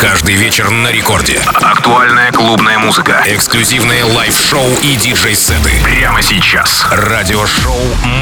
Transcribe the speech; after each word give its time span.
Каждый 0.00 0.36
вечер 0.36 0.70
на 0.70 0.92
рекорде. 0.92 1.40
Актуальная 1.60 2.30
клубная 2.30 2.78
музыка. 2.78 3.20
Эксклюзивные 3.26 4.04
лайв-шоу 4.04 4.64
и 4.80 4.94
диджей-сеты. 4.94 5.70
Прямо 5.82 6.22
сейчас. 6.22 6.86
Радиошоу 6.92 7.74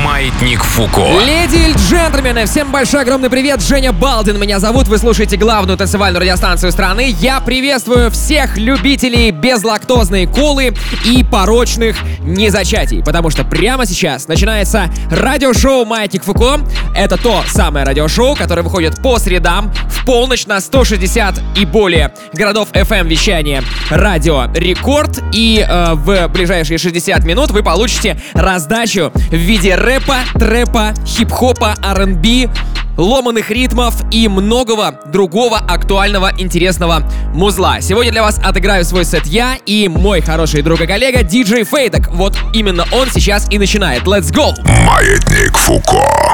«Маятник 0.03 0.65
Фуко». 0.65 1.21
Леди 1.21 1.71
и 1.71 1.75
джентльмены, 1.75 2.47
всем 2.47 2.73
большой 2.73 3.03
огромный 3.03 3.29
привет. 3.29 3.61
Женя 3.61 3.93
Балдин 3.93 4.41
меня 4.41 4.59
зовут. 4.59 4.89
Вы 4.89 4.97
слушаете 4.97 5.37
главную 5.37 5.77
танцевальную 5.77 6.23
радиостанцию 6.23 6.73
страны. 6.73 7.15
Я 7.21 7.41
приветствую 7.41 8.11
всех 8.11 8.57
любителей 8.57 9.31
безлактозной 9.31 10.27
колы 10.27 10.75
и 11.05 11.25
порочных 11.25 11.99
незачатий. 12.21 13.03
Потому 13.05 13.29
что 13.29 13.45
прямо 13.45 13.85
сейчас 13.85 14.29
начинается 14.29 14.89
радиошоу 15.11 15.85
«Маятник 15.85 16.25
Фуко». 16.25 16.61
Это 16.95 17.19
то 17.19 17.45
самое 17.47 17.85
радиошоу, 17.85 18.35
которое 18.35 18.63
выходит 18.63 19.03
по 19.03 19.19
средам 19.19 19.71
в 19.91 20.07
полночь 20.07 20.47
на 20.47 20.61
160 20.61 21.35
и 21.57 21.66
более 21.67 22.13
городов 22.33 22.69
FM 22.73 23.09
вещания 23.09 23.63
радио 23.91 24.47
Рекорд. 24.55 25.23
И 25.33 25.65
э, 25.67 25.95
в 25.95 26.29
ближайшие 26.29 26.79
60 26.79 27.25
минут 27.25 27.51
вы 27.51 27.63
получите 27.63 28.19
раздачу 28.35 29.13
в 29.15 29.35
виде 29.35 29.75
рэпа, 29.75 30.19
трэпа, 30.39 30.95
хип-хопа, 31.05 31.75
R&B, 31.83 32.49
ломаных 32.97 33.51
ритмов 33.51 33.95
и 34.11 34.29
многого 34.29 35.01
другого 35.07 35.59
актуального, 35.59 36.33
интересного 36.39 37.03
музла. 37.35 37.81
Сегодня 37.81 38.13
для 38.13 38.23
вас 38.23 38.41
отыграю 38.43 38.85
свой 38.85 39.05
сет 39.05 39.27
я 39.27 39.59
и 39.67 39.89
мой 39.89 40.21
хороший 40.21 40.63
друг 40.63 40.81
и 40.81 40.87
коллега 40.87 41.23
диджей 41.23 41.65
Фейдек. 41.65 42.09
Вот 42.09 42.37
именно 42.55 42.85
он 42.93 43.09
сейчас 43.11 43.47
и 43.51 43.59
начинает. 43.59 44.05
Let's 44.05 44.33
go! 44.33 44.55
Маятник 44.85 45.57
Фуко. 45.57 46.26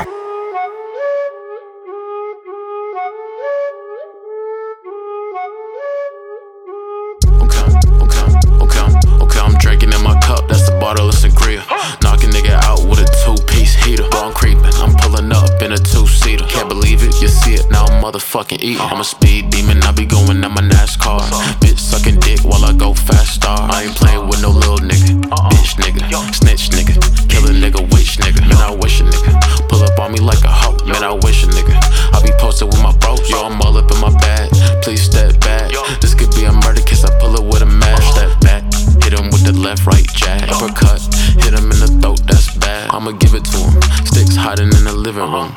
Now, 18.50 18.84
I'm. 18.84 18.92
I'm 18.92 19.00
a 19.00 19.04
speed 19.04 19.50
demon, 19.50 19.82
I 19.82 19.92
be 19.92 20.04
going 20.04 20.44
at 20.44 20.50
my 20.50 20.60
NASCAR. 20.60 21.20
Bitch 21.60 21.78
sucking 21.78 22.20
dick 22.20 22.40
while 22.44 22.64
I 22.64 22.72
go 22.72 22.94
fast 22.94 23.34
star. 23.34 23.58
I 23.70 23.84
ain't 23.84 23.96
playing 23.96 24.28
with 24.28 24.42
no 24.42 24.50
little 24.50 24.78
nigga. 24.78 25.22
Bitch 25.50 25.74
nigga, 25.80 26.02
snitch 26.34 26.70
nigga, 26.70 26.94
kill 27.28 27.44
a 27.46 27.52
nigga, 27.52 27.80
witch 27.92 28.18
nigga. 28.18 28.40
Man, 28.48 28.58
I 28.58 28.74
wish 28.74 29.00
a 29.00 29.04
nigga 29.04 29.68
pull 29.68 29.82
up 29.82 29.98
on 29.98 30.12
me 30.12 30.20
like 30.20 30.44
a 30.44 30.52
hoe. 30.52 30.76
Man, 30.84 31.02
I 31.02 31.12
wish 31.12 31.42
a 31.44 31.46
nigga. 31.46 31.74
I 32.12 32.22
be 32.22 32.30
posted 32.38 32.68
with 32.68 32.82
my 32.82 32.92
bros, 32.98 33.28
yo, 33.30 33.44
I'm 33.44 33.60
all 33.62 33.76
up 33.76 33.90
in 33.90 34.00
my 34.00 34.12
bag. 34.18 34.50
Please 34.82 35.02
step 35.02 35.40
back. 35.40 35.70
This 36.00 36.14
could 36.14 36.30
be 36.34 36.44
a 36.44 36.52
murder 36.52 36.82
case, 36.82 37.04
I 37.04 37.10
pull 37.18 37.34
it 37.36 37.44
with 37.44 37.62
a 37.62 37.66
mash. 37.66 38.04
Step 38.12 38.40
back, 38.40 38.62
hit 39.02 39.18
him 39.18 39.30
with 39.30 39.44
the 39.44 39.52
left, 39.56 39.86
right 39.86 40.06
jab. 40.14 40.50
Uppercut, 40.50 41.00
hit 41.42 41.54
him 41.54 41.70
in 41.70 41.78
the 41.80 41.90
throat, 42.00 42.20
that's 42.26 42.56
bad. 42.58 42.90
I'ma 42.90 43.12
give 43.12 43.34
it 43.34 43.44
to 43.46 43.56
him. 43.56 43.82
Sticks 44.04 44.36
hiding 44.36 44.68
in 44.68 44.84
the 44.84 44.92
living 44.92 45.26
room. 45.26 45.50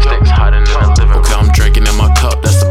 Sticks 0.00 0.30
hiding 0.30 0.60
in 0.60 0.72
the 0.72 0.94
living 0.96 1.08
room. 1.10 1.20
Okay, 1.20 1.35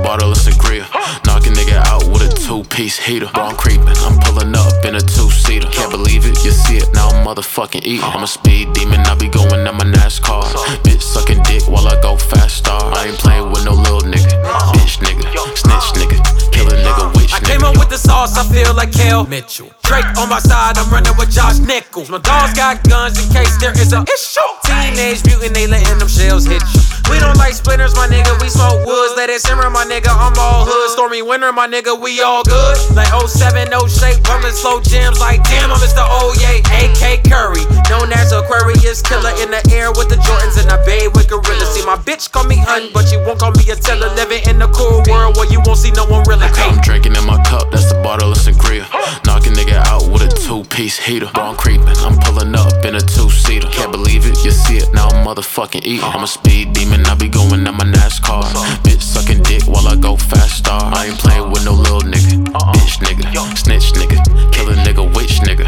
bottle 0.06 0.32
of 0.32 0.38
sangria. 0.38 0.86
Knock 1.26 1.48
a 1.48 1.50
nigga 1.50 1.82
out 1.90 2.06
with 2.14 2.22
a 2.22 2.30
two 2.30 2.62
piece 2.70 2.98
heater. 3.02 3.26
Bro, 3.34 3.44
I'm 3.50 3.58
creeping, 3.58 3.98
I'm 4.06 4.22
pulling 4.22 4.54
up 4.54 4.86
in 4.86 4.94
a 4.94 5.02
two 5.02 5.30
seater. 5.34 5.68
Can't 5.74 5.90
believe 5.90 6.30
it, 6.30 6.38
you 6.46 6.52
see 6.52 6.78
it 6.78 6.94
now, 6.94 7.10
I'm 7.10 7.26
motherfucking 7.26 7.82
eating. 7.84 8.06
I'm 8.06 8.22
a 8.22 8.28
speed 8.28 8.74
demon, 8.74 9.02
I 9.02 9.16
be 9.16 9.28
going 9.28 9.66
at 9.66 9.74
my 9.74 9.84
NASCAR. 9.98 10.46
Bitch 10.86 11.02
sucking 11.02 11.42
dick 11.44 11.64
while 11.68 11.88
I 11.88 12.00
go 12.02 12.16
fast 12.18 12.58
star. 12.58 12.94
I 12.94 13.08
ain't 13.08 13.18
playing 13.18 13.50
with 13.50 13.66
no 13.66 13.74
little 13.74 14.06
nigga. 14.06 14.30
Bitch 14.78 15.02
nigga, 15.02 15.26
snitch 15.58 15.90
nigga, 15.98 16.18
kill 16.54 16.68
a 16.70 16.78
nigga, 16.78 17.06
witch 17.18 17.34
I 17.34 17.40
came 17.40 17.64
up 17.64 17.76
with 17.80 17.90
the 17.90 17.98
sauce, 17.98 18.38
I 18.38 18.44
feel 18.54 18.76
like 18.76 18.92
Kel 18.92 19.26
Mitchell. 19.26 19.72
Drake 19.82 20.06
on 20.22 20.30
my 20.30 20.40
side, 20.40 20.78
I'm 20.78 20.90
running 20.94 21.18
with 21.18 21.32
Josh 21.32 21.58
Nichols. 21.58 22.10
My 22.10 22.20
dogs 22.20 22.54
got 22.54 22.88
guns 22.88 23.18
in 23.18 23.34
case 23.34 23.58
there 23.58 23.74
is 23.74 23.92
a 23.92 24.06
issue. 24.06 24.65
Teenage 24.84 25.26
mutant, 25.26 25.54
they 25.54 25.68
letting 25.68 26.00
them 26.00 26.08
shells 26.08 26.46
hit 26.46 26.64
you. 26.74 26.82
We 27.10 27.20
don't 27.20 27.38
like 27.38 27.54
splinters, 27.54 27.94
my 27.96 28.08
nigga. 28.08 28.34
We 28.42 28.50
smoke 28.50 28.82
woods, 28.86 29.14
let 29.16 29.30
it 29.30 29.42
simmer, 29.42 29.70
my 29.70 29.86
nigga. 29.86 30.10
I'm 30.10 30.34
all 30.42 30.66
hood. 30.66 30.90
Stormy 30.90 31.22
winter, 31.22 31.52
my 31.54 31.68
nigga. 31.68 31.94
We 31.94 32.22
all 32.22 32.42
good. 32.44 32.78
Like 32.98 33.14
07, 33.14 33.70
no 33.70 33.86
shape, 33.86 34.24
pumping 34.26 34.56
slow 34.58 34.82
gems. 34.82 35.20
Like 35.20 35.44
damn, 35.44 35.70
I'm 35.70 35.78
Mr. 35.78 36.02
Oye, 36.02 36.66
AK 36.66 37.28
Curry. 37.30 37.62
Known 37.90 38.10
as 38.14 38.32
Aquarius 38.32 39.02
killer 39.06 39.36
in 39.38 39.54
the 39.54 39.62
air 39.70 39.94
with 39.94 40.10
the 40.10 40.18
Jordans 40.18 40.58
and 40.58 40.70
the 40.72 40.82
Bay 40.86 41.08
with 41.14 41.30
gorillas. 41.30 41.70
See, 41.78 41.86
my 41.86 41.96
bitch 41.96 42.32
call 42.32 42.46
me 42.50 42.58
hun, 42.58 42.90
but 42.94 43.12
you 43.12 43.20
won't 43.22 43.40
call 43.40 43.52
me 43.54 43.70
a 43.70 43.76
teller. 43.76 44.10
Living 44.18 44.42
in 44.50 44.58
the 44.58 44.68
cool 44.74 45.06
world 45.06 45.38
where 45.38 45.50
you 45.52 45.62
won't 45.62 45.78
see 45.78 45.92
no 45.92 46.06
one 46.10 46.26
really. 46.26 46.50
I'm 46.50 46.82
drinking 46.82 47.14
in 47.14 47.26
my 47.26 47.38
cup, 47.46 47.70
that's 47.70 47.92
the 47.92 48.00
bottle 48.02 48.32
of 48.32 48.38
sangria. 48.38 48.90
Knock 49.26 49.46
nigga 49.46 49.78
out 49.86 50.10
with 50.10 50.25
a 50.25 50.25
two 50.46 50.64
piece 50.66 51.00
heater. 51.00 51.28
Bro, 51.34 51.44
I'm 51.44 51.56
creeping, 51.56 51.98
I'm 52.06 52.18
pulling 52.20 52.54
up 52.54 52.86
in 52.86 52.94
a 52.96 53.02
two 53.02 53.30
seater. 53.32 53.68
Can't 53.70 53.92
believe 53.92 54.28
it, 54.28 54.38
you 54.46 54.52
see 54.52 54.78
it 54.78 54.94
now, 54.94 55.08
I'm 55.08 55.26
motherfucking 55.26 55.84
eating. 55.84 56.04
I'm 56.04 56.24
a 56.24 56.28
speed 56.28 56.74
demon, 56.74 57.04
I 57.08 57.16
be 57.16 57.28
going 57.28 57.66
at 57.66 57.74
my 57.74 57.84
NASCAR. 57.84 58.44
Bitch 58.84 59.02
sucking 59.02 59.42
dick 59.42 59.64
while 59.64 59.88
I 59.88 59.96
go 59.96 60.16
fast 60.16 60.58
star. 60.60 60.94
I 60.94 61.08
ain't 61.08 61.18
playing 61.18 61.50
with 61.50 61.66
no 61.66 61.74
little 61.74 62.02
nigga. 62.02 62.46
Bitch 62.76 63.00
nigga, 63.04 63.58
snitch 63.58 63.94
nigga, 63.94 64.22
kill 64.54 64.70
a 64.70 64.76
nigga, 64.76 65.04
witch 65.16 65.40
nigga. 65.42 65.66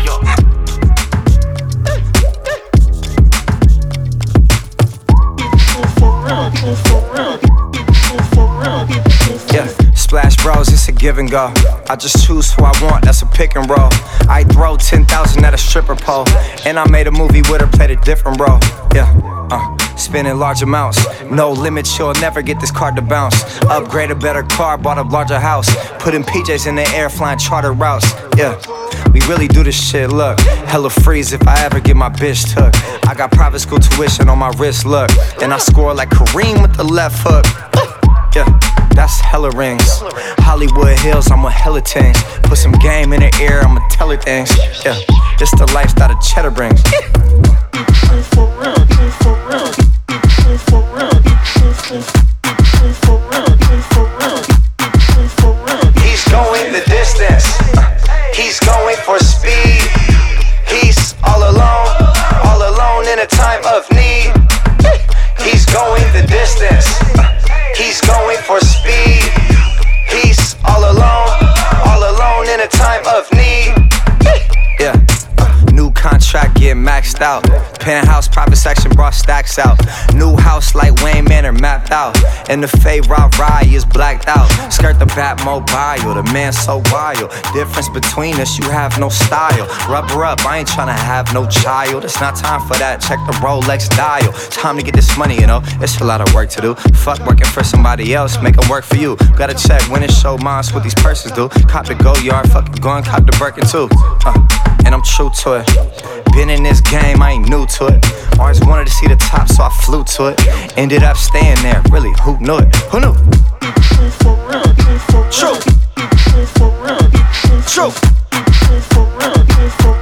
Yeah, 7.42 7.47
Splash 10.08 10.38
Bros, 10.38 10.70
it's 10.70 10.88
a 10.88 10.94
give 10.94 11.18
and 11.18 11.30
go. 11.30 11.52
I 11.90 11.98
just 11.98 12.26
choose 12.26 12.54
who 12.54 12.64
I 12.64 12.72
want, 12.82 13.04
that's 13.04 13.24
a 13.24 13.26
pick 13.26 13.58
and 13.58 13.70
roll. 13.70 13.90
I 14.30 14.46
throw 14.54 14.78
10,000 14.78 15.44
at 15.44 15.54
a 15.54 15.58
stripper 15.58 15.98
pole. 15.98 16.26
And 16.66 16.80
I 16.80 16.90
made 16.90 17.08
a 17.08 17.12
movie 17.12 17.42
with 17.42 17.60
her, 17.60 17.68
played 17.68 17.92
a 17.92 17.98
different 17.98 18.40
role. 18.40 18.58
Yeah, 18.96 19.12
uh, 19.52 19.98
spending 19.98 20.40
large 20.40 20.62
amounts. 20.62 20.98
No 21.30 21.52
limits, 21.52 22.00
you'll 22.00 22.14
never 22.22 22.42
get 22.42 22.62
this 22.62 22.72
card 22.72 22.96
to 22.96 23.02
bounce. 23.02 23.36
Upgrade 23.64 24.10
a 24.10 24.16
better 24.16 24.44
car, 24.44 24.78
bought 24.78 24.98
a 24.98 25.02
larger 25.02 25.42
house. 25.42 25.68
Putting 26.02 26.24
PJs 26.24 26.68
in 26.68 26.76
the 26.76 26.88
air, 26.96 27.10
flying 27.10 27.38
charter 27.38 27.74
routes. 27.74 28.10
Yeah. 28.38 28.58
We 29.12 29.20
really 29.28 29.50
do 29.50 29.62
this 29.62 29.76
shit, 29.76 30.10
look. 30.10 30.40
Hella 30.40 30.90
freeze 30.90 31.34
if 31.34 31.46
I 31.46 31.66
ever 31.66 31.82
get 31.82 31.98
my 31.98 32.08
bitch 32.08 32.56
took. 32.56 32.74
I 33.06 33.14
got 33.14 33.32
private 33.32 33.60
school 33.60 33.80
tuition 33.80 34.30
on 34.30 34.40
my 34.40 34.52
wrist, 34.52 34.86
look. 34.86 35.12
And 35.42 35.54
I 35.54 35.58
score 35.58 35.94
like 35.94 36.12
Kareem 36.12 36.62
with 36.62 36.78
the 36.78 36.86
left 36.86 37.18
hook. 37.28 37.46
Yeah, 38.34 38.46
that's 38.98 39.20
hella 39.20 39.52
rings. 39.52 40.02
Hollywood 40.40 40.98
Hills, 41.00 41.30
I'm 41.30 41.46
a 41.46 41.52
hella 41.52 41.82
things. 41.82 42.18
Put 42.42 42.58
some 42.58 42.72
game 42.72 43.14
in 43.14 43.20
the 43.20 43.32
air, 43.40 43.62
I'ma 43.62 43.88
tell 43.90 44.10
her 44.10 44.18
things. 44.18 44.50
Yeah, 44.84 44.98
it's 45.40 45.52
the 45.52 45.70
lifestyle 45.72 46.10
that 46.10 46.20
cheddar 46.20 46.50
brings. 46.50 46.82
He's 52.82 53.37
And 82.50 82.64
the 82.64 82.68
Fay 82.68 83.02
Rah 83.02 83.30
Rye 83.38 83.68
is 83.68 83.86
blacked 83.86 84.28
out. 84.28 84.48
Skirt 84.72 85.00
the 85.00 85.06
Batmobile, 85.06 86.16
the 86.16 86.24
man 86.34 86.54
so 86.54 86.82
wild. 86.92 87.32
Difference 87.54 87.90
between 87.90 88.36
us, 88.40 88.58
you 88.58 88.70
have 88.70 89.00
no 89.00 89.10
style. 89.10 89.68
Rub 89.90 90.10
her 90.12 90.24
up, 90.24 90.46
I 90.46 90.60
ain't 90.60 90.68
tryna 90.68 90.96
have 90.96 91.34
no 91.34 91.48
child. 91.48 92.06
It's 92.06 92.20
not 92.20 92.36
time 92.36 92.62
for 92.68 92.76
that. 92.78 93.02
Check 93.02 93.20
the 93.26 93.34
Rolex 93.44 93.90
dial. 93.96 94.32
Time 94.50 94.78
to 94.78 94.84
get 94.84 94.96
this 94.96 95.18
money, 95.18 95.40
you 95.40 95.48
know. 95.48 95.62
It's 95.82 96.00
a 96.00 96.06
lot 96.06 96.22
of 96.22 96.34
work 96.34 96.50
to 96.52 96.62
do. 96.62 96.76
Fuck 96.96 97.20
working 97.26 97.48
for 97.48 97.64
somebody 97.64 98.14
else, 98.14 98.42
make 98.42 98.58
'em 98.62 98.70
work 98.70 98.86
for 98.86 98.96
you. 98.96 99.16
Gotta 99.36 99.54
check 99.54 99.82
when 99.90 100.04
it 100.04 100.12
show 100.12 100.38
mines 100.38 100.74
what 100.74 100.84
these 100.84 100.96
purses 100.96 101.32
do. 101.32 101.50
Cop 101.68 101.86
the 101.86 101.96
go 101.96 102.16
yard, 102.18 102.50
fuck 102.52 102.70
it, 102.70 102.82
go 102.82 103.02
cop 103.02 103.26
the 103.26 103.36
Birkin 103.38 103.66
too. 103.66 103.90
Uh, 104.26 104.67
and 104.88 104.96
I'm 104.96 105.04
true 105.04 105.30
to 105.44 105.60
it. 105.60 105.68
Been 106.32 106.50
in 106.50 106.64
this 106.64 106.80
game, 106.80 107.22
I 107.22 107.32
ain't 107.32 107.50
new 107.50 107.68
to 107.78 107.88
it. 107.88 108.40
Always 108.40 108.62
wanted 108.62 108.88
to 108.88 108.94
see 108.94 109.08
the 109.08 109.18
top, 109.18 109.50
so 109.50 109.64
I 109.64 109.70
flew 109.84 110.06
to 110.16 110.28
it. 110.28 110.40
Ended 110.78 111.04
up 111.04 111.18
staying 111.18 111.62
there, 111.62 111.84
really, 111.92 112.14
who 112.24 112.40
knew 112.40 112.60
it? 112.60 112.74
Who 112.92 113.02
knew? 113.02 113.14
True 115.30 115.60
true. 117.68 117.92
True. 117.92 117.92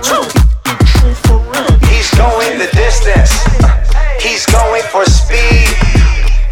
True 0.05 0.25
He's 1.89 2.09
going 2.13 2.57
the 2.59 2.69
distance. 2.73 3.33
He's 4.21 4.45
going 4.45 4.83
for 4.93 5.03
speed. 5.05 5.67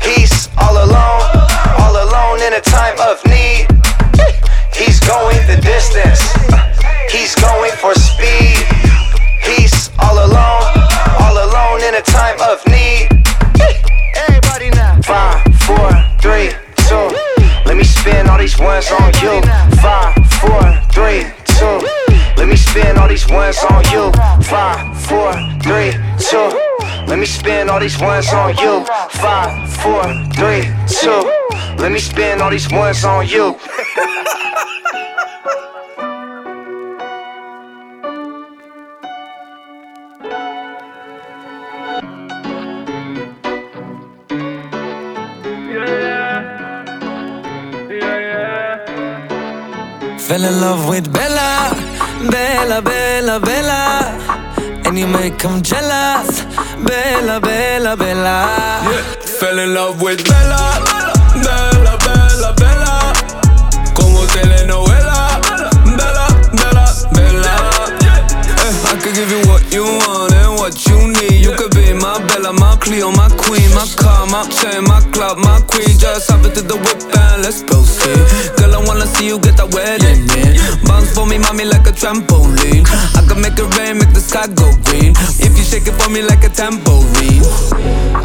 He's 0.02 0.50
all 0.58 0.74
alone, 0.74 1.22
all 1.78 1.96
alone 2.02 2.42
in 2.42 2.54
a 2.54 2.62
time 2.62 2.98
of 3.00 3.24
need. 3.26 3.68
He's 4.74 5.00
going 5.02 5.38
the 5.46 5.62
distance. 5.62 6.34
He's 7.12 7.36
going 7.36 7.72
for 7.74 7.94
speed. 7.94 8.23
need. 12.68 13.10
Everybody 14.28 14.70
now. 14.72 15.00
Five, 15.02 15.44
four, 15.64 15.90
three, 16.22 16.52
two. 16.88 17.08
Let 17.66 17.76
me 17.78 17.84
spin 17.84 18.30
all 18.30 18.38
these 18.38 18.58
ones 18.60 18.90
on 18.92 19.12
you. 19.22 19.42
Five, 19.82 20.16
four, 20.40 20.64
three, 20.92 21.26
two. 21.58 21.80
Let 22.38 22.48
me 22.48 22.56
spin 22.56 22.98
all 22.98 23.08
these 23.08 23.28
ones 23.30 23.58
on 23.70 23.84
you. 23.92 24.12
Five, 24.44 24.98
four, 25.08 25.34
three, 25.62 25.92
two. 26.20 26.50
Let 27.08 27.20
me 27.20 27.26
spin 27.26 27.70
all 27.70 27.80
these 27.80 28.00
ones 28.00 28.32
on 28.34 28.56
you. 28.58 28.86
Five, 29.10 29.70
four, 29.82 30.04
three, 30.34 30.70
two. 30.88 31.22
Let 31.78 31.92
me 31.92 32.00
spin 32.00 32.42
all 32.42 32.50
these 32.50 32.70
ones 32.72 33.04
on 33.14 33.28
you. 33.28 33.58
Fell 50.28 50.44
in 50.46 50.62
love 50.62 50.88
with 50.88 51.12
Bella, 51.12 51.76
Bella, 52.32 52.82
Bella, 52.82 53.40
Bella. 53.42 54.18
And 54.86 54.98
you 54.98 55.06
make 55.06 55.38
them 55.38 55.62
jealous. 55.62 56.46
Bella, 56.82 57.42
Bella, 57.42 57.98
Bella. 57.98 58.38
Yeah. 58.90 59.04
Fell 59.20 59.60
in 59.60 59.74
love 59.74 60.02
with 60.02 60.24
Bella, 60.24 60.80
Bella, 61.44 61.98
Bella, 62.06 62.54
Bella. 62.56 63.14
Como 63.94 64.26
telenovela. 64.28 65.42
Bella, 65.98 66.28
Bella, 66.56 66.86
Bella. 67.12 67.54
Eh, 68.64 68.92
I 68.92 69.00
could 69.02 69.14
give 69.14 69.30
you 69.30 69.42
what 69.50 69.74
you 69.74 69.84
want 69.84 70.33
my 72.04 72.20
Bella, 72.28 72.52
my 72.52 72.76
Cleo, 72.82 73.12
my 73.12 73.30
queen, 73.40 73.72
my 73.72 73.88
car, 73.96 74.28
my 74.28 74.44
chain, 74.52 74.84
my 74.84 75.00
club, 75.16 75.38
my 75.38 75.64
queen. 75.72 75.96
Just 75.98 76.30
hop 76.30 76.44
into 76.44 76.62
the 76.62 76.76
whip 76.76 77.00
and 77.00 77.42
let's 77.42 77.64
proceed. 77.64 78.20
Girl, 78.60 78.76
I 78.76 78.84
wanna 78.84 79.08
see 79.16 79.28
you 79.28 79.40
get 79.40 79.56
that 79.56 79.72
wedding 79.72 80.28
ring. 80.36 80.60
Bounce 80.84 81.16
for 81.16 81.26
me, 81.26 81.38
mommy, 81.38 81.64
like 81.64 81.88
a 81.88 81.96
trampoline. 81.96 82.84
I 83.16 83.24
can 83.24 83.40
make 83.40 83.56
it 83.56 83.70
rain, 83.80 83.98
make 84.00 84.12
the 84.12 84.20
sky 84.20 84.48
go 84.52 84.68
green. 84.84 85.16
If 85.40 85.56
you 85.58 85.64
shake 85.64 85.88
it 85.88 85.96
for 85.96 86.10
me 86.12 86.22
like 86.22 86.44
a 86.44 86.50
tambourine. 86.50 87.48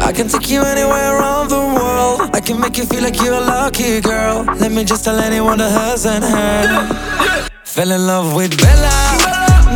I 0.03 0.11
can 0.11 0.27
take 0.27 0.49
you 0.49 0.61
anywhere 0.61 1.15
around 1.15 1.47
the 1.47 1.63
world. 1.63 2.35
I 2.35 2.41
can 2.41 2.59
make 2.59 2.75
you 2.75 2.85
feel 2.85 3.01
like 3.01 3.15
you're 3.23 3.39
a 3.39 3.45
lucky 3.55 4.01
girl. 4.01 4.43
Let 4.59 4.73
me 4.73 4.83
just 4.83 5.05
tell 5.05 5.17
anyone 5.19 5.57
that 5.59 5.71
hasn't 5.71 6.25
heard. 6.25 7.47
Fell 7.63 7.91
in 7.91 8.05
love 8.05 8.35
with 8.35 8.59
Bella, 8.59 8.91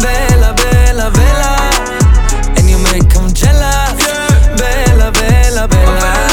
Bella, 0.04 0.52
Bella, 0.60 1.08
Bella. 1.08 1.54
And 2.58 2.70
you 2.70 2.80
make 2.92 3.08
jealous. 3.34 3.93
Bella, 5.28 5.68
Bella, 5.68 6.33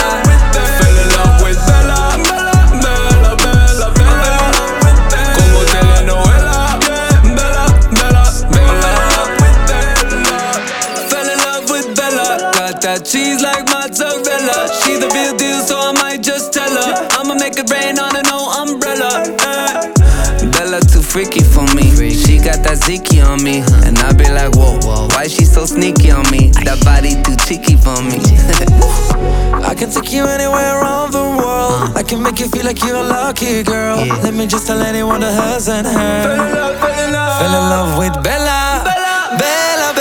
freaky 21.10 21.42
for 21.42 21.66
me. 21.74 21.90
She 22.14 22.38
got 22.38 22.62
that 22.62 22.78
Ziki 22.78 23.18
on 23.18 23.42
me. 23.42 23.62
And 23.84 23.98
I 23.98 24.12
be 24.12 24.30
like, 24.30 24.54
whoa, 24.54 24.78
why 25.10 25.26
she 25.26 25.44
so 25.44 25.66
sneaky 25.66 26.12
on 26.12 26.22
me? 26.30 26.50
That 26.62 26.78
body 26.84 27.18
too 27.26 27.34
cheeky 27.46 27.74
for 27.74 27.98
me. 28.06 28.22
I 29.66 29.74
can 29.74 29.90
take 29.90 30.12
you 30.12 30.24
anywhere 30.24 30.80
around 30.80 31.12
the 31.12 31.18
world. 31.18 31.90
Uh. 31.90 31.98
I 31.98 32.02
can 32.04 32.22
make 32.22 32.38
you 32.38 32.48
feel 32.48 32.64
like 32.64 32.82
you're 32.84 32.96
a 32.96 33.02
lucky 33.02 33.62
girl. 33.64 33.96
Let 34.22 34.34
me 34.34 34.46
just 34.46 34.66
tell 34.68 34.80
anyone 34.80 35.20
that 35.20 35.34
hasn't 35.34 35.86
heard. 35.86 36.24
Fell 36.24 36.46
in 36.46 36.54
love, 36.54 36.78
fell 36.78 37.04
in 37.04 37.12
love. 37.12 37.40
Fell 37.42 37.54
in 37.58 37.66
love 37.74 37.98
with 37.98 38.14
Bella. 38.22 38.82
Bella. 38.86 39.34
Bella, 39.34 39.38
Bella, 39.38 39.94
Bella. 39.94 40.00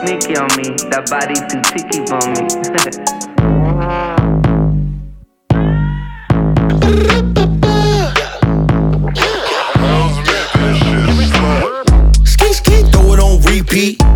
Sneaky 0.00 0.36
on 0.36 0.48
me? 0.56 0.68
That 0.90 1.10
body 1.10 1.34
too 1.50 1.62
cheeky 1.68 2.06
for 2.06 2.22
me. 2.30 2.44
Ski 12.24 12.52
ski, 12.52 12.82
throw 12.90 13.12
it 13.12 13.20
on 13.20 13.40
repeat. 13.42 14.07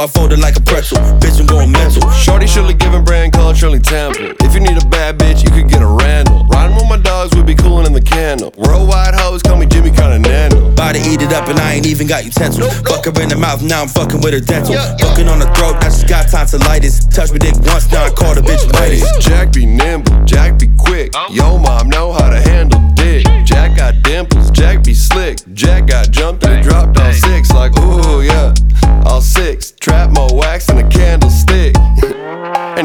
So 0.00 0.04
I 0.04 0.06
fold 0.06 0.32
it 0.32 0.38
like 0.38 0.56
a 0.56 0.60
pretzel. 0.62 0.98
Bitch, 1.20 1.40
I'm 1.40 1.46
going 1.46 1.70
mental. 1.70 2.08
Shorty 2.10 2.46
surely 2.46 2.74
giving 2.74 3.04
brand 3.04 3.32
color, 3.32 3.54
Shirley 3.54 3.80
Temple. 3.80 4.32
If 4.40 4.54
you 4.54 4.60
need 4.60 4.80
a 4.80 4.86
bad 4.86 5.18
bitch, 5.18 5.44
you 5.44 5.50
could 5.50 5.68
get 5.68 5.82
a 5.82 5.86
Randall. 5.86 6.46
Riding 6.46 6.76
with 6.76 6.88
my 6.88 6.96
dogs, 6.96 7.34
we 7.34 7.42
be 7.42 7.54
cooling 7.54 7.86
in 7.86 7.92
the 7.92 8.00
candle. 8.00 8.52
Worldwide 8.56 9.14
hoes 9.14 9.42
call 9.42 9.56
me 9.56 9.66
Jimmy 9.66 9.90
Continental. 9.90 10.72
Body 10.72 11.00
eat 11.00 11.20
it 11.22 11.32
up, 11.32 11.48
and 11.48 11.58
I 11.58 11.74
ain't 11.74 11.86
even 11.86 12.06
got 12.06 12.24
utensils. 12.24 12.72
Fuck 12.80 13.04
her 13.04 13.22
in 13.22 13.28
the 13.28 13.36
mouth, 13.36 13.62
now 13.62 13.82
I'm 13.82 13.88
fucking 13.88 14.20
with 14.20 14.32
her 14.32 14.40
dental. 14.40 14.74
Fucking 14.74 15.28
on 15.28 15.38
the 15.38 15.50
throat, 15.52 15.76
now 15.80 15.90
she's 15.90 16.04
got 16.04 16.28
tonsillitis. 16.28 17.04
Touch 17.06 17.32
me 17.32 17.38
dick 17.38 17.54
once, 17.66 17.90
now 17.92 18.04
I 18.04 18.10
call 18.10 18.34
the 18.34 18.40
bitch 18.40 18.64
Ladies, 18.80 19.02
mitis. 19.04 19.24
Jack 19.24 19.52
be 19.52 19.66
nimble, 19.66 20.24
Jack 20.24 20.58
be 20.58 20.68
quick. 20.78 21.12
Yo, 21.30 21.58
mom 21.58 21.88
know 21.88 22.12
how 22.12 22.30
to 22.30 22.40
handle 22.40 22.80
dick. 22.94 23.26
Jack 23.44 23.76
got 23.76 24.02
dimples, 24.02 24.50
Jack 24.50 24.82
be 24.84 24.94
slick. 24.94 25.38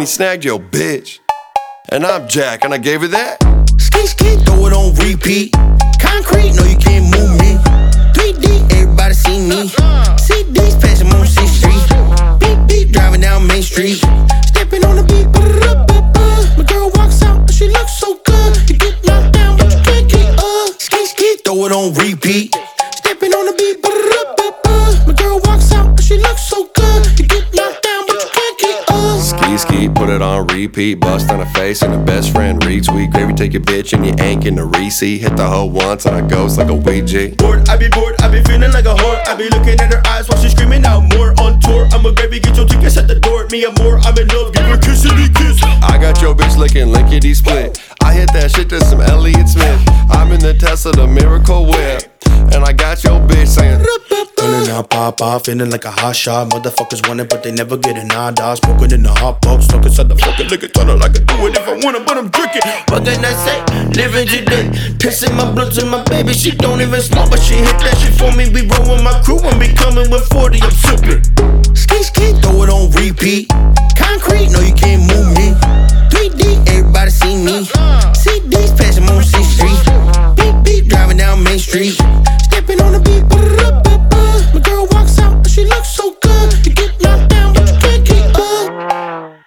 He 0.06 0.12
snagged 0.12 0.46
your 0.46 0.60
bitch. 0.60 1.20
And 1.90 2.06
I'm 2.06 2.28
Jack, 2.28 2.64
and 2.64 2.72
I 2.72 2.78
gave 2.78 3.02
her 3.02 3.08
that. 3.08 3.42
Ski 3.80 4.06
ski, 4.06 4.38
throw 4.46 4.68
it 4.68 4.74
on 4.74 4.94
repeat. 5.02 5.52
Concrete, 6.00 6.54
no 6.54 6.64
you 6.64 6.78
can't 6.78 7.06
move 7.06 7.32
me. 7.42 7.58
3D, 8.14 8.72
everybody 8.72 9.16
see 9.16 9.40
me. 9.50 9.66
CDs 10.22 10.80
passing 10.80 11.10
on 11.10 11.26
C 11.26 11.48
Street. 11.48 11.82
Beat 12.40 12.60
beat, 12.68 12.92
driving 12.92 13.22
down 13.22 13.48
Main 13.48 13.64
Street. 13.64 13.98
Stepping 14.46 14.86
on 14.86 14.98
the 14.98 15.04
beat. 15.10 15.26
ba-da-da-ba-ba. 15.34 16.54
My 16.58 16.64
girl 16.66 16.92
walks 16.94 17.24
out, 17.24 17.42
but 17.48 17.56
she 17.56 17.68
looks 17.68 17.98
so 17.98 18.20
good. 18.26 18.70
You 18.70 18.78
get 18.78 19.04
knocked 19.06 19.34
down, 19.34 19.58
but 19.58 19.74
you 19.74 19.82
can't 19.82 20.08
get 20.08 20.38
up. 20.38 20.70
Ski 20.80 21.06
ski, 21.08 21.38
throw 21.44 21.66
it 21.66 21.72
on 21.72 21.94
repeat. 21.96 22.54
Stepping 22.94 23.34
on 23.34 23.46
the 23.48 23.54
beat. 23.58 23.82
ba-da-da-ba-ba. 23.82 25.08
My 25.08 25.14
girl 25.14 25.40
walks 25.46 25.72
out, 25.74 25.96
but 25.96 26.04
she 26.04 26.18
looks 26.18 26.44
so 26.46 26.70
good. 26.76 27.20
You 27.20 27.26
get 27.26 27.46
knocked 27.56 27.82
down, 27.82 28.06
but 28.06 28.22
you 28.22 28.30
can't 28.38 28.58
get 28.60 28.90
up. 28.90 29.22
Ski 29.22 29.58
ski, 29.58 29.88
put 30.06 30.14
it 30.14 30.22
on 30.22 30.46
repeat. 30.48 30.96
Bust 30.96 31.32
on 31.32 31.40
her 31.40 31.54
face 31.54 31.82
and 31.82 31.92
her 31.94 32.04
best 32.04 32.32
friend 32.32 32.62
retweet. 32.62 33.12
Gravy, 33.12 33.34
take 33.34 33.54
your 33.54 33.62
bitch 33.64 33.94
and 33.94 34.06
you 34.06 34.14
ain't 34.24 34.44
getting 34.44 34.60
a 34.60 34.66
receipt. 34.66 35.20
Hit 35.20 35.36
the 35.36 35.48
hoe 35.48 35.66
once 35.66 36.06
and 36.06 36.16
I 36.16 36.22
ghost 36.28 36.58
like 36.58 36.70
a 36.70 36.76
Ouija. 36.76 37.30
Bored, 37.38 37.68
I 37.68 37.78
be 37.78 37.90
bored, 37.90 38.16
I 38.22 38.30
be 38.30 38.44
feeling 38.44 38.72
like 38.72 38.86
a 38.86 38.94
whore. 38.94 39.28
I 39.28 39.36
be 39.36 39.50
looking 39.50 39.80
at 39.80 39.92
her 39.92 40.02
eyes 40.08 40.30
while 40.30 40.40
she's 40.42 40.52
screaming 40.52 40.86
out 40.86 41.02
more 41.16 41.34
on 41.42 41.60
tour. 41.60 41.88
I'm 41.92 42.06
a 42.06 42.12
baby, 42.14 42.40
get 42.40 42.56
your 42.56 42.68
tickets 42.68 42.98
at 42.98 43.08
the 43.08 43.20
door. 43.20 43.48
Me 43.52 43.66
and 43.66 43.78
more, 43.80 43.98
I'm 44.00 44.18
in 44.18 44.28
love, 44.28 44.54
give 44.54 44.66
her 44.66 44.78
kissity 44.78 45.34
kiss. 45.34 45.64
I 45.82 45.98
got 45.98 46.22
your 46.22 46.36
bitch 46.36 46.58
licking 46.58 46.90
lickety 46.90 47.34
split. 47.34 47.82
I 48.04 48.14
hit 48.14 48.32
that 48.34 48.52
shit 48.52 48.70
to 48.70 48.82
some 48.86 49.02
Elliott 49.02 49.50
Smith. 49.50 49.82
I'm 50.12 50.32
in 50.32 50.40
the 50.40 50.54
Tesla, 50.54 50.92
the 50.92 51.08
miracle 51.08 51.66
whip. 51.66 52.15
And 52.54 52.64
I 52.64 52.74
got 52.74 53.04
your 53.04 53.20
bitch 53.28 53.48
saying, 53.48 53.86
Turning 54.38 54.70
out, 54.70 54.90
pop 54.90 55.22
off, 55.22 55.46
feeling 55.46 55.72
like 55.72 55.86
a 55.86 55.92
hot 55.92 56.16
shot. 56.16 56.50
Motherfuckers 56.52 57.08
want 57.08 57.20
it, 57.20 57.30
but 57.30 57.42
they 57.42 57.52
never 57.52 57.78
get 57.78 57.98
an 57.98 58.12
eye 58.12 58.32
dot. 58.32 58.58
Smoking 58.58 58.92
in 58.92 59.04
the 59.04 59.12
hot 59.12 59.42
box, 59.42 59.66
stuck 59.66 59.84
inside 59.86 60.10
the 60.10 60.16
fucking 60.16 60.50
liquor 60.50 60.68
tunnel. 60.68 61.02
I 61.02 61.08
do 61.08 61.24
it 61.48 61.58
if 61.58 61.68
I 61.68 61.74
wanna, 61.84 62.02
but 62.02 62.18
I'm 62.18 62.30
drinking. 62.30 62.62
What 62.90 63.06
can 63.06 63.26
I 63.26 63.34
say? 63.34 63.58
Living 63.98 64.28
today, 64.28 64.70
pissing 65.02 65.36
my 65.36 65.50
blunts 65.52 65.78
and 65.78 65.90
my 65.90 66.04
baby. 66.04 66.34
She 66.34 66.52
don't 66.52 66.82
even 66.82 67.02
smoke, 67.02 67.32
but 67.32 67.42
she 67.42 67.56
hit 67.56 67.80
that 67.80 67.98
shit 67.98 68.14
for 68.14 68.32
me. 68.36 68.50
We 68.54 68.68
roll 68.70 69.02
my 69.02 69.18
crew 69.24 69.40
and 69.40 69.58
we 69.58 69.74
coming 69.74 70.12
with 70.12 70.28
40. 70.30 70.62
I'm 70.62 70.72
sipping. 70.72 71.24
Ski 71.74 72.04
ski, 72.04 72.38
throw 72.42 72.64
it 72.64 72.70
on 72.70 72.92
repeat. 72.92 73.50
Concrete, 73.98 74.52
no, 74.52 74.60
you 74.62 74.76
can't 74.76 75.02
move 75.10 75.32
me. 75.34 75.58
3D, 76.12 76.70
everybody 76.70 77.10
see 77.10 77.36
me. 77.40 77.66
CDs 78.14 78.78
passing 78.78 79.10
on 79.10 79.24
C 79.24 79.42
Street 79.44 79.95
coming 81.16 81.18
down 81.18 81.44
Main 81.44 81.60
Street. 81.60 81.94
Stepping 82.44 82.82
on 82.82 82.94
the 82.94 83.00
beat, 83.00 83.24
my 84.54 84.60
girl 84.60 84.88
walks 84.92 85.20
out, 85.20 85.48
she 85.48 85.66
looks 85.66 85.90
so 85.90 86.16
good. 86.22 86.66
You 86.66 86.74
get 86.74 86.92
knocked 87.02 87.30
down, 87.30 87.54
but 87.54 87.68
you 87.68 87.78
can't 87.80 88.06
keep 88.06 88.36
up. 88.36 89.38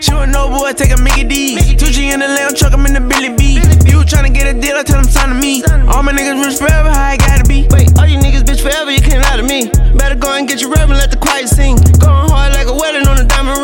She 0.00 0.12
no 0.12 0.48
boy, 0.48 0.72
take 0.72 0.92
a 0.92 1.00
Mickey 1.00 1.24
D. 1.24 1.56
2G 1.56 2.12
in 2.12 2.20
the 2.20 2.28
lamb 2.28 2.54
truck, 2.54 2.72
I'm 2.72 2.86
in 2.86 2.94
the 2.94 3.00
Billy 3.00 3.34
B. 3.36 3.54
You 3.90 4.02
tryna 4.04 4.34
get 4.34 4.46
a 4.46 4.58
deal, 4.58 4.76
I 4.76 4.82
tell 4.82 5.00
them 5.00 5.10
sign 5.10 5.28
to 5.28 5.34
me. 5.34 5.62
All 5.88 6.02
my 6.02 6.12
niggas 6.12 6.44
rich 6.44 6.58
forever, 6.58 6.90
how 6.90 7.12
I 7.12 7.16
gotta 7.16 7.44
be. 7.44 7.66
Wait, 7.70 7.96
all 7.98 8.06
you 8.06 8.18
niggas 8.18 8.42
bitch 8.42 8.62
forever, 8.62 8.90
you 8.90 9.00
can't 9.00 9.22
lie 9.22 9.36
to 9.36 9.42
me. 9.42 9.70
Better 9.96 10.16
go 10.16 10.32
and 10.34 10.48
get 10.48 10.60
your 10.60 10.70
reverend, 10.70 10.92
and 10.92 11.00
let 11.00 11.10
the 11.10 11.18
quiet 11.18 11.48
sing. 11.48 11.76
Going 11.98 12.28
hard 12.30 12.52
like 12.52 12.66
a 12.66 12.74
wedding 12.74 13.03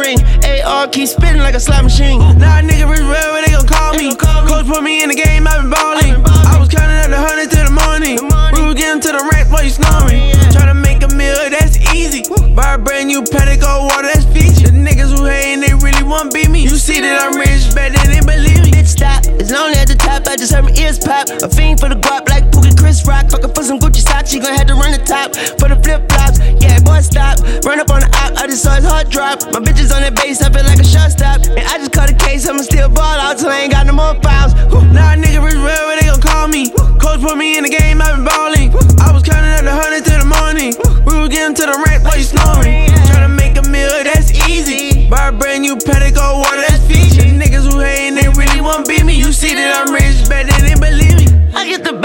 ring. 0.01 0.19
AR 0.65 0.89
keep 0.89 1.09
spitting 1.09 1.45
like 1.45 1.55
a 1.55 1.61
slot 1.61 1.85
machine. 1.85 2.19
Nah, 2.41 2.65
nigga 2.65 2.89
rich 2.89 3.05
forever, 3.05 3.45
they 3.45 3.53
gon' 3.53 3.69
call 3.69 3.93
me. 3.95 4.17
Coach 4.17 4.67
put 4.67 4.83
me 4.83 5.03
in 5.03 5.09
the 5.11 5.15
game, 5.15 5.47
i 5.47 5.61
been 5.61 5.71
ballin'. 5.71 6.25
I 6.49 6.57
was 6.59 6.69
counting 6.69 6.97
up 6.97 7.11
the 7.13 7.21
hundred 7.21 7.51
to 7.53 7.61
the 7.69 7.75
morning. 7.75 8.17
We 8.57 8.65
was 8.65 8.75
getting 8.75 9.01
to 9.05 9.13
the 9.13 9.23
rank 9.33 9.53
while 9.53 9.63
you 9.63 9.71
snoring. 9.71 10.33
Try 10.51 10.67
to 10.67 10.75
make 10.75 11.03
a 11.05 11.09
meal, 11.13 11.37
that's 11.53 11.77
easy. 11.95 12.25
Buy 12.55 12.75
a 12.75 12.79
brand 12.79 13.09
new 13.09 13.23
go 13.23 13.87
water, 13.87 14.09
that's 14.09 14.25
feature. 14.33 14.73
The 14.73 14.81
niggas 14.81 15.13
who 15.17 15.25
hatin', 15.25 15.61
they 15.61 15.75
really 15.75 16.03
want 16.03 16.33
beat 16.33 16.51
me. 16.51 16.63
You 16.63 16.77
see 16.81 17.01
that 17.01 17.21
I'm 17.21 17.37
rich, 17.37 17.75
better 17.75 18.01
than 18.01 18.11
they 18.11 18.25
believe 18.25 18.65
me. 18.65 18.70
Stop. 18.91 19.23
It's 19.39 19.55
lonely 19.55 19.79
at 19.79 19.87
the 19.87 19.95
top, 19.95 20.27
I 20.27 20.35
just 20.35 20.53
heard 20.53 20.67
my 20.67 20.75
ears 20.75 20.99
pop. 20.99 21.31
A 21.31 21.49
fiend 21.49 21.79
for 21.79 21.89
the 21.89 21.95
guap 21.95 22.27
like 22.27 22.51
Pookie 22.51 22.75
Chris 22.75 23.07
Rock. 23.07 23.31
Fuckin' 23.31 23.55
for 23.55 23.63
some 23.63 23.79
Gucci 23.79 24.03
socks, 24.03 24.31
she 24.31 24.41
gon' 24.41 24.53
have 24.53 24.67
to 24.67 24.75
run 24.75 24.91
the 24.91 24.99
top. 24.99 25.31
For 25.63 25.71
the 25.71 25.79
flip 25.79 26.11
flops, 26.11 26.43
yeah, 26.59 26.83
boy, 26.83 26.99
stop. 26.99 27.39
Run 27.63 27.79
up 27.79 27.89
on 27.95 28.03
the 28.03 28.11
op, 28.19 28.35
I 28.35 28.51
just 28.51 28.67
saw 28.67 28.75
his 28.75 28.85
heart 28.85 29.09
drop. 29.09 29.47
My 29.55 29.63
bitches 29.63 29.95
on 29.95 30.03
that 30.03 30.19
base, 30.19 30.43
I 30.43 30.51
feel 30.51 30.67
like 30.67 30.83
a 30.83 30.85
shot 30.85 31.15
stop. 31.15 31.39
And 31.47 31.63
I 31.71 31.79
just 31.79 31.93
caught 31.93 32.11
a 32.11 32.19
case, 32.19 32.49
I'ma 32.49 32.67
still 32.67 32.89
ball 32.91 33.15
out 33.15 33.39
till 33.39 33.49
I 33.49 33.63
ain't 33.63 33.73
got 33.73 33.87
no 33.87 33.95
more 33.95 34.19
fouls. 34.27 34.59
Nah, 34.91 35.15
nigga, 35.15 35.39
rich 35.39 35.55
wherever 35.55 35.95
they 35.95 36.11
gon' 36.11 36.21
call 36.21 36.49
me. 36.51 36.75
Coach 36.99 37.23
put 37.23 37.39
me 37.39 37.57
in 37.57 37.63
the 37.63 37.71
game, 37.71 38.03
i 38.03 38.11
been 38.11 38.25
ballin'. 38.25 38.75
I 38.99 39.15
was 39.15 39.23
counting 39.23 39.55
up 39.55 39.63
the 39.63 39.71
hundred 39.71 40.03
to 40.09 40.19
the 40.19 40.27
morning. 40.27 40.75
We 41.07 41.15
was 41.15 41.31
getting 41.31 41.55
to 41.55 41.63
the 41.63 41.79
rank 41.87 42.03
while 42.03 42.19
you 42.19 42.27
snoring. 42.27 42.91
Tryna 43.07 43.39
make 43.39 43.55
a 43.55 43.63
meal, 43.71 44.03
that's 44.03 44.35
easy. 44.51 45.07
Buy 45.07 45.29
a 45.29 45.33
brand 45.33 45.63
new 45.63 45.77
paddock, 45.77 46.00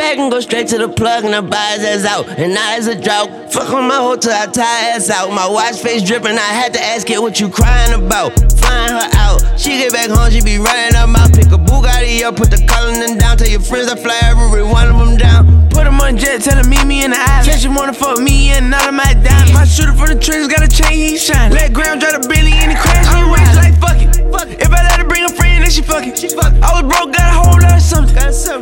I 0.06 0.16
the 0.16 0.22
and 0.22 0.32
go 0.32 0.40
straight 0.40 0.68
to 0.68 0.78
the 0.78 0.88
plug 0.88 1.26
and 1.26 1.34
I 1.34 1.42
buy 1.42 1.82
his 1.82 2.06
ass 2.06 2.06
out. 2.06 2.30
And 2.38 2.54
now 2.54 2.78
it's 2.78 2.86
a 2.86 2.94
drought. 2.94 3.52
Fuck 3.52 3.74
on 3.74 3.88
my 3.88 3.98
hotel, 3.98 4.38
I 4.38 4.46
tie 4.46 4.94
ass 4.94 5.10
out. 5.10 5.34
My 5.34 5.50
watch 5.50 5.82
face 5.82 6.04
dripping, 6.04 6.38
I 6.38 6.54
had 6.54 6.74
to 6.74 6.82
ask 6.82 7.10
it 7.10 7.20
what 7.20 7.40
you 7.40 7.50
crying 7.50 7.94
about. 7.94 8.38
Flying 8.54 8.94
her 8.94 9.10
out. 9.18 9.42
She 9.58 9.82
get 9.82 9.94
back 9.94 10.10
home, 10.12 10.30
she 10.30 10.42
be 10.42 10.58
running 10.58 10.94
up 10.96 11.10
my 11.10 11.26
pick 11.34 11.50
a 11.50 11.58
Bugatti 11.58 12.22
up, 12.22 12.36
put 12.36 12.52
the 12.52 12.62
collar 12.70 12.94
down. 13.18 13.38
Tell 13.38 13.50
your 13.50 13.62
friends 13.62 13.90
I 13.90 13.96
fly 13.96 14.20
every 14.30 14.62
one 14.62 14.90
of 14.94 14.98
them 15.02 15.18
down. 15.18 15.70
Put 15.70 15.88
him 15.88 16.00
on 16.00 16.18
jet, 16.18 16.42
tell 16.42 16.58
him 16.62 16.70
meet 16.70 16.86
me 16.86 17.04
in 17.04 17.10
the 17.10 17.18
island. 17.18 17.50
Catch 17.50 17.66
him 17.66 17.74
wanna 17.74 17.94
fuck 17.94 18.20
me 18.20 18.52
and 18.52 18.70
none 18.70 18.88
of 18.88 18.94
my 18.94 19.10
diamonds. 19.26 19.54
My 19.54 19.66
shooter 19.66 19.94
for 19.94 20.08
the 20.08 20.20
trigger 20.20 20.48
got 20.48 20.62
a 20.62 20.70
chain, 20.70 20.94
he 20.94 21.18
shine. 21.18 21.52
Let 21.52 21.74
Graham 21.74 21.98
drive 21.98 22.22
the 22.22 22.30
Billy 22.30 22.54
and 22.54 22.70
he 22.70 22.78
crash. 22.78 23.08
I'm 23.10 23.34
rich 23.34 23.56
like 23.58 23.74
fuck 23.82 23.98
it. 23.98 24.16
If 24.62 24.70
I 24.70 24.84
let 24.86 25.02
her 25.02 25.08
bring 25.08 25.26
a 25.26 25.35
then 25.66 25.74
she 25.74 25.82
fuck 25.82 26.06
it. 26.06 26.14
I 26.62 26.70
was 26.78 26.86
broke, 26.86 27.12
got 27.12 27.26
a 27.26 27.38
whole 27.42 27.58
lot 27.58 27.74
of 27.74 27.82
something. 27.82 28.14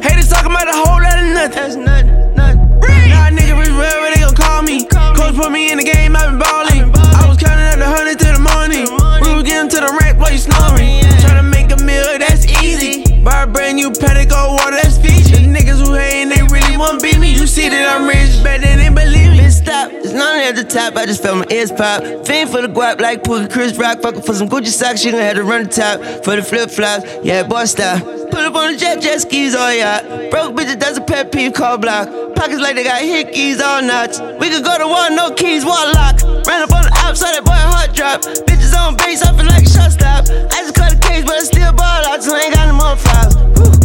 Haters 0.01 0.29
talking 0.29 0.51
about 0.51 0.67
a 0.67 0.71
whole 0.71 1.03
lot 1.03 1.19
of 1.19 1.27
nothing. 1.35 1.51
That's 1.51 1.75
nothing, 1.75 2.35
nothing. 2.35 2.63
Nah, 3.11 3.27
nigga, 3.27 3.59
rich 3.59 3.75
wherever 3.75 4.07
they 4.07 4.23
gon' 4.23 4.35
call 4.35 4.63
me. 4.63 4.87
Coach 4.87 5.35
put 5.35 5.51
me 5.51 5.71
in 5.71 5.77
the 5.77 5.83
game, 5.83 6.15
i 6.15 6.25
been 6.25 6.39
ballin'. 6.39 6.95
I 6.95 7.27
was 7.27 7.37
counting 7.37 7.67
up 7.67 7.79
the 7.83 7.89
hundred 7.91 8.19
to 8.23 8.31
the 8.31 8.39
morning. 8.39 8.87
We 9.19 9.35
was 9.35 9.43
getting 9.43 9.69
to 9.75 9.79
the 9.83 9.91
rank 9.99 10.15
while 10.17 10.31
you 10.31 10.39
snoring. 10.39 11.03
Tryna 11.19 11.51
make 11.51 11.75
a 11.75 11.79
meal, 11.83 12.07
that's 12.23 12.47
easy. 12.63 13.03
Buy 13.19 13.43
a 13.43 13.47
brand 13.47 13.75
new 13.75 13.91
paddock, 13.91 14.29
go 14.29 14.55
water, 14.55 14.79
that's 14.79 14.95
feature. 14.97 15.43
The 15.43 15.51
niggas 15.51 15.83
who 15.83 15.93
hatin', 15.93 16.29
they 16.31 16.43
really 16.55 16.77
want 16.77 17.03
beat 17.03 17.19
me. 17.19 17.35
You 17.35 17.47
see 17.47 17.67
that 17.67 17.83
I'm 17.99 18.07
rich, 18.07 18.41
better 18.43 18.63
than 18.63 18.79
they 18.79 18.89
believe 18.89 19.17
me. 19.17 19.22
Stop. 19.63 19.91
It's 19.91 20.13
lonely 20.13 20.43
at 20.43 20.55
the 20.55 20.63
top, 20.63 20.95
I 20.95 21.05
just 21.05 21.23
felt 21.23 21.37
my 21.37 21.45
ears 21.49 21.71
pop. 21.71 22.03
Fiend 22.27 22.49
for 22.49 22.61
the 22.61 22.67
guap 22.67 22.99
like 22.99 23.23
Pookie 23.23 23.51
Chris 23.51 23.75
Rock. 23.77 23.99
Fuckin' 23.99 24.25
for 24.25 24.33
some 24.33 24.49
Gucci 24.49 24.67
socks, 24.67 25.01
she 25.01 25.11
gon' 25.11 25.21
have 25.21 25.35
to 25.35 25.43
run 25.43 25.63
the 25.63 25.69
top. 25.69 26.23
For 26.23 26.35
the 26.35 26.43
flip 26.43 26.69
flops, 26.69 27.05
yeah, 27.23 27.43
boy, 27.43 27.65
stop. 27.65 28.03
Put 28.03 28.43
up 28.43 28.55
on 28.55 28.73
the 28.73 28.77
jet, 28.77 29.01
jet 29.01 29.21
skis, 29.21 29.55
all 29.55 29.73
yeah. 29.73 30.29
Broke 30.29 30.55
bitches, 30.55 30.79
that's 30.79 30.97
a 30.97 31.01
pet 31.01 31.31
peeve, 31.31 31.53
call 31.53 31.77
block. 31.77 32.07
Pockets 32.35 32.61
like 32.61 32.75
they 32.75 32.83
got 32.83 33.01
hickeys, 33.01 33.61
all 33.61 33.81
nuts. 33.81 34.19
We 34.39 34.49
could 34.49 34.63
go 34.63 34.77
to 34.77 34.87
war, 34.87 35.09
no 35.09 35.31
keys, 35.33 35.65
wall 35.65 35.91
lock. 35.93 36.21
Ran 36.47 36.61
up 36.63 36.73
on 36.73 36.83
the 36.83 36.93
outside, 37.03 37.33
that 37.35 37.45
boy 37.45 37.51
heart 37.53 37.95
drop. 37.95 38.21
Bitches 38.21 38.75
on 38.75 38.97
base, 38.97 39.23
I 39.23 39.35
feel 39.35 39.45
like 39.45 39.63
a 39.63 39.69
shot 39.69 39.91
stop. 39.91 40.25
I 40.51 40.61
just 40.63 40.75
cut 40.75 40.93
a 40.93 40.99
case, 40.99 41.23
but 41.23 41.35
I 41.35 41.43
still 41.43 41.71
ball 41.73 42.05
out, 42.07 42.21
so 42.21 42.35
I 42.35 42.41
ain't 42.41 42.53
got 42.53 42.67
no 42.67 42.75
more 42.75 42.95
fouls. 42.97 43.35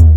Woo. 0.03 0.08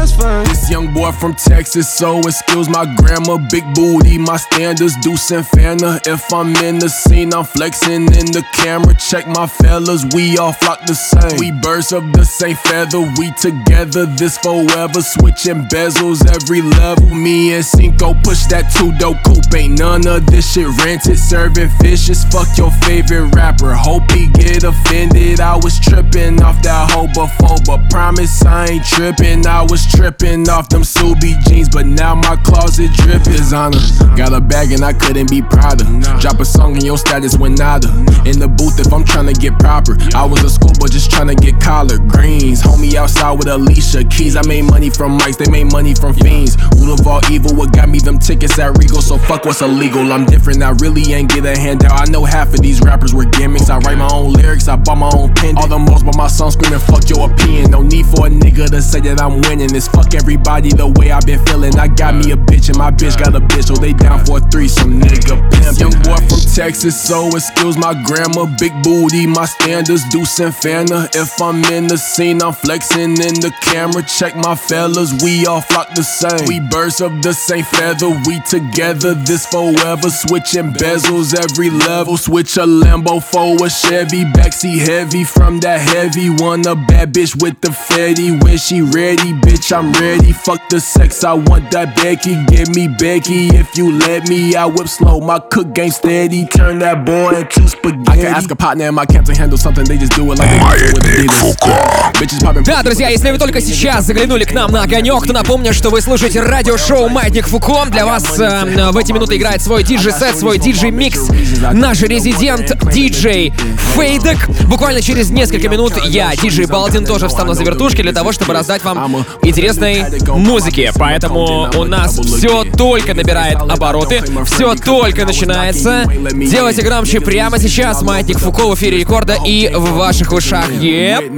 Trust 0.00 0.18
fund. 0.18 0.46
This 0.46 0.70
young 0.70 0.94
boy 0.94 1.12
from 1.12 1.34
Texas, 1.34 1.92
so 1.92 2.20
excuse 2.20 2.70
my 2.70 2.86
grandma. 2.96 3.36
Big 3.50 3.64
booty, 3.74 4.16
my 4.16 4.38
standards, 4.38 4.94
Deuce 5.02 5.30
and 5.30 5.44
Fanta. 5.44 6.00
If 6.06 6.32
I'm 6.32 6.56
in 6.64 6.78
the 6.78 6.88
scene, 6.88 7.34
I'm 7.34 7.44
flexing 7.44 8.04
in 8.04 8.32
the 8.32 8.42
camera. 8.54 8.94
Check 8.94 9.26
my 9.26 9.46
fellas, 9.46 10.06
we 10.14 10.38
all 10.38 10.54
flock 10.54 10.86
the 10.86 10.94
same. 10.94 11.38
We 11.38 11.52
birds 11.52 11.92
of 11.92 12.14
the 12.14 12.24
same 12.24 12.56
feather, 12.56 13.00
we 13.18 13.30
together, 13.32 14.06
this 14.06 14.38
forever. 14.38 15.02
Switching 15.02 15.68
bezels 15.68 16.24
every 16.24 16.62
level. 16.62 17.14
Me 17.14 17.52
and 17.52 17.64
Cinco 17.64 18.14
push 18.24 18.46
that 18.46 18.72
two 18.72 18.96
dope 18.96 19.22
coupe. 19.22 19.52
Ain't 19.54 19.78
none 19.78 20.06
of 20.06 20.24
this 20.24 20.50
shit 20.50 20.68
rented. 20.82 21.18
Serving 21.18 21.68
fishes, 21.82 22.24
fuck 22.32 22.48
your 22.56 22.70
favorite 22.88 23.34
rapper. 23.34 23.74
Hope 23.74 24.10
he 24.12 24.28
get 24.28 24.64
offended. 24.64 25.40
I 25.40 25.56
was 25.56 25.78
tripping 25.78 26.42
off 26.42 26.62
that 26.62 26.90
hoe 26.90 27.08
before, 27.08 27.58
but 27.66 27.90
promise 27.90 28.42
I 28.46 28.64
ain't 28.66 28.86
tripping. 28.86 29.46
I 29.46 29.60
was 29.62 29.89
tripping 29.90 30.48
off 30.48 30.68
them 30.68 30.82
Subi 30.82 31.36
jeans, 31.46 31.68
but 31.68 31.86
now 31.86 32.14
my 32.14 32.36
closet 32.36 32.90
drip 32.94 33.26
is 33.28 33.52
on 33.52 33.72
her. 33.72 34.16
Got 34.16 34.32
a 34.32 34.40
bag 34.40 34.72
and 34.72 34.84
I 34.84 34.92
couldn't 34.92 35.30
be 35.30 35.42
prouder. 35.42 35.84
Drop 36.20 36.40
a 36.40 36.44
song 36.44 36.74
and 36.74 36.84
your 36.84 36.98
status 36.98 37.36
went 37.36 37.58
nada. 37.58 37.88
In 38.24 38.38
the 38.38 38.48
booth 38.48 38.78
if 38.78 38.92
I'm 38.92 39.04
tryna 39.04 39.38
get 39.38 39.58
proper. 39.58 39.96
I 40.14 40.24
was 40.24 40.42
a 40.44 40.50
schoolboy 40.50 40.88
just 40.88 41.10
tryna 41.10 41.36
get 41.36 41.60
collard 41.60 42.06
greens. 42.08 42.62
Homie 42.62 42.94
outside 42.94 43.32
with 43.32 43.48
Alicia 43.48 44.04
Keys. 44.04 44.36
I 44.36 44.42
made 44.46 44.62
money 44.62 44.90
from 44.90 45.18
mics, 45.18 45.36
they 45.36 45.50
made 45.50 45.72
money 45.72 45.94
from 45.94 46.14
fiends. 46.14 46.56
Root 46.78 47.00
of 47.00 47.06
all 47.06 47.20
evil, 47.30 47.54
what 47.54 47.72
got 47.72 47.88
me 47.88 47.98
them 47.98 48.18
tickets 48.18 48.58
at 48.58 48.76
Regal? 48.78 49.02
So 49.02 49.18
fuck 49.18 49.44
what's 49.44 49.62
illegal. 49.62 50.12
I'm 50.12 50.26
different, 50.26 50.62
I 50.62 50.70
really 50.80 51.12
ain't 51.12 51.30
get 51.30 51.44
a 51.44 51.58
handout. 51.58 51.92
I 51.92 52.10
know 52.10 52.24
half 52.24 52.52
of 52.54 52.60
these 52.60 52.80
rappers 52.80 53.14
were 53.14 53.24
gimmicks. 53.24 53.70
I 53.70 53.78
write 53.78 53.98
my 53.98 54.08
own 54.12 54.32
lyrics, 54.32 54.68
I 54.68 54.76
bought 54.76 54.98
my 54.98 55.10
own 55.14 55.34
pen. 55.34 55.56
All 55.56 55.68
the 55.68 55.78
most, 55.78 56.04
but 56.04 56.16
my 56.16 56.28
song 56.28 56.50
screaming, 56.50 56.80
fuck 56.80 57.08
your 57.08 57.30
opinion. 57.30 57.70
No 57.70 57.82
need 57.82 58.06
for 58.06 58.26
a 58.26 58.30
nigga 58.30 58.68
to 58.70 58.82
say 58.82 59.00
that 59.00 59.20
I'm 59.20 59.40
winning. 59.42 59.74
It's 59.74 59.79
fuck 59.88 60.14
everybody 60.14 60.70
the 60.70 60.86
way 60.86 61.10
I've 61.10 61.26
been 61.26 61.44
feeling. 61.46 61.78
I 61.78 61.88
got 61.88 62.14
me 62.14 62.32
a 62.32 62.36
bitch 62.36 62.68
and 62.68 62.78
my 62.78 62.90
bitch 62.90 63.18
got 63.18 63.34
a 63.34 63.40
bitch, 63.40 63.68
so 63.68 63.74
they 63.74 63.92
down 63.92 64.24
for 64.24 64.38
a 64.38 64.40
threesome, 64.50 65.00
nigga. 65.00 65.38
Pimp. 65.50 65.78
Young 65.78 65.96
boy 66.02 66.16
from 66.28 66.40
Texas, 66.54 67.00
so 67.00 67.28
excuse 67.28 67.76
my 67.76 67.94
grammar. 68.04 68.46
Big 68.58 68.72
booty, 68.82 69.26
my 69.26 69.44
standards, 69.44 70.02
Deuce 70.10 70.40
and 70.40 70.52
Fanta. 70.52 71.08
If 71.14 71.40
I'm 71.40 71.64
in 71.72 71.86
the 71.86 71.96
scene, 71.96 72.42
I'm 72.42 72.52
flexing 72.52 73.20
in 73.20 73.34
the 73.40 73.52
camera. 73.62 74.02
Check 74.02 74.36
my 74.36 74.54
fellas, 74.54 75.22
we 75.22 75.46
all 75.46 75.60
flock 75.60 75.94
the 75.94 76.02
same. 76.02 76.46
We 76.46 76.60
birds 76.60 77.00
of 77.00 77.22
the 77.22 77.32
same 77.32 77.64
feather, 77.64 78.10
we 78.26 78.40
together, 78.40 79.14
this 79.14 79.46
forever. 79.46 80.10
Switching 80.10 80.72
bezels 80.72 81.34
every 81.34 81.70
level. 81.70 82.16
Switch 82.16 82.56
a 82.56 82.66
Lambo 82.66 83.22
for 83.22 83.64
a 83.64 83.70
Chevy, 83.70 84.24
backseat 84.24 84.86
heavy 84.86 85.24
from 85.24 85.60
that 85.60 85.80
heavy. 85.80 86.30
one. 86.30 86.66
a 86.66 86.74
bad 86.74 87.12
bitch 87.14 87.40
with 87.42 87.60
the 87.60 87.68
fetty 87.68 88.42
when 88.42 88.58
she 88.58 88.82
ready, 88.82 89.32
bitch. 89.32 89.69
I'm 89.72 89.92
ready. 89.92 90.32
Fuck 90.32 90.68
the 90.68 90.80
sex, 90.80 91.22
I 91.22 91.34
want 91.34 91.70
that 91.70 91.94
Becky. 91.94 92.34
Give 92.46 92.68
me 92.74 92.88
Becky 92.88 93.48
if 93.48 93.76
you 93.76 93.92
let 93.92 94.28
me. 94.28 94.56
I 94.56 94.66
whip 94.66 94.88
slow, 94.88 95.20
my 95.20 95.38
cook 95.38 95.74
game 95.74 95.90
steady. 95.90 96.46
Turn 96.46 96.80
that 96.80 97.04
boy 97.04 97.38
into 97.38 97.68
spaghetti. 97.68 98.10
I 98.10 98.16
can 98.16 98.34
ask 98.34 98.50
a 98.50 98.56
partner 98.56 98.88
in 98.88 98.94
my 98.94 99.06
camp 99.06 99.26
to 99.26 99.34
handle 99.34 99.58
something, 99.58 99.84
they 99.84 99.96
just 99.96 100.12
do 100.16 100.24
it 100.32 100.38
like 100.38 100.50
they 100.50 100.58
do 100.58 100.94
with 100.94 101.02
the. 101.04 101.90
Bitches 102.18 102.42
popping. 102.42 102.64
Да, 102.64 102.82
друзья, 102.82 103.08
если 103.08 103.30
вы 103.30 103.38
только 103.38 103.60
сейчас 103.60 104.06
заглянули 104.06 104.44
к 104.44 104.52
нам 104.52 104.72
на 104.72 104.82
огонек, 104.82 105.26
то 105.26 105.32
напомню, 105.32 105.72
что 105.72 105.90
вы 105.90 106.00
слушаете 106.00 106.40
радиошоу 106.40 107.08
Маятник 107.08 107.46
Фуко. 107.46 107.86
Для 107.86 108.06
вас 108.06 108.38
э, 108.38 108.90
в 108.90 108.96
эти 108.96 109.12
минуты 109.12 109.36
играет 109.36 109.62
свой 109.62 109.84
диджей-сет, 109.84 110.36
свой 110.36 110.58
диджей-микс. 110.58 111.28
Наш 111.72 112.02
резидент 112.02 112.92
диджей 112.92 113.52
Фейдек. 113.94 114.48
Буквально 114.66 115.00
через 115.00 115.30
несколько 115.30 115.68
минут 115.68 115.94
я, 116.06 116.34
диджей 116.34 116.66
Балдин, 116.66 117.04
тоже 117.04 117.28
встану 117.28 117.54
за 117.54 117.62
вертушки 117.62 118.02
для 118.02 118.12
того, 118.12 118.32
чтобы 118.32 118.52
раздать 118.52 118.82
вам 118.84 119.24
интересной 119.60 120.04
музыки. 120.36 120.90
Поэтому 120.96 121.70
у 121.76 121.84
нас 121.84 122.18
все 122.18 122.64
только 122.64 123.14
набирает 123.14 123.58
обороты, 123.58 124.22
все 124.46 124.74
только 124.74 125.24
начинается. 125.26 126.04
Делайте 126.34 126.82
громче 126.82 127.20
прямо 127.20 127.58
сейчас. 127.58 128.02
Маятник 128.02 128.38
Фуко 128.38 128.66
в 128.68 128.74
эфире 128.74 128.98
рекорда 128.98 129.36
и 129.44 129.70
в 129.72 129.92
ваших 129.94 130.32
ушах. 130.32 130.68
Yep. 130.70 131.30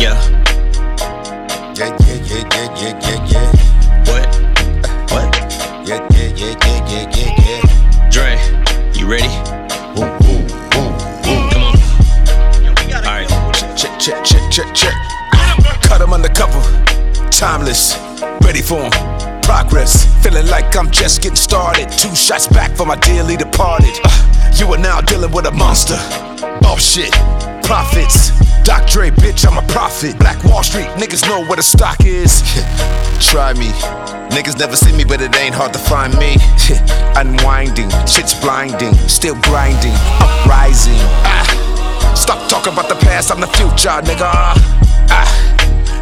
Yeah. 0.00 0.49
Yeah, 1.80 1.96
yeah, 2.00 2.14
yeah, 2.14 2.44
yeah, 2.52 2.74
yeah, 2.76 3.08
yeah, 3.08 3.24
yeah. 3.24 3.48
What? 4.04 4.26
What? 5.12 5.32
Yeah, 5.88 6.06
yeah, 6.10 6.28
yeah, 6.36 6.54
yeah, 6.60 6.84
yeah, 6.90 7.06
yeah, 7.16 7.32
yeah. 7.40 8.10
Dre, 8.10 8.36
you 8.92 9.10
ready? 9.10 9.26
Woo, 9.96 10.04
woo, 10.20 10.44
woo, 10.76 10.92
woo. 11.24 11.48
Come 11.48 11.64
on. 11.64 11.76
Alright. 12.92 13.30
Check, 13.78 13.98
check, 13.98 14.22
check, 14.22 14.52
check, 14.52 14.74
check. 14.74 14.94
Cut 15.80 16.02
him 16.02 16.12
undercover. 16.12 16.60
Timeless. 17.30 17.96
Ready 18.42 18.60
for 18.60 18.82
him. 18.82 18.90
Progress. 19.40 20.04
Feeling 20.22 20.48
like 20.48 20.76
I'm 20.76 20.90
just 20.90 21.22
getting 21.22 21.34
started. 21.34 21.88
Two 21.92 22.14
shots 22.14 22.46
back 22.46 22.76
for 22.76 22.84
my 22.84 22.96
dearly 22.96 23.38
departed. 23.38 23.98
Uh, 24.04 24.52
you 24.54 24.70
are 24.74 24.78
now 24.78 25.00
dealing 25.00 25.30
with 25.32 25.46
a 25.46 25.52
monster. 25.52 25.96
Oh 26.62 26.76
shit. 26.78 27.14
Profits. 27.70 28.32
Doc 28.64 28.88
Dre, 28.88 29.10
bitch, 29.10 29.46
I'm 29.46 29.56
a 29.56 29.64
prophet. 29.68 30.18
Black 30.18 30.42
Wall 30.42 30.64
Street, 30.64 30.88
niggas 30.98 31.24
know 31.28 31.46
where 31.46 31.54
the 31.54 31.62
stock 31.62 32.04
is. 32.04 32.42
Try 33.20 33.52
me. 33.52 33.68
Niggas 34.34 34.58
never 34.58 34.74
see 34.74 34.90
me, 34.90 35.04
but 35.04 35.22
it 35.22 35.36
ain't 35.36 35.54
hard 35.54 35.72
to 35.74 35.78
find 35.78 36.12
me. 36.18 36.34
Unwinding, 37.14 37.88
shit's 38.08 38.34
blinding, 38.34 38.92
still 39.06 39.36
grinding, 39.42 39.94
uprising. 40.18 40.98
Ah. 41.22 42.12
Stop 42.16 42.50
talking 42.50 42.72
about 42.72 42.88
the 42.88 42.96
past, 42.96 43.30
I'm 43.30 43.40
the 43.40 43.46
future, 43.46 44.02
nigga. 44.02 44.79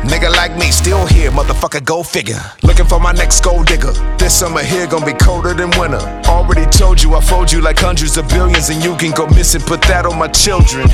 Nigga 0.05 0.31
like 0.37 0.57
me, 0.57 0.71
still 0.71 1.07
here, 1.07 1.31
motherfucker, 1.31 1.85
go 1.85 2.03
figure. 2.03 2.41
Looking 2.63 2.87
for 2.87 3.01
my 3.01 3.13
next 3.13 3.43
gold 3.43 3.67
digger. 3.67 3.93
This 4.17 4.39
summer 4.39 4.63
here 4.63 4.87
gonna 4.87 5.05
be 5.05 5.13
colder 5.13 5.55
than 5.55 5.71
winter. 5.79 6.01
Already 6.27 6.67
told 6.71 7.03
you 7.03 7.15
I 7.15 7.21
fold 7.21 7.51
you 7.51 7.61
like 7.61 7.79
hundreds 7.79 8.17
of 8.17 8.29
billions, 8.29 8.71
and 8.71 8.83
you 8.83 8.97
can 8.97 9.13
go 9.13 9.27
missing. 9.27 9.61
Put 9.61 9.83
that 9.83 10.07
on 10.07 10.19
my 10.19 10.29
children. 10.29 10.87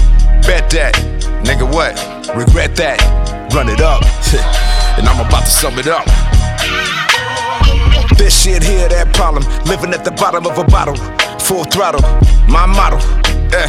Bet 0.46 0.70
that. 0.70 0.94
Nigga, 1.44 1.70
what? 1.70 1.94
Regret 2.34 2.74
that. 2.76 2.98
Run 3.52 3.68
it 3.68 3.80
up. 3.80 4.02
and 4.98 5.08
I'm 5.08 5.20
about 5.26 5.44
to 5.44 5.50
sum 5.50 5.78
it 5.78 5.86
up. 5.86 6.04
This 8.16 8.42
shit 8.42 8.62
here, 8.62 8.88
that 8.88 9.12
problem. 9.14 9.44
Living 9.66 9.92
at 9.92 10.04
the 10.04 10.12
bottom 10.12 10.46
of 10.46 10.58
a 10.58 10.64
bottle. 10.64 10.96
Full 11.40 11.64
throttle. 11.64 12.02
My 12.48 12.66
motto. 12.66 13.23
Eh. 13.54 13.68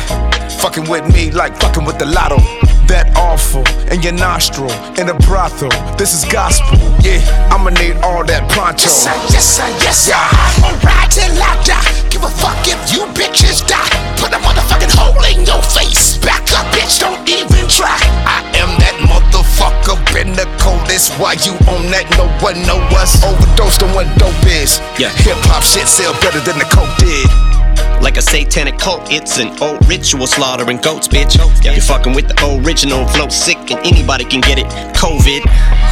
Fucking 0.57 0.89
with 0.89 1.05
me 1.13 1.29
like 1.29 1.53
fucking 1.61 1.85
with 1.85 1.99
the 1.99 2.09
lotto. 2.09 2.41
That 2.89 3.13
awful 3.13 3.61
in 3.93 4.01
your 4.01 4.17
nostril 4.17 4.73
in 4.97 5.09
a 5.09 5.17
brothel. 5.29 5.69
This 5.93 6.17
is 6.17 6.25
gospel. 6.25 6.81
Yeah, 7.05 7.21
I'ma 7.53 7.69
need 7.77 8.01
all 8.01 8.25
that 8.25 8.49
pronto. 8.49 8.81
Yes, 8.81 9.05
sir, 9.05 9.13
yes, 9.29 9.45
sir, 9.45 9.69
yes, 9.85 10.09
sir. 10.09 10.17
I'ma 10.17 10.73
ride 10.81 11.13
till 11.13 11.29
I 11.37 11.53
die. 11.61 11.85
Give 12.09 12.25
a 12.25 12.29
fuck 12.33 12.57
if 12.65 12.81
you 12.89 13.05
bitches 13.13 13.61
die. 13.61 13.85
Put 14.17 14.33
a 14.33 14.41
motherfucking 14.41 14.89
hole 14.97 15.21
in 15.29 15.45
your 15.45 15.61
face. 15.61 16.17
Back 16.17 16.49
up, 16.57 16.65
bitch, 16.73 16.97
don't 16.97 17.21
even 17.29 17.69
try. 17.69 17.93
I 18.25 18.41
am 18.57 18.73
that 18.81 18.97
motherfucker 19.05 20.01
in 20.17 20.33
the 20.33 20.49
coldest. 20.57 21.13
Why 21.21 21.37
you 21.45 21.53
on 21.69 21.93
that? 21.93 22.09
No 22.17 22.25
one 22.41 22.57
know 22.65 22.81
us. 22.97 23.21
Overdosed 23.21 23.85
on 23.85 23.93
what 23.93 24.09
dope 24.17 24.33
is. 24.49 24.81
Yeah. 24.97 25.13
Hip 25.21 25.37
hop 25.45 25.61
shit 25.61 25.85
sell 25.85 26.13
better 26.25 26.41
than 26.41 26.57
the 26.57 26.65
coke 26.73 26.89
did. 26.97 27.54
Like 28.05 28.17
a 28.17 28.21
satanic 28.21 28.77
cult, 28.77 29.11
it's 29.11 29.39
an 29.39 29.47
old 29.63 29.83
ritual 29.89 30.27
slaughtering 30.27 30.77
goats, 30.77 31.07
bitch. 31.07 31.41
You're 31.63 31.81
fucking 31.81 32.13
with 32.13 32.27
the 32.27 32.61
original 32.63 33.03
flow, 33.07 33.29
sick, 33.29 33.57
and 33.71 33.79
anybody 33.83 34.25
can 34.25 34.41
get 34.41 34.59
it. 34.59 34.67
COVID. 34.93 35.41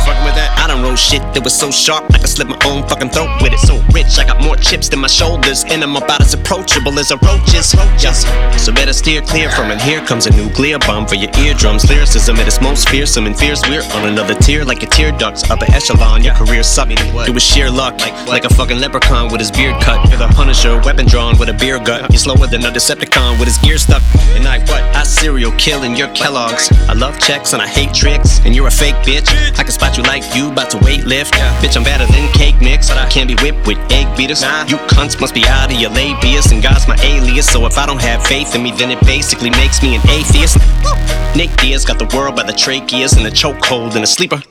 Fucking 0.04 0.26
with 0.26 0.36
that, 0.36 0.52
I 0.60 0.68
don't 0.68 0.84
roll 0.84 0.96
shit 0.96 1.22
that 1.34 1.44
was 1.44 1.56
so 1.56 1.72
sharp 1.72 2.06
I 2.14 2.18
could 2.20 2.30
slit 2.30 2.48
my 2.48 2.60
own 2.66 2.88
fucking 2.88 3.10
throat 3.10 3.30
with 3.42 3.54
it. 3.54 3.60
So 3.60 3.80
rich, 3.96 4.20
I 4.20 4.26
got 4.26 4.44
more 4.44 4.56
chips 4.56 4.90
than 4.90 5.00
my 5.00 5.08
shoulders, 5.08 5.64
and 5.64 5.84
I'm 5.84 5.96
about 5.96 6.22
as 6.22 6.34
approachable 6.34 7.00
as 7.00 7.12
a 7.12 7.18
roach 7.24 7.54
is. 7.54 7.72
So 8.60 8.72
better 8.74 8.94
steer 8.94 9.22
clear 9.22 9.50
from 9.50 9.72
it. 9.72 9.82
Here 9.82 10.02
comes 10.06 10.26
a 10.26 10.32
nuclear 10.36 10.80
bomb 10.80 11.08
for 11.08 11.16
your 11.16 11.32
eardrums. 11.40 11.88
Lyricism 11.90 12.36
at 12.38 12.48
its 12.48 12.62
most 12.62 12.90
fearsome 12.90 13.26
and 13.28 13.38
fierce. 13.38 13.62
We're 13.68 13.84
on 13.96 14.08
another 14.08 14.36
tier 14.36 14.64
like 14.66 14.82
your 14.82 14.92
tear 14.92 15.12
ducts, 15.12 15.50
upper 15.50 15.72
echelon. 15.72 16.24
Your 16.24 16.34
career 16.36 16.64
sucking. 16.64 16.98
It 17.00 17.34
was 17.34 17.44
sheer 17.44 17.70
luck, 17.70 18.00
like, 18.00 18.16
like 18.28 18.46
a 18.46 18.54
fucking 18.54 18.80
leprechaun 18.80 19.32
with 19.32 19.40
his 19.40 19.52
beard 19.52 19.82
cut. 19.82 20.08
You're 20.10 20.20
the 20.20 20.28
Punisher, 20.36 20.82
weapon 20.84 21.06
drawn 21.08 21.38
with 21.38 21.50
a 21.50 21.54
beer 21.54 21.80
gut. 21.80 22.12
You're 22.12 22.20
slower 22.20 22.48
than 22.48 22.66
a 22.66 22.72
Decepticon 22.72 23.40
with 23.40 23.48
his 23.48 23.58
gear 23.60 23.78
stuck. 23.78 24.04
And 24.36 24.48
I 24.48 24.60
what? 24.60 24.84
I 24.96 25.04
serial 25.04 25.52
killing 25.54 25.96
your 25.96 26.10
Kellogg's. 26.10 26.70
I 26.90 26.94
love 26.94 27.18
checks 27.20 27.54
and 27.54 27.62
I 27.62 27.68
hate 27.68 27.94
tricks. 27.94 28.40
And 28.44 28.56
you're 28.56 28.68
a 28.68 28.72
fake 28.72 28.96
bitch. 29.08 29.30
I 29.58 29.64
can 29.64 29.72
spot 29.72 29.93
you 29.98 30.04
like 30.04 30.24
you 30.36 30.52
about 30.52 30.70
to 30.72 30.78
weight 30.80 31.06
lift. 31.06 31.34
Bitch, 31.62 31.78
I'm 31.78 31.84
better 31.84 32.06
than 32.12 32.32
cake 32.34 32.60
mix. 32.62 32.90
But 32.90 32.98
I 32.98 33.10
can't 33.10 33.28
be 33.28 33.36
whipped 33.36 33.68
with 33.68 33.78
egg 33.92 34.16
beaters. 34.18 34.42
You 34.42 34.78
cunts 34.90 35.20
must 35.20 35.34
be 35.34 35.46
out 35.46 35.72
of 35.72 35.80
your 35.80 35.92
labius. 35.92 36.52
And 36.52 36.62
God's 36.62 36.88
my 36.88 36.98
alias. 37.04 37.50
So 37.50 37.66
if 37.66 37.78
I 37.78 37.86
don't 37.86 38.02
have 38.02 38.26
faith 38.26 38.56
in 38.56 38.64
me, 38.64 38.72
then 38.72 38.92
it 38.92 39.00
basically 39.02 39.50
makes 39.50 39.82
me 39.82 39.96
an 39.96 40.02
atheist. 40.10 40.58
Nick 41.36 41.50
Diaz 41.58 41.84
got 41.84 41.98
the 41.98 42.06
world 42.16 42.36
by 42.36 42.44
the 42.44 42.54
tracheas 42.54 43.18
and 43.18 43.26
the 43.26 43.32
chokehold 43.32 43.96
and 43.96 44.04
a 44.04 44.08
sleeper. 44.08 44.42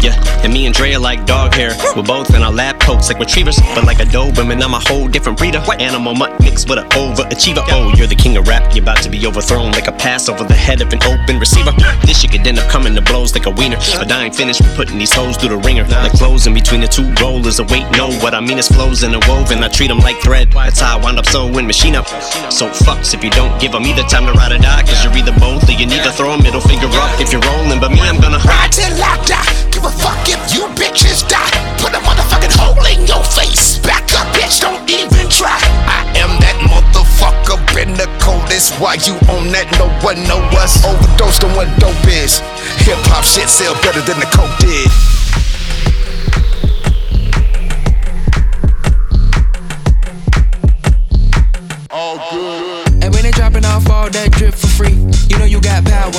Yeah, 0.00 0.16
and 0.42 0.50
me 0.50 0.64
and 0.64 0.74
Dre 0.74 0.94
are 0.94 0.98
like 0.98 1.26
dog 1.26 1.52
hair. 1.52 1.72
We're 1.94 2.02
both 2.02 2.34
in 2.34 2.42
our 2.42 2.50
lab 2.50 2.80
coats 2.80 3.10
like 3.10 3.18
retrievers. 3.18 3.58
But 3.74 3.84
like 3.84 4.00
a 4.00 4.04
Doberman, 4.06 4.62
I'm 4.62 4.72
a 4.72 4.80
whole 4.80 5.08
different 5.08 5.36
breeder. 5.36 5.62
Animal 5.78 6.14
mutt 6.14 6.40
mixed 6.40 6.70
with 6.70 6.78
an 6.78 6.88
overachiever. 6.90 7.62
Oh, 7.68 7.92
you're 7.96 8.06
the 8.06 8.14
king 8.14 8.38
of 8.38 8.48
rap. 8.48 8.74
You're 8.74 8.82
about 8.82 9.02
to 9.02 9.10
be 9.10 9.26
overthrown 9.26 9.72
like 9.72 9.88
a 9.88 9.92
pass 9.92 10.30
over 10.30 10.44
the 10.44 10.54
head 10.54 10.80
of 10.80 10.90
an 10.94 11.02
open 11.02 11.38
receiver. 11.38 11.72
This 12.06 12.22
shit 12.22 12.30
could 12.30 12.46
end 12.46 12.58
up 12.58 12.70
coming 12.70 12.94
to 12.94 13.02
blows 13.02 13.34
like 13.34 13.44
a 13.44 13.50
wiener. 13.50 13.76
But 13.98 14.10
I 14.10 14.24
ain't 14.24 14.34
finished 14.34 14.62
with 14.62 14.89
putting 14.90 14.98
these 14.98 15.12
hoes 15.12 15.36
through 15.36 15.50
the 15.50 15.56
ringer. 15.56 15.84
Like 15.86 16.12
clothes 16.12 16.48
in 16.48 16.54
between 16.54 16.80
the 16.80 16.88
two 16.88 17.06
rollers. 17.22 17.60
of 17.60 17.70
weight, 17.70 17.86
no, 17.92 18.10
what 18.18 18.34
I 18.34 18.40
mean 18.40 18.58
is 18.58 18.66
flows 18.66 19.04
in 19.04 19.14
a 19.14 19.20
woven. 19.28 19.62
I 19.62 19.68
treat 19.68 19.86
them 19.86 19.98
like 19.98 20.16
thread. 20.20 20.50
That's 20.50 20.80
how 20.80 20.98
I 20.98 21.02
wind 21.02 21.18
up 21.18 21.26
sewing 21.26 21.66
machine 21.66 21.94
up. 21.94 22.08
So 22.50 22.68
fucks 22.68 23.14
if 23.14 23.22
you 23.22 23.30
don't 23.30 23.54
give 23.60 23.72
them 23.72 23.86
either 23.86 24.02
time 24.02 24.26
to 24.26 24.32
ride 24.32 24.52
or 24.52 24.58
die. 24.58 24.82
Cause 24.82 25.04
you're 25.04 25.16
either 25.16 25.38
both 25.38 25.68
or 25.68 25.72
you 25.72 25.86
need 25.86 26.02
to 26.02 26.10
throw 26.10 26.30
a 26.30 26.42
middle 26.42 26.60
finger 26.60 26.88
up 26.90 27.20
if 27.20 27.30
you're 27.32 27.42
rolling. 27.42 27.78
But 27.78 27.92
me, 27.92 28.00
I'm 28.00 28.20
gonna 28.20 28.38
ride 28.38 28.72
till 28.72 28.90
I 28.90 29.24
die. 29.26 29.69
Give 29.80 29.88
a 29.88 29.96
fuck 29.96 30.28
if 30.28 30.52
you 30.52 30.68
bitches 30.76 31.26
die. 31.26 31.48
Put 31.78 31.94
a 31.94 32.00
motherfucking 32.04 32.52
hole 32.52 32.84
in 32.84 33.06
your 33.06 33.24
face. 33.24 33.78
Back 33.78 34.12
up, 34.12 34.28
bitch, 34.36 34.60
don't 34.60 34.84
even 34.90 35.26
try. 35.30 35.56
I 35.88 36.04
am 36.20 36.36
that 36.44 36.60
motherfucker 36.68 37.56
in 37.80 37.94
the 37.94 38.04
coldest. 38.20 38.74
Why 38.78 39.00
you 39.08 39.14
on 39.32 39.48
that? 39.56 39.72
No 39.80 39.88
one 40.04 40.20
know 40.28 40.36
us. 40.60 40.84
Overdosed 40.84 41.44
on 41.44 41.56
what 41.56 41.64
dope 41.80 41.96
is. 42.12 42.40
Hip 42.84 43.00
hop 43.08 43.24
shit 43.24 43.48
sell 43.48 43.72
better 43.80 44.02
than 44.04 44.20
the 44.20 44.28
coke 44.28 44.52
did. 44.60 44.84
Oh 51.90 52.20
good. 52.28 53.02
And 53.02 53.14
when 53.14 53.22
they 53.22 53.30
dropping 53.30 53.64
off 53.64 53.88
all 53.88 54.10
that 54.10 54.30
drip 54.32 54.52
for 54.52 54.68
free, 54.68 54.92
you 55.32 55.38
know 55.38 55.46
you 55.46 55.58
got 55.58 55.86
power. 55.86 56.12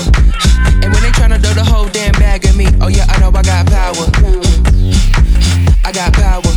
And 0.82 0.90
when 0.92 1.04
they 1.06 1.14
tryna 1.14 1.38
do 1.38 1.54
the 1.54 1.64
whole 1.64 1.86
damn 1.90 2.14
bag 2.14 2.44
of 2.46 2.58
me, 2.58 2.66
oh 2.82 2.88
yeah, 2.88 3.06
I 3.08 3.21
got 3.64 3.94
power. 3.94 4.12
I 5.84 5.92
got 5.92 6.14
power. 6.14 6.51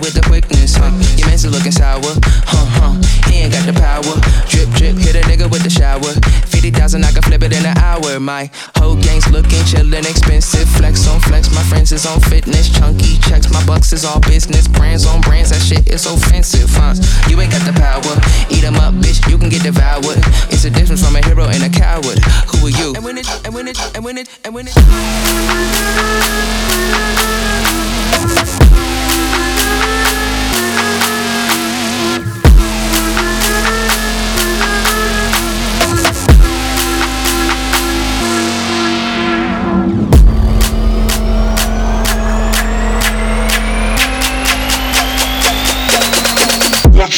With 0.00 0.14
the 0.14 0.24
quickness, 0.24 0.76
huh? 0.76 0.90
Your 1.16 1.28
man's 1.28 1.44
looking 1.44 1.72
sour, 1.72 2.00
huh, 2.48 2.66
huh. 2.80 2.94
He 3.28 3.44
ain't 3.44 3.52
got 3.52 3.68
the 3.68 3.76
power. 3.76 4.16
Drip, 4.48 4.68
drip, 4.76 4.96
hit 4.96 5.14
a 5.14 5.22
nigga 5.28 5.46
with 5.50 5.62
the 5.62 5.70
shower. 5.70 6.12
50,000, 6.48 7.04
I 7.04 7.12
can 7.12 7.22
flip 7.22 7.42
it 7.42 7.52
in 7.52 7.64
an 7.64 7.76
hour. 7.78 8.18
My 8.18 8.50
whole 8.76 8.96
gang's 8.96 9.28
looking 9.30 9.60
chillin', 9.68 10.08
expensive. 10.08 10.68
Flex 10.68 11.06
on 11.06 11.20
flex, 11.20 11.52
my 11.52 11.62
friends 11.68 11.92
is 11.92 12.06
on 12.06 12.20
fitness. 12.20 12.72
Chunky 12.72 13.18
checks, 13.28 13.52
my 13.52 13.64
bucks 13.66 13.92
is 13.92 14.04
all 14.04 14.20
business. 14.20 14.66
Brands 14.66 15.06
on 15.06 15.20
brands, 15.20 15.50
that 15.50 15.60
shit 15.60 15.86
is 15.88 16.06
offensive, 16.06 16.70
huh? 16.72 16.94
You 17.28 17.40
ain't 17.40 17.52
got 17.52 17.64
the 17.68 17.76
power. 17.76 18.16
Eat 18.48 18.64
'em 18.64 18.76
up, 18.76 18.94
bitch, 18.94 19.20
you 19.28 19.36
can 19.38 19.48
get 19.48 19.62
devoured. 19.62 20.18
It's 20.50 20.64
a 20.64 20.70
difference 20.70 21.04
from 21.04 21.16
a 21.16 21.22
hero 21.24 21.44
and 21.44 21.62
a 21.62 21.70
coward. 21.70 22.18
Who 22.50 22.66
are 22.66 22.70
you? 22.70 22.94
And 22.96 23.04
when 23.04 23.18
it, 23.18 23.28
and 23.44 23.54
when 23.54 23.68
it, 23.68 23.78
and 23.94 24.04
when 24.04 24.18
it, 24.18 24.28
and 24.44 24.54
when 24.54 24.66
it. 24.68 24.74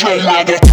Your 0.02 0.24
mother. 0.24 0.71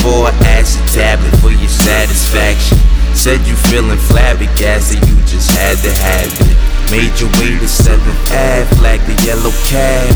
for 0.00 0.28
an 0.28 0.36
acid 0.56 0.80
tablet 0.88 1.32
for 1.40 1.52
your 1.52 1.68
satisfaction. 1.68 2.78
Said 3.12 3.40
you 3.46 3.54
feeling 3.68 3.98
flabbergasted, 3.98 5.00
you 5.04 5.16
just 5.28 5.52
had 5.52 5.76
to 5.84 5.92
have 5.92 6.32
it. 6.40 6.56
Made 6.88 7.12
your 7.20 7.28
way 7.36 7.60
to 7.60 7.68
7th 7.68 8.00
F 8.32 8.68
like 8.80 9.04
the 9.04 9.16
yellow 9.22 9.52
cab. 9.68 10.08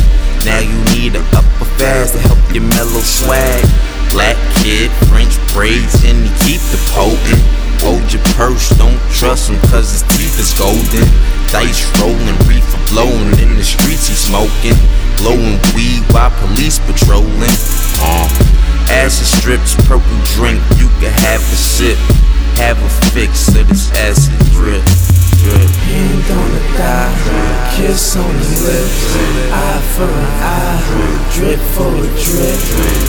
Now 0.44 0.61
you 0.61 0.77
need 0.97 1.16
an 1.16 1.25
upper 1.37 1.68
fast 1.77 2.14
to 2.14 2.20
help 2.20 2.40
your 2.53 2.64
mellow 2.64 3.05
swag. 3.05 3.64
Black 4.11 4.37
kid, 4.62 4.90
French 5.12 5.37
braids, 5.53 6.01
and 6.05 6.16
you 6.25 6.33
keep 6.40 6.62
the 6.73 6.81
potent. 6.97 7.42
Hold 7.85 8.09
your 8.09 8.25
purse, 8.40 8.70
don't 8.81 9.01
trust 9.12 9.51
him, 9.51 9.61
cause 9.68 9.92
his 9.92 10.05
teeth 10.16 10.38
is 10.40 10.57
golden. 10.57 11.05
Dice 11.53 11.85
rolling, 12.01 12.38
reefer 12.49 12.81
blowing, 12.88 13.37
in 13.37 13.57
the 13.57 13.64
streets 13.64 14.09
he 14.09 14.16
smoking. 14.16 14.79
Blowing 15.20 15.61
weed 15.77 16.01
while 16.12 16.33
police 16.40 16.79
patrolling. 16.79 17.53
Uh. 18.01 18.63
Acid 18.90 19.27
strips, 19.27 19.75
purple 19.87 20.18
drink, 20.35 20.61
you 20.77 20.88
can 21.01 21.12
have 21.12 21.40
a 21.40 21.57
sip. 21.57 21.99
Have 22.57 22.79
a 22.83 22.88
fix 23.11 23.49
of 23.49 23.68
this 23.68 23.90
acid 23.92 24.38
drip. 24.53 25.13
He 25.44 25.94
ain't 25.94 26.26
gonna 26.26 26.62
die. 26.76 27.54
Kiss 27.76 28.16
on 28.16 28.33
the 28.33 28.48
lips. 28.64 28.98
Eye 29.52 29.83
for 29.94 30.09
an 30.09 30.30
eye. 30.40 30.80
Drip 31.35 31.61
for 31.74 31.90
a 31.90 32.09
drip. 32.16 32.61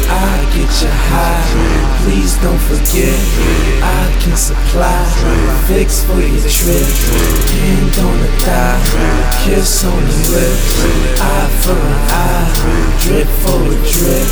I 0.10 0.44
get 0.52 0.72
you 0.82 0.92
high. 0.92 1.46
Please 2.04 2.36
don't 2.44 2.60
forget. 2.60 3.16
I 3.82 4.12
can 4.20 4.36
supply. 4.36 5.06
Fix 5.68 6.04
for 6.04 6.20
your 6.20 6.50
trip. 6.50 6.90
Hand 7.56 7.96
on 8.04 8.18
the 8.20 8.32
thigh. 8.44 8.82
Kiss 9.46 9.86
on 9.86 10.02
the 10.04 10.18
lips. 10.34 11.22
Eye 11.22 11.50
for 11.62 11.78
an 11.78 12.00
eye. 12.12 12.52
Drip 13.00 13.28
for 13.46 13.62
a 13.64 13.76
drip. 13.86 14.28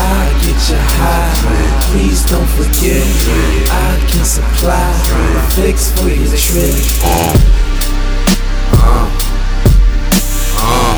I 0.00 0.34
get 0.42 0.60
you 0.72 0.80
high. 0.98 1.30
Please 1.92 2.24
don't 2.26 2.48
forget. 2.58 3.06
I 3.70 4.02
can 4.08 4.24
supply. 4.24 4.90
Fix 5.54 5.92
for 5.92 6.08
your 6.08 6.36
trip. 6.36 7.35
Uh, 8.72 9.10
uh. 10.58 10.95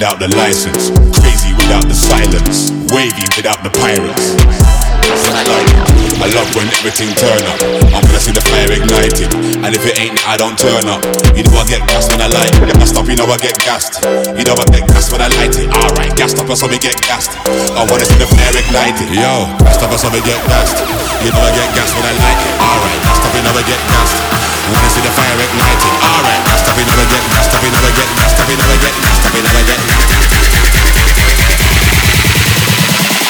Without 0.00 0.16
the 0.16 0.32
license, 0.32 0.88
crazy 1.20 1.52
without 1.60 1.84
the 1.84 1.92
silence, 1.92 2.72
wavy 2.88 3.20
without 3.36 3.60
the 3.60 3.68
pirates. 3.84 4.32
I. 5.28 5.44
I 6.24 6.28
love 6.32 6.48
when 6.56 6.64
everything 6.80 7.12
turn 7.20 7.36
up. 7.44 7.60
I'm 7.92 8.00
gonna 8.08 8.16
see 8.16 8.32
the 8.32 8.40
fire 8.48 8.72
ignited, 8.72 9.28
and 9.60 9.76
if 9.76 9.84
it 9.84 10.00
ain't, 10.00 10.16
I 10.24 10.40
don't 10.40 10.56
turn 10.56 10.88
up. 10.88 11.04
You 11.36 11.44
know 11.44 11.52
I 11.52 11.68
get 11.68 11.84
gassed 11.84 12.16
when 12.16 12.24
I 12.24 12.32
light. 12.32 12.48
Gassed 12.80 12.96
up, 12.96 13.12
you 13.12 13.16
know 13.20 13.28
I 13.28 13.36
get 13.44 13.60
gassed. 13.60 14.00
You 14.00 14.44
know 14.48 14.56
I 14.56 14.64
get 14.72 14.88
gassed 14.88 15.12
when 15.12 15.20
I 15.20 15.28
light 15.36 15.52
it. 15.60 15.68
Alright, 15.68 16.16
gassed 16.16 16.40
up, 16.40 16.48
so 16.48 16.64
me 16.64 16.80
get 16.80 16.96
gassed. 17.04 17.36
I 17.76 17.84
wanna 17.84 18.08
see 18.08 18.16
the 18.16 18.24
fire 18.24 18.56
ignited. 18.56 19.12
Yo, 19.12 19.52
gassed 19.60 19.84
up, 19.84 19.92
so 20.00 20.08
me 20.08 20.24
get 20.24 20.40
gassed. 20.48 20.80
You 21.20 21.28
know 21.28 21.44
I 21.44 21.52
get 21.52 21.68
gassed 21.76 21.92
when 21.92 22.08
I 22.08 22.16
light 22.16 22.40
it. 22.40 22.54
Alright, 22.56 23.00
gassed 23.04 23.20
up, 23.28 23.32
you 23.36 23.42
know 23.44 23.52
I 23.52 23.64
get 23.68 23.80
gassed. 23.84 24.39
Wanna 24.68 24.90
see 24.92 25.00
the 25.00 25.12
fire 25.16 25.40
ignited. 25.40 25.92
Alright, 26.04 26.44
gassed 26.44 26.68
up, 26.68 26.76
you 26.76 26.84
know 26.84 26.92
I 26.92 27.08
get 27.08 27.24
gassed 27.32 27.56
up, 27.56 27.64
you 27.64 27.72
know 27.72 27.80
I 27.80 27.90
get 27.96 28.08
gassed 28.12 28.36
up, 28.36 28.48
you 28.50 28.56
know 28.60 28.68
I 28.68 28.76
get 28.76 28.94
gassed 29.00 29.24
up, 29.24 29.32
you 29.32 29.40
know 29.40 29.56
I 29.56 29.64
get 29.64 29.80
gassed. 29.88 30.12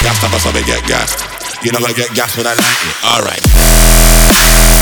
Gassed 0.02 0.24
up, 0.24 0.34
so 0.42 0.50
me 0.50 0.62
get 0.66 0.82
gassed. 0.90 1.22
You 1.62 1.70
I 1.76 1.92
get 1.92 2.14
gas 2.14 2.36
when 2.38 2.46
I 2.46 2.54
like 2.54 2.80
it. 2.88 2.96
Alright. 3.04 4.79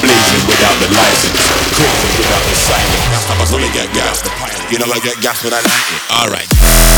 Blazing 0.00 0.44
without 0.48 0.76
the 0.80 0.88
license. 0.94 1.40
Crazy 1.76 2.08
without 2.16 2.44
the 2.48 2.56
silence. 2.56 3.24
I 3.28 3.34
only 3.54 3.70
get 3.72 3.92
gassed. 3.92 4.26
You 4.72 4.78
know 4.78 4.86
I 4.92 5.00
get 5.00 5.20
gassed 5.20 5.44
when 5.44 5.52
I 5.52 5.60
like 5.60 5.88
it. 5.90 6.02
Alright. 6.10 6.89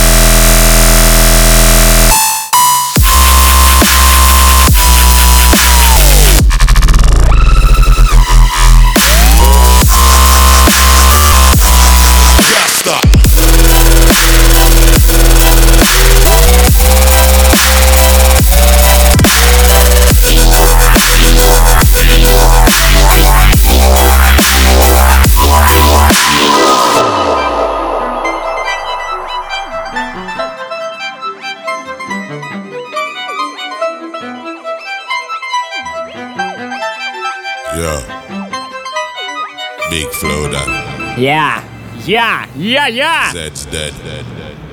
Я, 42.12 42.44
я, 42.56 42.88
я. 42.88 43.22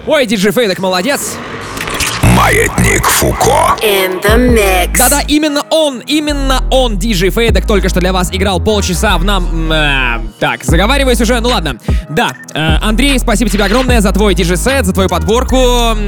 Ой, 0.05 0.25
диджей 0.25 0.51
Фейдек 0.51 0.79
молодец. 0.79 1.37
Маятник 2.35 3.05
Фуко. 3.05 3.77
In 3.81 4.21
the 4.21 4.35
mix. 4.35 4.97
Да-да, 4.97 5.21
именно 5.25 5.61
он, 5.69 5.99
именно 5.99 6.61
он, 6.69 6.97
диджей 6.97 7.29
Фейдек, 7.29 7.65
только 7.65 7.87
что 7.87 8.01
для 8.01 8.11
вас 8.11 8.29
играл 8.33 8.59
полчаса 8.59 9.17
в 9.17 9.23
нам... 9.23 9.71
э, 9.71 10.19
так, 10.41 10.65
заговариваюсь 10.65 11.21
уже, 11.21 11.39
ну 11.39 11.47
ладно. 11.47 11.77
Да, 12.09 12.33
э, 12.55 12.77
Андрей, 12.81 13.19
спасибо 13.19 13.51
тебе 13.51 13.65
огромное 13.65 14.01
за 14.01 14.11
твой 14.11 14.33
диджей-сет, 14.33 14.85
за 14.85 14.93
твою 14.93 15.09
подборку. 15.09 15.55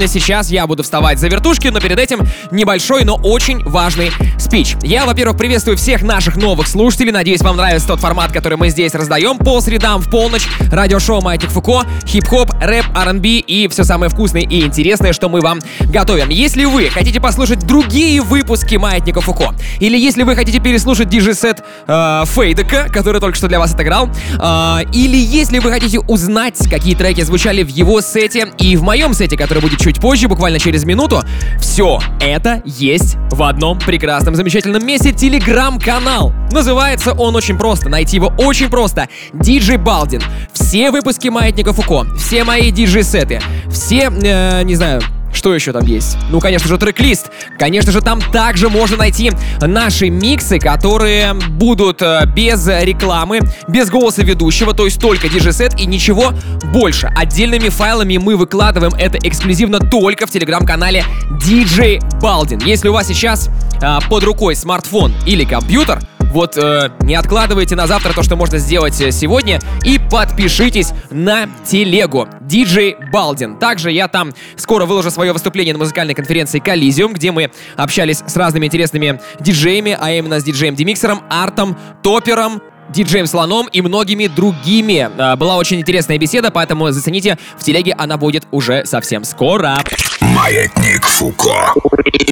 Сейчас 0.07 0.49
я 0.49 0.65
буду 0.65 0.81
вставать 0.81 1.19
за 1.19 1.27
вертушки, 1.27 1.67
но 1.67 1.79
перед 1.79 1.99
этим 1.99 2.21
небольшой, 2.49 3.05
но 3.05 3.15
очень 3.15 3.63
важный 3.63 4.11
спич. 4.39 4.75
Я, 4.81 5.05
во-первых, 5.05 5.37
приветствую 5.37 5.77
всех 5.77 6.01
наших 6.01 6.37
новых 6.37 6.67
слушателей. 6.67 7.11
Надеюсь, 7.11 7.41
вам 7.41 7.55
нравится 7.55 7.87
тот 7.87 7.99
формат, 7.99 8.31
который 8.31 8.57
мы 8.57 8.69
здесь 8.69 8.95
раздаем 8.95 9.37
по 9.37 9.61
средам 9.61 10.01
в 10.01 10.09
полночь. 10.09 10.47
Радиошоу 10.71 11.21
Маятник 11.21 11.51
Фуко, 11.51 11.83
хип-хоп, 12.07 12.49
рэп, 12.59 12.85
R&B 12.95 13.27
и 13.27 13.67
все 13.67 13.83
самое 13.83 14.09
вкусное 14.09 14.41
и 14.41 14.61
интересное, 14.61 15.13
что 15.13 15.29
мы 15.29 15.41
вам 15.41 15.59
готовим. 15.81 16.29
Если 16.29 16.65
вы 16.65 16.89
хотите 16.89 17.21
послушать 17.21 17.59
другие 17.67 18.21
выпуски 18.21 18.75
Маятника 18.75 19.21
Фуко, 19.21 19.53
или 19.79 19.97
если 19.97 20.23
вы 20.23 20.35
хотите 20.35 20.59
переслушать 20.59 21.09
диджей-сет 21.09 21.63
э, 21.87 22.23
Фейдека, 22.25 22.87
который 22.91 23.21
только 23.21 23.37
что 23.37 23.47
для 23.47 23.59
вас 23.59 23.75
отыграл, 23.75 24.09
э, 24.09 24.77
или 24.93 25.17
если 25.17 25.59
вы 25.59 25.69
хотите 25.69 25.90
узнать, 25.99 26.57
какие 26.69 26.95
треки 26.95 27.21
звучали 27.21 27.63
в 27.63 27.67
его 27.69 28.01
сете 28.01 28.53
и 28.57 28.75
в 28.75 28.83
моем 28.83 29.13
сете, 29.13 29.37
который 29.37 29.59
будет 29.59 29.79
чуть 29.79 29.99
позже, 29.99 30.27
буквально 30.27 30.59
через 30.59 30.85
минуту, 30.85 31.21
все 31.59 31.99
это 32.19 32.61
есть 32.65 33.17
в 33.31 33.43
одном 33.43 33.79
прекрасном, 33.79 34.35
замечательном 34.35 34.85
месте 34.85 35.11
телеграм-канал. 35.11 36.33
Называется 36.51 37.13
он 37.13 37.35
очень 37.35 37.57
просто, 37.57 37.89
найти 37.89 38.17
его 38.17 38.33
очень 38.37 38.69
просто. 38.69 39.07
Диджей 39.33 39.77
Балдин. 39.77 40.21
Все 40.53 40.91
выпуски 40.91 41.29
Маятника 41.29 41.73
Фуко, 41.73 42.05
все 42.17 42.43
мои 42.43 42.71
диджей-сеты, 42.71 43.41
все, 43.69 44.11
э, 44.11 44.63
не 44.63 44.75
знаю, 44.75 45.01
что 45.33 45.53
еще 45.53 45.71
там 45.71 45.85
есть? 45.85 46.17
Ну, 46.29 46.39
конечно 46.39 46.67
же, 46.67 46.77
трек-лист. 46.77 47.31
Конечно 47.57 47.91
же, 47.91 48.01
там 48.01 48.21
также 48.21 48.69
можно 48.69 48.97
найти 48.97 49.31
наши 49.61 50.09
миксы, 50.09 50.59
которые 50.59 51.33
будут 51.33 52.01
э, 52.01 52.25
без 52.25 52.67
рекламы, 52.67 53.39
без 53.67 53.89
голоса 53.89 54.23
ведущего, 54.23 54.73
то 54.73 54.85
есть 54.85 54.99
только 54.99 55.29
диджей-сет 55.29 55.79
и 55.79 55.85
ничего 55.85 56.33
больше. 56.73 57.11
Отдельными 57.15 57.69
файлами 57.69 58.17
мы 58.17 58.35
выкладываем 58.35 58.93
это 58.93 59.17
эксклюзивно 59.17 59.79
только 59.79 60.27
в 60.27 60.31
телеграм-канале 60.31 61.03
DJ 61.45 61.99
Балдин. 62.21 62.59
Если 62.65 62.89
у 62.89 62.93
вас 62.93 63.07
сейчас 63.07 63.49
э, 63.81 63.99
под 64.09 64.23
рукой 64.23 64.55
смартфон 64.55 65.13
или 65.25 65.43
компьютер, 65.43 66.01
вот 66.31 66.57
э, 66.57 66.91
не 67.01 67.15
откладывайте 67.15 67.75
на 67.75 67.87
завтра 67.87 68.13
то, 68.13 68.23
что 68.23 68.35
можно 68.35 68.57
сделать 68.57 68.99
э, 69.01 69.11
сегодня, 69.11 69.59
и 69.83 69.99
подпишитесь 69.99 70.93
на 71.09 71.49
телегу 71.65 72.27
DJ 72.41 73.11
Балдин. 73.11 73.57
Также 73.57 73.91
я 73.91 74.07
там 74.07 74.31
скоро 74.55 74.85
выложу 74.85 75.11
свое 75.11 75.33
выступление 75.33 75.73
на 75.73 75.79
музыкальной 75.79 76.13
конференции 76.13 76.59
Коллизиум, 76.59 77.13
где 77.13 77.31
мы 77.31 77.51
общались 77.75 78.23
с 78.25 78.35
разными 78.35 78.65
интересными 78.65 79.19
диджеями, 79.39 79.97
а 79.99 80.11
именно 80.11 80.39
с 80.39 80.43
диджеем 80.43 80.75
Демиксером, 80.75 81.21
Артом, 81.29 81.77
Топером, 82.01 82.61
диджеем 82.89 83.27
Слоном 83.27 83.67
и 83.67 83.81
многими 83.81 84.27
другими. 84.27 85.09
А, 85.17 85.35
Была 85.35 85.57
очень 85.57 85.79
интересная 85.79 86.17
беседа, 86.17 86.51
поэтому 86.51 86.89
зацените, 86.91 87.37
в 87.57 87.63
телеге 87.63 87.93
она 87.97 88.17
будет 88.17 88.47
уже 88.51 88.85
совсем 88.85 89.23
скоро. 89.23 89.77
Маятник 90.21 91.05
Фуко. 91.05 91.73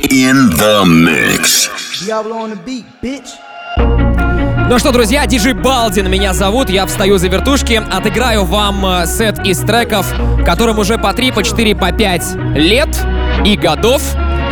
In 0.09 0.49
the 0.57 0.85
mix. 0.85 1.69
Diablo 2.05 2.35
on 2.37 2.51
the 2.51 2.65
beat, 2.65 2.85
bitch. 3.01 3.29
Ну 3.77 4.77
что, 4.77 4.91
друзья, 4.91 5.25
диджей 5.25 5.53
Балдин 5.53 6.09
меня 6.11 6.33
зовут, 6.33 6.69
я 6.69 6.85
встаю 6.85 7.17
за 7.17 7.27
вертушки, 7.27 7.81
отыграю 7.89 8.45
вам 8.45 8.85
э, 8.85 9.07
сет 9.07 9.39
из 9.43 9.59
треков, 9.59 10.05
которым 10.45 10.77
уже 10.77 10.99
по 10.99 11.11
3, 11.11 11.31
по 11.31 11.43
4, 11.43 11.75
по 11.75 11.91
5 11.91 12.35
лет 12.55 12.89
и 13.45 13.55
годов. 13.55 14.01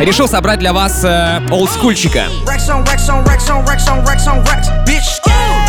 Решил 0.00 0.26
собрать 0.26 0.58
для 0.58 0.72
вас 0.72 1.04
э, 1.04 1.40
олдскульчика. 1.50 2.26
Rex 2.46 2.68
on 2.68 2.84
Rex 2.84 3.08
on 3.08 3.24
Rex 3.24 3.48
on 3.48 3.64
Rex 3.64 3.86
on 3.88 4.04
Rex 4.04 4.26
on 4.26 4.44
Rex, 4.44 4.68
bitch. 4.86 5.20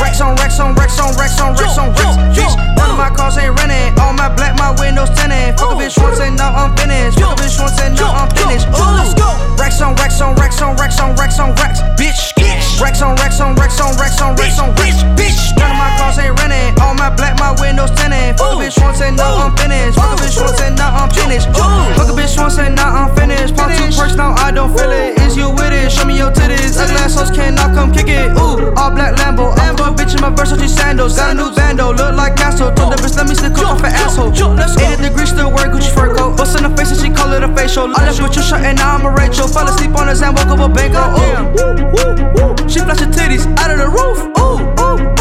Rex 0.02 0.20
on 0.20 0.36
Rex 0.38 0.60
on 0.60 0.76
Rex 0.76 1.00
on 1.00 1.16
Rex 1.16 1.40
on 1.40 1.56
Rex 1.56 1.78
on 1.78 1.90
Rex, 1.90 2.18
bitch. 2.36 2.76
None 2.76 2.90
of 2.90 2.98
my 2.98 3.10
cars 3.16 3.38
ain't 3.38 3.56
renting. 3.60 4.00
All 4.00 4.14
my 4.14 4.34
black, 4.34 4.58
my 4.58 4.72
windows 4.82 5.10
tinted. 5.12 5.60
Fuck 5.60 5.74
a 5.74 5.76
bitch 5.76 6.02
once 6.02 6.20
and 6.20 6.36
now 6.36 6.54
I'm 6.56 6.76
finished. 6.76 7.20
Fuck 7.20 7.38
a 7.38 7.42
bitch 7.44 7.60
once 7.62 7.80
and 7.82 7.96
now 7.96 8.14
I'm 8.14 8.30
finished. 8.36 8.68
Ooh. 8.70 9.60
Rex 9.62 9.80
on 9.82 9.94
Rex 9.96 10.22
on 10.22 10.34
Rex 10.36 10.60
on 10.62 10.76
Rex 10.76 11.00
on 11.00 11.16
Rex 11.16 11.40
on 11.40 11.54
Rex, 11.56 11.82
bitch. 11.98 12.39
Rex 12.82 13.02
on 13.02 13.16
Rex 13.16 13.40
on 13.42 13.56
Rex 13.56 13.80
on 13.82 13.96
Rex 13.98 14.22
on 14.22 14.36
Rex 14.36 14.60
on 14.60 14.70
Rex, 14.76 15.04
bitch. 15.16 15.58
My 15.58 15.79
cars 16.10 16.26
ain't 16.26 16.40
renting. 16.42 16.74
All 16.82 16.94
my 16.94 17.10
black, 17.14 17.38
my 17.40 17.54
windows 17.62 17.92
tinted. 17.92 18.38
Fuck 18.38 18.58
a 18.58 18.66
bitch 18.66 18.82
once 18.82 19.02
and 19.02 19.16
now 19.16 19.46
I'm 19.46 19.56
finished. 19.58 19.96
Fuck 19.96 20.18
a 20.18 20.22
bitch 20.22 20.38
once 20.42 20.62
and 20.62 20.76
now 20.76 21.06
I'm 21.06 21.10
finished. 21.14 21.48
Fuck 21.54 22.10
a 22.10 22.14
bitch 22.14 22.38
once 22.38 22.58
and 22.58 22.76
now 22.76 22.90
I'm 22.90 23.16
finished. 23.16 23.56
Pop 23.56 23.70
two 23.70 23.90
perks, 23.94 24.16
now 24.16 24.34
I 24.34 24.52
don't 24.52 24.76
feel 24.76 24.92
it. 24.92 25.20
Is 25.22 25.38
you 25.38 25.50
with 25.50 25.72
it? 25.72 25.92
Show 25.92 26.06
me 26.06 26.18
your 26.18 26.32
titties. 26.32 26.78
Ugly 26.78 26.98
ass 26.98 27.16
hoes 27.16 27.32
cannot 27.32 27.76
come 27.76 27.92
kick 27.92 28.08
it. 28.08 28.32
Ooh, 28.34 28.74
all 28.76 28.92
black 28.92 29.16
Lambo. 29.22 29.54
Lambo 29.56 29.94
bitch 29.96 30.16
in 30.16 30.22
my 30.22 30.32
Versace 30.32 30.70
sandals. 30.70 31.16
Got 31.16 31.32
a 31.32 31.34
new 31.36 31.54
bando, 31.56 31.94
look 31.94 32.16
like 32.16 32.36
Castle. 32.36 32.74
Told 32.74 32.94
the 32.94 32.98
bitch 32.98 33.16
let 33.18 33.28
me 33.30 33.36
stick 33.36 33.58
up 33.60 33.78
off 33.78 33.84
an 33.84 33.94
asshole. 33.94 34.34
80 34.34 35.04
degrees, 35.04 35.30
still 35.30 35.52
wear 35.52 35.70
Gucci 35.70 35.94
fur 35.94 36.16
coat. 36.16 36.38
Bust 36.38 36.58
in 36.58 36.64
the 36.64 36.72
face 36.76 36.92
and 36.92 37.00
she 37.00 37.10
call 37.10 37.32
it 37.34 37.44
a 37.44 37.50
facial. 37.56 37.86
I 37.96 38.06
left 38.06 38.22
with 38.22 38.36
you 38.36 38.42
shut 38.42 38.66
and 38.66 38.78
now 38.78 38.96
I'm 38.96 39.06
a 39.06 39.12
Rachel. 39.12 39.48
Fell 39.48 39.68
asleep 39.68 39.94
on 39.96 40.08
the 40.08 40.16
sand, 40.16 40.36
woke 40.36 40.48
up 40.48 40.60
a 40.60 40.70
bank. 40.70 40.94
Ooh, 40.98 41.70
ooh. 42.02 42.70
She 42.70 42.80
flashed 42.80 43.02
her 43.02 43.12
titties 43.12 43.46
out 43.58 43.72
of 43.72 43.78
the 43.78 43.90
roof. 43.90 44.18
Ooh, 44.40 44.58
ooh. 44.82 45.19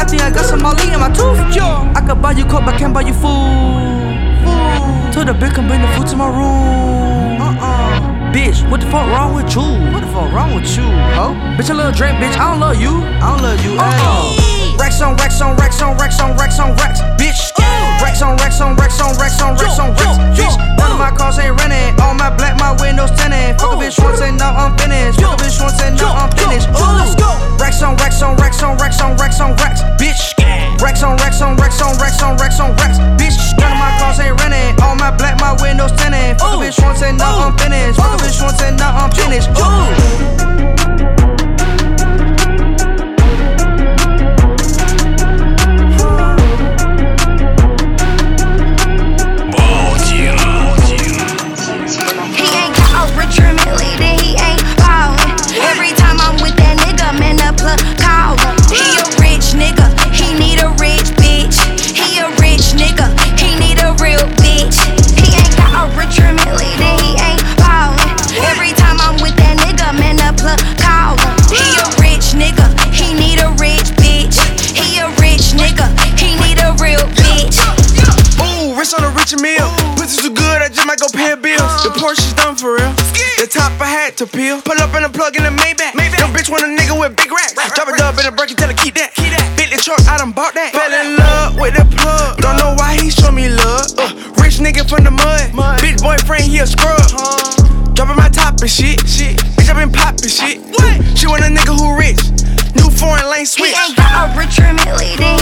I 0.00 0.04
think 0.04 0.22
I 0.22 0.30
got 0.30 0.46
some 0.46 0.62
Molly 0.62 0.88
in 0.88 0.98
my 0.98 1.12
tooth. 1.12 1.36
jaw. 1.52 1.84
I 1.94 2.00
could 2.00 2.22
buy 2.22 2.32
you 2.32 2.46
coke, 2.46 2.64
but 2.64 2.78
can't 2.78 2.94
buy 2.94 3.02
you 3.02 3.12
food. 3.12 4.16
food. 4.40 5.12
To 5.12 5.18
the 5.28 5.36
bitch, 5.36 5.52
come 5.52 5.68
bring 5.68 5.82
the 5.82 5.88
food 5.92 6.06
to 6.08 6.16
my 6.16 6.24
room. 6.24 7.36
Uh-uh. 7.36 8.32
Bitch, 8.32 8.64
what 8.70 8.80
the 8.80 8.86
fuck 8.86 9.04
wrong 9.12 9.34
with 9.34 9.52
you? 9.54 9.60
What 9.92 10.00
the 10.00 10.08
fuck 10.08 10.32
wrong 10.32 10.54
with 10.54 10.64
you? 10.72 10.88
Oh, 11.20 11.36
bitch, 11.60 11.68
I 11.68 11.74
love 11.74 11.94
Drake, 11.94 12.16
bitch. 12.16 12.32
I 12.40 12.48
don't 12.48 12.60
love 12.60 12.80
you. 12.80 12.96
I 13.20 13.28
don't 13.28 13.42
love 13.42 13.60
you. 13.60 13.76
Uh-uh. 13.76 14.78
Rex 14.80 15.02
on 15.02 15.16
Rex 15.16 15.38
on 15.42 15.54
Rex 15.56 15.82
on 15.82 15.98
Rex 15.98 16.18
on 16.18 16.34
Rex 16.34 16.58
on 16.58 16.74
Rex. 16.76 17.00
Bitch 17.20 17.29
racks 18.20 18.28
on 18.28 18.36
racks 18.36 18.60
on 18.60 18.76
racks 18.76 19.00
on 19.00 19.16
racks 19.16 19.40
on 19.40 19.56
racks 19.56 19.78
on 19.78 19.90
racks. 19.96 20.18
Bitch, 20.36 20.56
none 20.76 20.92
of 20.92 20.98
my 20.98 21.10
cars 21.10 21.38
ain't 21.38 21.56
running. 21.60 21.98
All 22.00 22.14
my 22.14 22.28
black, 22.28 22.58
my 22.60 22.76
windows 22.80 23.10
tinted. 23.12 23.58
Fuck 23.58 23.72
a 23.72 23.76
bitch 23.76 24.02
once 24.02 24.20
and 24.20 24.36
now 24.36 24.52
I'm 24.52 24.76
finished. 24.76 25.20
Fuck 25.20 25.40
a 25.40 25.42
bitch 25.42 25.60
once 25.60 25.80
and 25.80 25.96
now 25.96 26.12
I'm 26.12 26.30
finished. 26.36 26.68
Let's 26.68 27.14
go. 27.16 27.30
Racks 27.56 27.82
on 27.82 27.96
racks 27.96 28.20
on 28.22 28.36
racks 28.36 28.62
on 28.62 28.76
racks 28.76 29.00
on 29.00 29.16
racks 29.16 29.40
on 29.40 29.56
racks. 29.56 29.80
Bitch, 29.96 30.36
racks 30.82 31.02
on 31.02 31.16
racks 31.16 31.40
on 31.40 31.56
racks 31.56 31.80
on 31.80 31.96
racks 31.96 32.22
on 32.22 32.36
racks 32.36 32.60
on 32.60 32.76
racks. 32.76 32.98
Bitch, 33.16 33.36
none 33.56 33.72
of 33.72 33.78
my 33.78 33.90
cars 33.98 34.20
ain't 34.20 34.36
running. 34.40 34.76
All 34.82 34.96
my 34.96 35.10
black, 35.10 35.40
my 35.40 35.56
windows 35.62 35.92
tinted. 35.92 36.38
Fuck 36.38 36.60
a 36.60 36.64
bitch 36.64 36.82
once 36.82 37.02
and 37.02 37.16
now 37.16 37.40
I'm 37.40 37.56
finished. 37.56 37.96
Fuck 37.96 38.20
a 38.20 38.22
bitch 38.22 38.42
once 38.42 38.60
and 38.60 38.76
now 38.76 38.92
I'm 38.96 39.10
finished. 39.12 39.48
Ooh. 39.56 40.79
Porsche's 82.00 82.32
done 82.32 82.56
for 82.56 82.80
real. 82.80 82.88
The 83.36 83.44
top 83.44 83.76
I 83.76 83.84
had 83.84 84.16
to 84.16 84.26
peel. 84.26 84.64
Pull 84.64 84.80
up 84.80 84.96
in 84.96 85.04
a 85.04 85.12
plug 85.12 85.36
in 85.36 85.44
a 85.44 85.52
Maybach. 85.52 85.92
Maybach. 85.92 86.16
Them 86.16 86.32
bitch 86.32 86.48
want 86.48 86.64
a 86.64 86.72
nigga 86.72 86.96
with 86.96 87.12
big 87.12 87.28
racks. 87.28 87.52
Drop 87.76 87.92
a 87.92 87.96
dub 88.00 88.16
in 88.16 88.24
a 88.24 88.32
break 88.32 88.48
and 88.48 88.56
tell 88.56 88.72
her 88.72 88.74
keep 88.74 88.96
that. 88.96 89.12
Keep 89.12 89.36
that. 89.36 89.44
Bentley 89.52 89.76
truck, 89.76 90.00
I 90.08 90.16
done 90.16 90.32
bought 90.32 90.56
that. 90.56 90.72
Fell 90.72 90.88
in 90.88 91.20
love 91.20 91.60
with 91.60 91.76
the 91.76 91.84
plug. 92.00 92.40
Don't 92.40 92.56
know 92.56 92.72
why 92.80 92.96
he 92.96 93.12
show 93.12 93.28
me 93.28 93.52
love. 93.52 93.84
Uh, 94.00 94.16
rich 94.40 94.64
nigga 94.64 94.88
from 94.88 95.04
the 95.04 95.12
mud. 95.12 95.52
mud. 95.52 95.76
Bitch 95.84 96.00
boyfriend, 96.00 96.48
he 96.48 96.64
a 96.64 96.66
scrub. 96.66 97.04
Huh. 97.12 97.92
Dropping 97.92 98.16
my 98.16 98.32
top 98.32 98.56
and 98.64 98.72
shit. 98.72 99.04
shit. 99.04 99.36
Bitch, 99.60 99.68
I 99.68 99.76
been 99.76 99.92
popping 99.92 100.32
shit. 100.32 100.56
What? 100.72 101.04
She 101.20 101.28
want 101.28 101.44
a 101.44 101.52
nigga 101.52 101.76
who 101.76 102.00
rich. 102.00 102.32
New 102.80 102.88
foreign 102.88 103.28
lane 103.28 103.44
switch. 103.44 103.76
He 103.76 103.92
ain't 103.92 103.96
got 104.00 104.24
a 104.24 104.38
rich 104.40 104.56
or 104.56 104.72
leading. 104.96 105.39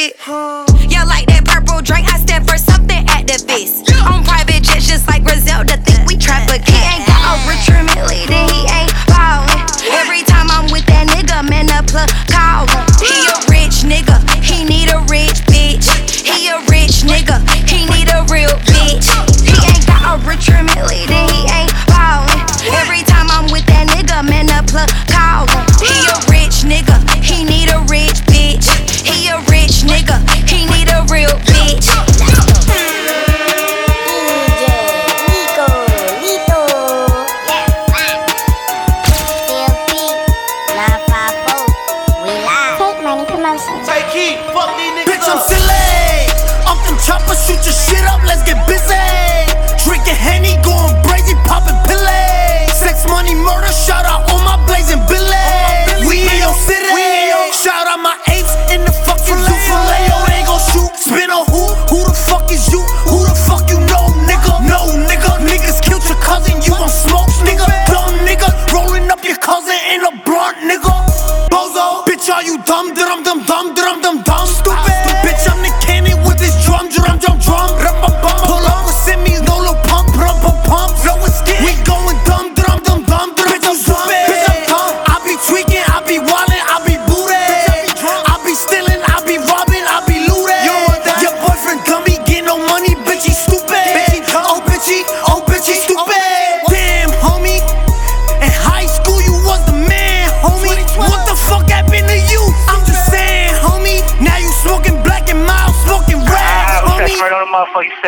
Huh. 0.00 0.39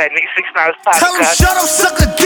that 0.03 0.11
nigga 0.11 0.27
six 0.35 0.49
nine 0.55 0.75
five. 0.83 0.99
Tell 0.99 1.15
him 1.15 1.23
shut 1.23 1.55
up, 1.57 1.69
sucker. 1.69 2.22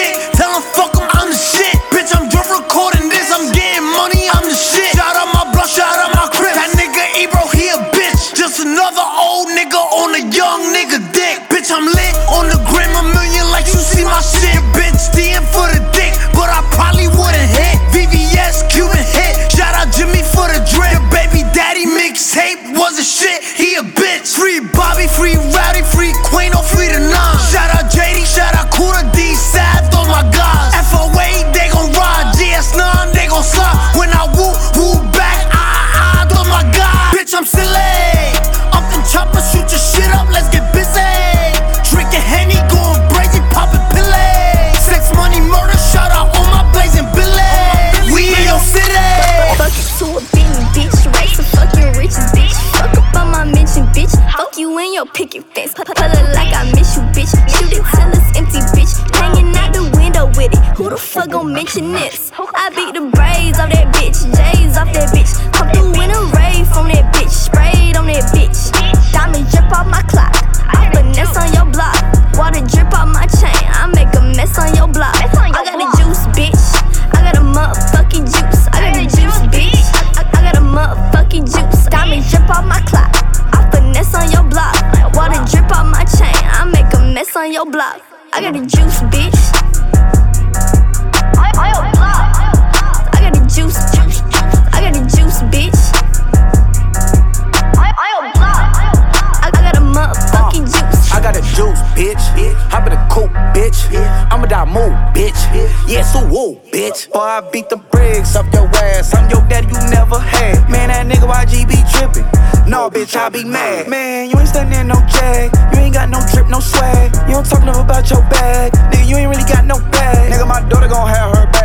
Yeah, 105.87 106.03
so 106.03 106.19
woo, 106.27 106.59
bitch. 106.73 107.11
Boy, 107.13 107.21
I 107.21 107.41
beat 107.53 107.69
the 107.69 107.77
bricks 107.77 108.35
up 108.35 108.53
your 108.53 108.67
ass. 108.83 109.15
I'm 109.15 109.31
your 109.31 109.41
daddy 109.47 109.69
you 109.69 109.79
never 109.89 110.19
had. 110.19 110.69
Man, 110.69 110.89
that 110.89 111.07
nigga 111.07 111.31
YG 111.31 111.63
be 111.69 111.79
trippin'. 111.95 112.27
No, 112.69 112.91
bitch, 112.91 113.15
I 113.15 113.29
be 113.29 113.45
mad. 113.45 113.89
Man, 113.89 114.29
you 114.29 114.37
ain't 114.37 114.49
stunning 114.49 114.81
in 114.81 114.89
no 114.89 114.97
jag. 115.07 115.55
You 115.73 115.79
ain't 115.79 115.95
got 115.95 116.11
no 116.11 116.19
drip, 116.33 116.49
no 116.49 116.59
swag. 116.59 117.15
You 117.29 117.35
don't 117.35 117.47
talk 117.47 117.63
enough 117.63 117.79
about 117.79 118.11
your 118.11 118.21
bag. 118.23 118.73
Nigga, 118.91 119.09
you 119.09 119.17
ain't 119.17 119.31
really 119.31 119.47
got 119.47 119.65
no 119.65 119.79
bag. 119.95 120.33
Nigga, 120.33 120.49
my 120.49 120.61
daughter 120.69 120.89
gon' 120.89 121.07
have 121.07 121.37
her 121.37 121.56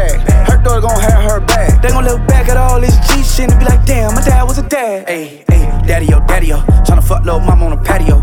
bag. 0.81 0.91
Her 0.91 0.99
gon' 0.99 1.01
have 1.01 1.31
her 1.31 1.39
back. 1.39 1.81
They 1.81 1.89
gon' 1.89 2.05
look 2.05 2.27
back 2.27 2.49
at 2.49 2.57
all 2.57 2.79
this 2.79 2.95
G 3.07 3.23
shit 3.23 3.51
and 3.51 3.59
be 3.59 3.65
like, 3.65 3.85
damn, 3.85 4.13
my 4.13 4.21
dad 4.21 4.43
was 4.43 4.57
a 4.57 4.63
dad. 4.67 5.07
Ayy, 5.07 5.45
ayy, 5.45 5.87
daddy 5.87 6.05
yo, 6.05 6.19
daddy 6.27 6.47
yo. 6.47 6.57
Tryna 6.83 7.03
fuck 7.03 7.23
little 7.23 7.39
mama 7.39 7.65
on 7.65 7.71
the 7.71 7.83
patio. 7.83 8.21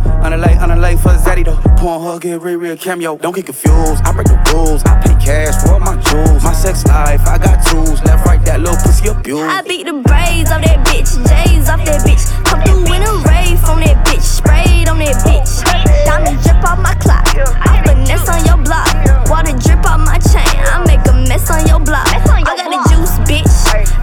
The 0.69 0.77
late 0.77 0.99
for 1.01 1.17
Zaddy 1.17 1.45
though. 1.45 1.57
Pouring 1.77 2.05
her, 2.05 2.19
get 2.19 2.43
real, 2.43 2.59
real 2.59 2.77
cameo. 2.77 3.17
Don't 3.17 3.35
get 3.35 3.47
confused. 3.47 4.05
I 4.05 4.13
break 4.13 4.29
the 4.29 4.37
rules. 4.53 4.85
I 4.85 5.01
pay 5.01 5.17
cash 5.17 5.57
for 5.65 5.81
my 5.81 5.97
jewels. 5.97 6.45
My 6.45 6.53
sex 6.53 6.87
life, 6.87 7.23
I 7.27 7.39
got 7.39 7.65
tools. 7.67 8.03
Left, 8.05 8.27
right, 8.27 8.45
that 8.45 8.61
little 8.61 8.77
pussy 8.77 9.09
abuse. 9.09 9.41
I 9.41 9.63
beat 9.63 9.87
the 9.87 9.95
braids 9.95 10.51
off 10.51 10.63
that 10.63 10.85
bitch, 10.87 11.09
J's 11.25 11.69
off 11.69 11.83
that 11.87 12.05
bitch. 12.05 12.29
Come 12.45 12.61
through 12.63 12.95
in 12.95 13.03
a 13.03 13.13
rave 13.25 13.59
from 13.61 13.81
that 13.81 14.05
bitch, 14.07 14.21
sprayed 14.21 14.89
on 14.89 14.99
that 14.99 15.17
bitch. 15.25 15.65
Diamonds 16.05 16.45
drip 16.45 16.63
off 16.63 16.79
my 16.79 16.95
clock. 17.01 17.25
I 17.35 17.83
finesse 17.83 18.29
on 18.29 18.45
your 18.45 18.59
block. 18.61 18.93
Water 19.31 19.57
drip 19.57 19.85
off 19.89 20.05
my 20.05 20.19
chain. 20.21 20.45
I 20.45 20.85
make 20.87 21.01
a 21.09 21.15
mess 21.27 21.51
on 21.51 21.67
your 21.67 21.81
block. 21.81 22.07
I 22.49 22.57
got 22.57 22.71
the 22.73 22.81
juice, 22.89 23.13
bitch. 23.29 23.45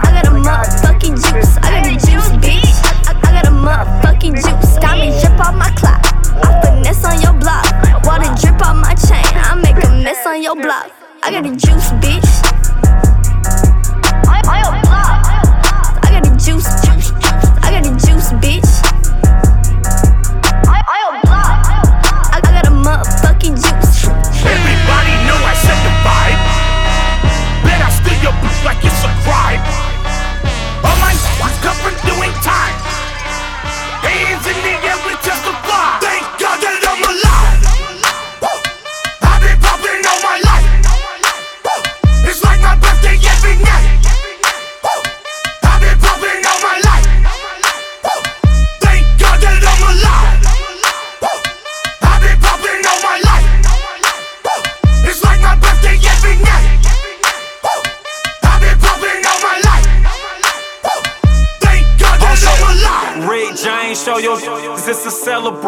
I 0.06 0.12
got 0.14 0.28
a 0.28 0.30
motherfucking 0.30 1.18
juice. 1.18 1.58
I 1.58 1.82
got 1.82 1.82
the 1.82 1.98
juice, 1.98 2.30
bitch. 2.38 2.78
I, 3.10 3.18
I 3.26 3.42
got 3.42 3.46
a 3.46 3.50
motherfucking 3.50 4.36
juice. 4.36 4.76
Diamonds 4.78 5.20
drip 5.20 5.40
off 5.40 5.56
my 5.56 5.68
clock. 5.74 6.06
I 6.46 6.62
finesse 6.62 7.04
on 7.04 7.20
your 7.20 7.32
block. 7.32 7.66
Water 8.04 8.30
drip 8.40 8.62
off 8.62 8.76
my 8.76 8.94
chain. 8.94 9.26
I 9.34 9.56
make 9.56 9.82
a 9.82 9.90
mess 10.00 10.24
on 10.24 10.40
your 10.44 10.54
block. 10.54 10.92
I 11.24 11.32
got 11.32 11.42
the 11.42 11.56
juice, 11.56 11.90
bitch. 11.98 12.22
I, 14.28 14.40
I 14.46 14.85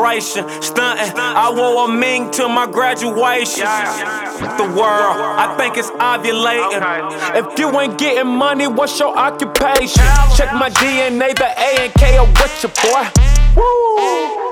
Stunting, 0.08 1.12
I 1.18 1.52
wore 1.54 1.84
a 1.84 1.92
ming 1.92 2.30
to 2.30 2.48
my 2.48 2.66
graduation. 2.66 3.66
The 4.56 4.64
world, 4.64 5.16
I 5.36 5.54
think 5.58 5.76
it's 5.76 5.90
ovulating. 5.90 6.80
If 7.36 7.58
you 7.58 7.68
ain't 7.78 7.98
getting 7.98 8.26
money, 8.26 8.66
what's 8.66 8.98
your 8.98 9.14
occupation? 9.14 10.04
Check 10.34 10.54
my 10.54 10.70
DNA, 10.70 11.34
the 11.36 11.50
A 11.60 11.84
and 11.84 11.94
K 11.94 12.16
are 12.16 12.24
with 12.24 12.62
your 12.62 12.72
boy. 12.80 13.04
Woo. 13.54 13.64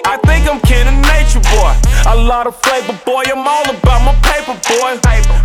I 0.04 0.18
think 0.26 0.46
I'm 0.46 0.60
of 0.60 1.05
nature, 1.36 1.56
boy. 1.56 1.74
A 2.08 2.16
lot 2.16 2.46
of 2.46 2.56
flavor, 2.56 2.98
boy. 3.04 3.22
I'm 3.26 3.46
all 3.46 3.68
about 3.68 4.04
my 4.04 4.14
paper, 4.22 4.54
boy. 4.68 4.98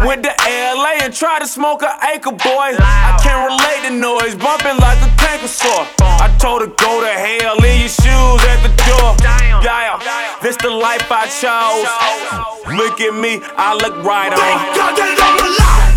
Went 0.06 0.24
to 0.24 0.34
LA 0.48 1.04
and 1.04 1.14
tried 1.14 1.40
to 1.40 1.48
smoke 1.48 1.84
an 1.84 1.92
acre, 2.14 2.32
boy. 2.32 2.76
I 2.80 3.20
can't 3.22 3.50
relate 3.52 3.90
to 3.90 3.94
noise, 4.00 4.36
bumping 4.36 4.78
like 4.78 4.98
a 5.02 5.10
tanker 5.18 5.48
saw. 5.48 5.86
I 6.00 6.34
told 6.40 6.62
her 6.62 6.68
go 6.68 7.02
to 7.02 7.08
hell, 7.08 7.56
leave 7.58 7.80
your 7.82 7.90
shoes 7.90 8.42
at 8.48 8.62
the 8.64 8.74
door. 8.88 9.16
Yeah, 9.64 10.00
this 10.42 10.58
the 10.58 10.70
life 10.70 11.06
I 11.12 11.28
chose. 11.28 11.88
Look 12.76 13.02
at 13.02 13.14
me, 13.14 13.42
I 13.58 13.74
look 13.74 14.04
right 14.04 14.32
on. 14.32 14.40
Thank 14.40 14.76
God 14.76 14.98
that 14.98 15.18
I'm 15.22 15.38
alive. 15.46 15.91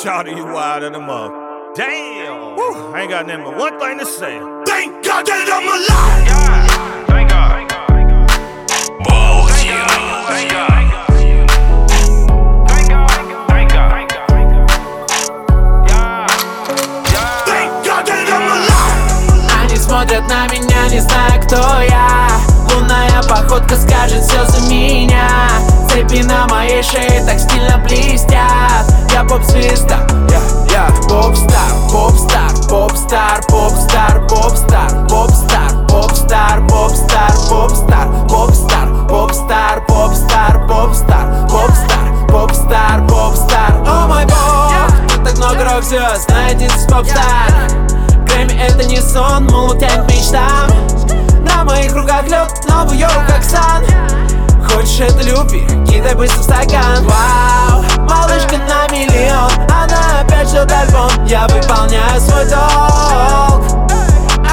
Shawty, 0.00 0.34
you 0.34 0.46
wild 0.46 0.84
in 0.84 0.92
the 0.94 0.98
mug. 0.98 1.32
Damn. 1.74 2.56
Woo, 2.56 2.94
I 2.94 3.02
ain't 3.02 3.10
got 3.10 3.26
nothing 3.26 3.44
but 3.44 3.58
one 3.58 3.78
thing 3.78 3.98
to 3.98 4.06
say. 4.06 4.40
Thank 4.64 5.04
God 5.04 5.26
that 5.26 5.48
I'm 5.52 5.68
alive. 5.68 7.06
Thank 7.06 7.28
God. 7.28 7.46
Thank 17.44 17.84
God 17.84 18.06
that 18.06 18.28
I'm 18.32 18.48
alive. 18.56 19.62
Они 19.62 19.76
смотрят 19.76 20.26
на 20.26 20.48
меня, 20.48 20.88
не 20.88 21.00
зная, 21.00 21.42
кто 21.42 21.56
я 21.82 22.28
Лунная 22.72 23.22
походка 23.28 23.76
скажет 23.76 24.22
все 24.22 24.42
за 24.46 24.70
меня 24.70 25.28
Цепи 25.91 26.23
на 26.23 26.47
моей 26.47 26.81
шее 26.81 27.21
так 27.25 27.37
стильно 27.37 27.77
блестят. 27.79 28.85
Я 29.11 29.25
поп-звезда, 29.25 30.07
я, 30.29 30.41
я 30.71 30.87
поп-стар, 31.09 31.71
поп-стар, 31.91 32.51
поп-стар, 32.69 33.41
поп-стар, 33.49 34.27
поп-стар, 34.29 34.70
дышит 55.01 55.25
любви 55.25 55.65
Кидай 55.87 56.15
быстро 56.15 56.43
стакан. 56.43 57.05
Вау, 57.05 57.83
малышка 58.07 58.57
на 58.57 58.87
миллион 58.93 59.51
Она 59.69 60.21
опять 60.21 60.47
ждет 60.49 60.71
альбом. 60.71 61.09
Я 61.25 61.47
выполняю 61.47 62.19
свой 62.19 62.45
долг. 62.45 63.89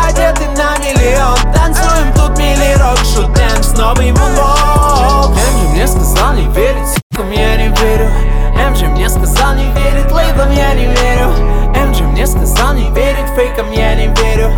Одетый 0.06 0.48
на 0.56 0.78
миллион 0.78 1.36
Танцуем 1.54 2.12
тут 2.14 2.38
мили-рок 2.38 2.98
Шутнем 2.98 3.62
с 3.62 3.76
новым 3.76 4.14
волк 4.14 5.36
Эмджи 5.36 5.68
мне 5.72 5.86
сказал 5.86 6.34
не 6.34 6.46
верить 6.48 6.88
Суткам 6.88 7.30
я 7.30 7.56
не 7.56 7.68
верю. 7.68 8.10
Эмджи 8.56 8.86
мне 8.86 9.08
сказал 9.08 9.54
не 9.54 9.64
верить 9.72 10.10
Лейблам 10.10 10.50
я 10.50 10.74
не 10.74 10.86
верю. 10.86 11.30
Эмджи 11.74 12.04
мне 12.04 12.26
сказал 12.26 12.74
не 12.74 12.90
верить 12.90 13.28
Фейкам 13.36 13.70
я 13.70 13.94
не 13.94 14.08
верю. 14.08 14.50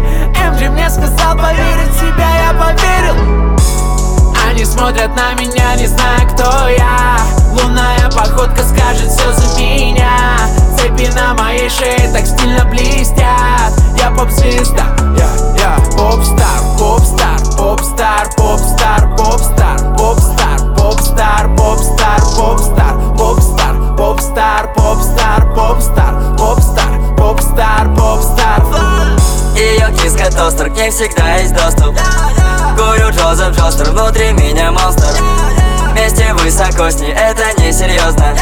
Эмджи 0.43 0.71
мне 0.71 0.89
сказал 0.89 1.37
поверить 1.37 1.91
в 1.91 1.99
себя 1.99 2.29
я 2.47 2.53
поверил. 2.53 3.51
Они 4.61 4.67
смотрят 4.67 5.17
на 5.17 5.33
меня, 5.41 5.75
не 5.75 5.87
зная, 5.87 6.29
кто 6.29 6.69
я 6.69 7.17
Лунная 7.51 8.11
походка 8.11 8.63
скажет 8.63 9.11
все 9.11 9.33
за 9.33 9.59
меня 9.59 10.37
Цепи 10.77 11.11
на 11.15 11.33
моей 11.33 11.71
шее 11.71 12.11
так 12.13 12.27
стильно 12.27 12.67
блестят 12.67 13.73
Я 13.97 14.11
поп-звезда, 14.11 14.85
я, 15.17 15.31
я 15.59 15.77
поп-стар, 15.97 16.61
поп-стар, 16.79 17.39
поп-стар, 17.57 18.31
поп-стар, 18.37 19.17
поп-стар, 19.17 19.79
поп-стар, 19.97 20.69
поп-стар, 20.77 21.49
поп-стар, 21.57 22.21
поп-стар, 22.37 23.01
поп-стар, 23.17 23.95
поп-стар, 23.97 24.75
поп-стар, 24.77 25.55
поп-стар, 25.55 26.37
поп-стар, 26.37 27.17
поп-стар, 27.17 27.90
ее 29.61 29.93
киска 29.93 30.31
тостер, 30.31 30.71
к 30.71 30.75
ней 30.75 30.91
всегда 30.91 31.37
есть 31.37 31.55
доступ. 31.55 31.95
Курю 32.79 33.11
Джозеф 33.11 33.55
Джостер, 33.55 33.91
внутри 33.91 34.33
меня 34.33 34.73
монстр. 34.73 35.05
Вместе 35.91 36.33
высоко 36.33 36.89
с 36.89 36.99
ней, 36.99 37.13
это 37.13 37.61
несерьезно. 37.61 38.35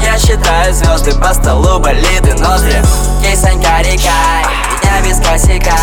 Я 0.00 0.16
считаю 0.16 0.72
звезды, 0.72 1.18
по 1.18 1.34
столу 1.34 1.80
болит 1.80 2.28
и 2.28 2.32
ноздри. 2.40 2.80
Ей 3.22 3.34
Санька 3.34 3.80
рекай, 3.80 4.46
меня 4.70 5.00
без 5.02 5.18
косяка. 5.18 5.74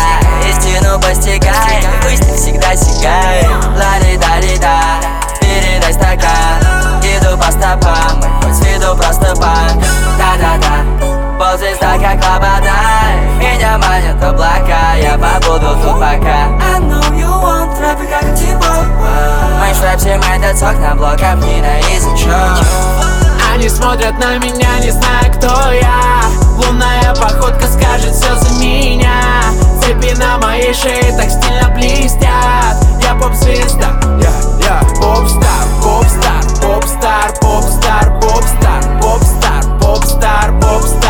Истину 0.48 0.98
постигай, 0.98 1.84
пусть 2.02 2.26
не 2.26 2.34
всегда 2.34 2.74
сигай. 2.74 3.46
Лали 3.76 4.16
дали 4.16 4.56
да, 4.56 4.98
передай 5.42 5.92
стакан. 5.92 6.84
Иду 7.02 7.36
по 7.36 7.52
стопам, 7.52 8.22
хоть 8.42 8.54
с 8.54 8.60
виду 8.60 8.96
просто 8.96 9.36
панк 9.36 9.84
Да-да-да, 10.16 10.93
Любовь 11.44 11.60
звезда, 11.60 11.98
как 11.98 12.24
лобода 12.24 12.72
Меня 13.38 13.76
манят 13.76 14.22
облака 14.22 14.94
Я 14.96 15.18
побуду 15.18 15.76
тут 15.82 15.94
пока. 15.94 16.48
I 16.58 16.80
know 16.80 17.02
you 17.12 17.28
want 17.42 17.76
тропик, 17.76 18.08
как 18.08 18.34
типа 18.34 18.66
Мы 19.60 19.74
шлепсим 19.74 20.20
этот 20.22 20.58
сок 20.58 20.78
на 20.78 20.94
блоках 20.94 21.36
Не 21.36 21.60
наизучок 21.60 22.64
Они 23.52 23.68
смотрят 23.68 24.18
на 24.18 24.38
меня, 24.38 24.78
не 24.80 24.90
зная, 24.90 25.30
кто 25.34 25.70
я. 25.72 26.22
Лунная 26.56 27.14
походка 27.14 27.66
скажет 27.66 28.14
все 28.14 28.34
за 28.36 28.50
меня. 28.60 29.20
Цепи 29.80 30.18
на 30.18 30.38
моей 30.38 30.72
шее 30.72 31.14
так 31.16 31.30
стильно 31.30 31.68
блестят. 31.74 32.76
Я 33.02 33.14
поп-звезда, 33.20 34.00
я, 34.18 34.32
я 34.66 34.80
поп-стар, 34.98 35.66
поп-стар, 35.82 36.42
поп-стар, 36.62 37.34
поп-стар, 37.40 38.20
поп-стар, 38.20 38.82
поп-стар, 39.00 39.78
поп-стар, 39.80 40.60
поп-стар. 40.60 41.03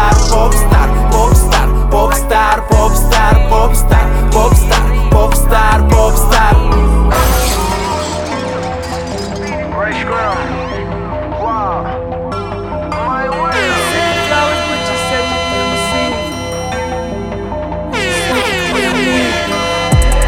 popstar, 3.64 4.06
popstar, 4.30 4.86
popstar, 5.10 5.88
popstar. 5.88 6.54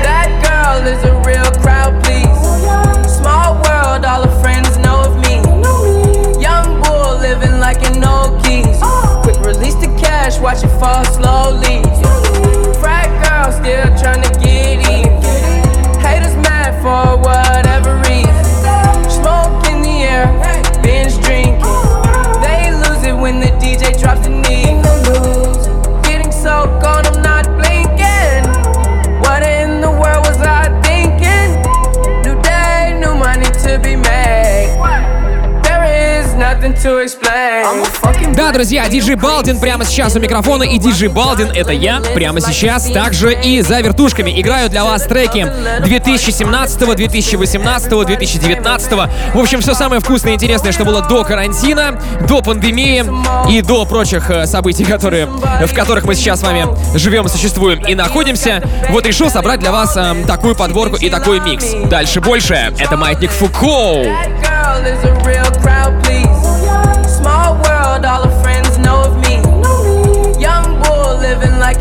That 0.02 0.30
girl 0.46 0.86
is 0.86 1.04
a 1.04 1.12
real 1.28 1.50
crowd. 1.60 1.92
Small 3.06 3.54
world, 3.64 4.04
all 4.06 4.26
friends 4.40 4.78
know 4.78 5.02
of 5.02 5.14
me. 5.20 5.34
Young 6.40 6.80
bull 6.82 7.18
living 7.18 7.58
like 7.60 7.84
an 7.84 8.02
old. 8.02 8.40
Quick 9.22 9.40
release 9.44 9.74
the 9.74 9.94
cash, 10.00 10.38
watch 10.38 10.62
it 10.64 10.68
fall 10.80 11.04
slow. 11.04 11.45
Друзья, 38.56 38.88
диджей 38.88 39.16
Балдин 39.16 39.60
прямо 39.60 39.84
сейчас 39.84 40.16
у 40.16 40.18
микрофона, 40.18 40.62
и 40.62 40.78
диджей 40.78 41.08
Балдин— 41.08 41.50
это 41.54 41.72
я 41.72 42.00
прямо 42.14 42.40
сейчас. 42.40 42.86
Также 42.90 43.34
и 43.34 43.60
за 43.60 43.82
вертушками 43.82 44.40
играю 44.40 44.70
для 44.70 44.82
вас 44.82 45.02
треки 45.02 45.46
2017, 45.84 46.96
2018, 46.96 48.06
2019. 48.06 48.92
В 49.34 49.38
общем, 49.38 49.60
все 49.60 49.74
самое 49.74 50.00
вкусное 50.00 50.32
и 50.32 50.34
интересное, 50.36 50.72
что 50.72 50.86
было 50.86 51.02
до 51.02 51.22
карантина, 51.22 52.00
до 52.26 52.40
пандемии 52.40 53.04
и 53.50 53.60
до 53.60 53.84
прочих 53.84 54.30
э, 54.30 54.46
событий, 54.46 54.86
которые, 54.86 55.26
в 55.26 55.74
которых 55.74 56.04
мы 56.04 56.14
сейчас 56.14 56.40
с 56.40 56.42
вами 56.42 56.66
живем, 56.96 57.28
существуем 57.28 57.84
и 57.84 57.94
находимся. 57.94 58.62
Вот 58.88 59.06
решил 59.06 59.28
собрать 59.28 59.60
для 59.60 59.70
вас 59.70 59.94
э, 59.98 60.24
такую 60.26 60.56
подборку 60.56 60.96
и 60.96 61.10
такой 61.10 61.40
микс. 61.40 61.74
Дальше 61.90 62.22
больше. 62.22 62.72
Это 62.78 62.96
Маятник 62.96 63.32
Фуко. 63.32 64.06
girl 64.76 64.86
is 64.86 65.04
a 65.04 65.14
real 65.24 65.50
crowd, 65.60 66.02
please. 66.02 66.35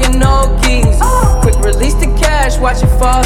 An 0.01 0.23
old 0.23 0.61
keys. 0.63 0.97
Oh. 1.01 1.39
Quick 1.41 1.55
release 1.63 1.93
the 1.95 2.07
cash, 2.19 2.57
watch 2.57 2.81
it 2.83 2.99
fall 2.99 3.23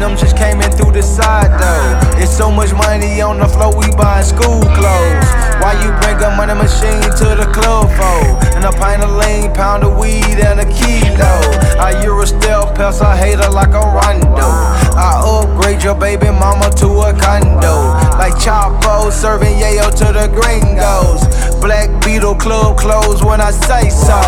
them 0.00 0.16
just 0.16 0.36
came 0.36 0.60
in 0.60 0.70
through 0.72 0.92
the 0.92 1.02
side 1.02 1.50
though. 1.60 2.22
It's 2.22 2.34
so 2.34 2.50
much 2.50 2.72
money 2.72 3.20
on 3.20 3.38
the 3.38 3.48
floor, 3.48 3.74
we 3.76 3.90
buying 3.96 4.24
school 4.24 4.62
clothes. 4.74 5.28
Why 5.62 5.76
you 5.82 5.90
bring 6.02 6.18
a 6.22 6.30
money 6.36 6.54
machine 6.54 7.02
to 7.20 7.26
the 7.36 7.48
club 7.52 7.90
for? 7.94 8.20
And 8.56 8.64
a 8.64 8.72
pint 8.72 9.02
of 9.02 9.10
lean, 9.16 9.52
pound 9.54 9.84
of 9.84 9.98
weed, 9.98 10.38
and 10.40 10.60
a 10.60 10.66
kilo. 10.66 11.34
I 11.78 12.00
Euro 12.02 12.24
stealth 12.24 12.74
pest, 12.74 13.02
I 13.02 13.16
hate 13.16 13.38
her 13.38 13.50
like 13.50 13.74
a 13.74 13.84
rondo. 13.84 14.48
I 14.96 15.20
upgrade 15.24 15.82
your 15.82 15.94
baby 15.94 16.30
mama 16.30 16.70
to 16.80 16.88
a 17.08 17.12
condo. 17.12 17.94
Like 18.18 18.34
Chapo 18.34 19.10
serving 19.10 19.58
yayo 19.58 19.90
to 19.90 20.12
the 20.12 20.28
gringos. 20.28 21.22
Black 21.60 21.88
Beatle 22.02 22.38
club 22.38 22.78
clothes 22.78 23.22
when 23.22 23.40
I 23.40 23.50
say 23.50 23.88
so. 23.90 24.20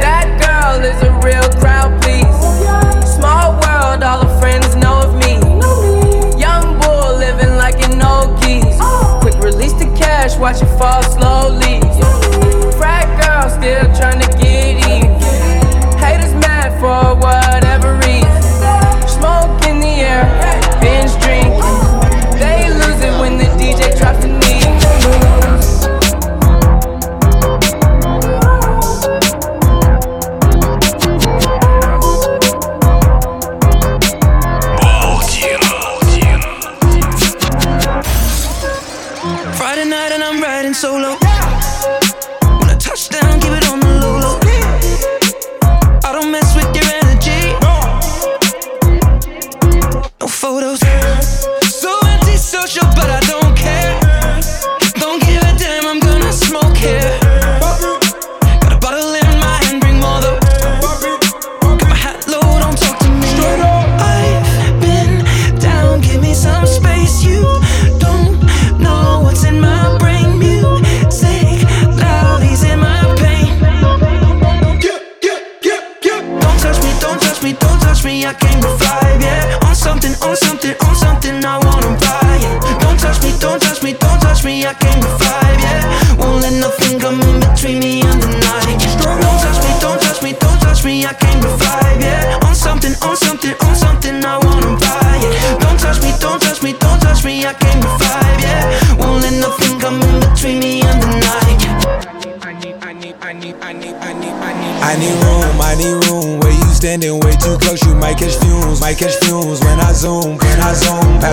That 0.00 0.28
girl 0.40 0.84
is 0.84 1.00
a 1.02 1.12
real 1.24 1.48
crowd, 1.60 2.00
please. 2.02 2.24
Small 3.08 3.52
world, 3.60 4.02
all 4.02 4.26
her 4.26 4.40
friends 4.40 4.74
cash, 10.34 10.40
watch 10.40 10.62
it 10.62 10.78
fall 10.78 11.02
slowly. 11.02 11.80
Frat 12.76 13.06
girl 13.20 13.50
still 13.50 13.84
trying 13.94 14.20
to 14.20 14.28
get 14.38 14.86
in. 14.88 15.10
Haters 15.98 16.34
mad 16.34 16.72
for 16.80 17.16
whatever 17.20 17.63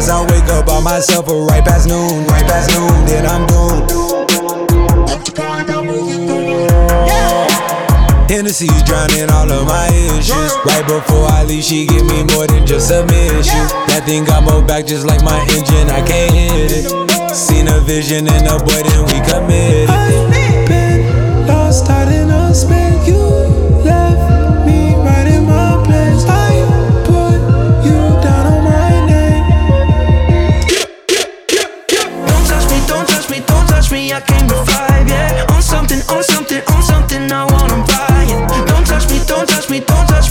Pass 0.01 0.09
out, 0.09 0.31
wake 0.31 0.45
up 0.45 0.65
by 0.65 0.79
myself, 0.81 1.29
or 1.29 1.45
right 1.45 1.63
past 1.63 1.87
noon, 1.87 2.25
right 2.25 2.43
past 2.45 2.73
noon, 2.73 3.05
then 3.05 3.23
I'm 3.23 3.45
doomed. 3.45 3.85
Hennessy 8.27 8.65
drowning 8.83 9.29
all 9.29 9.51
of 9.51 9.67
my 9.67 9.85
issues. 10.17 10.57
Right 10.65 10.83
before 10.87 11.27
I 11.27 11.43
leave, 11.43 11.63
she 11.63 11.85
give 11.85 12.07
me 12.07 12.23
more 12.33 12.47
than 12.47 12.65
just 12.65 12.89
a 12.89 13.05
submission. 13.05 13.61
That 13.93 14.01
thing 14.07 14.23
got 14.23 14.41
more 14.43 14.63
back 14.63 14.87
just 14.87 15.05
like 15.05 15.21
my 15.21 15.39
engine, 15.53 15.87
I 15.91 16.01
can't 16.01 16.33
hit 16.33 16.71
it. 16.71 17.35
Seen 17.35 17.67
a 17.67 17.79
vision 17.81 18.25
in 18.25 18.47
a 18.47 18.57
boy, 18.57 18.81
then 18.81 19.05
we 19.05 19.21
committed. 19.29 20.30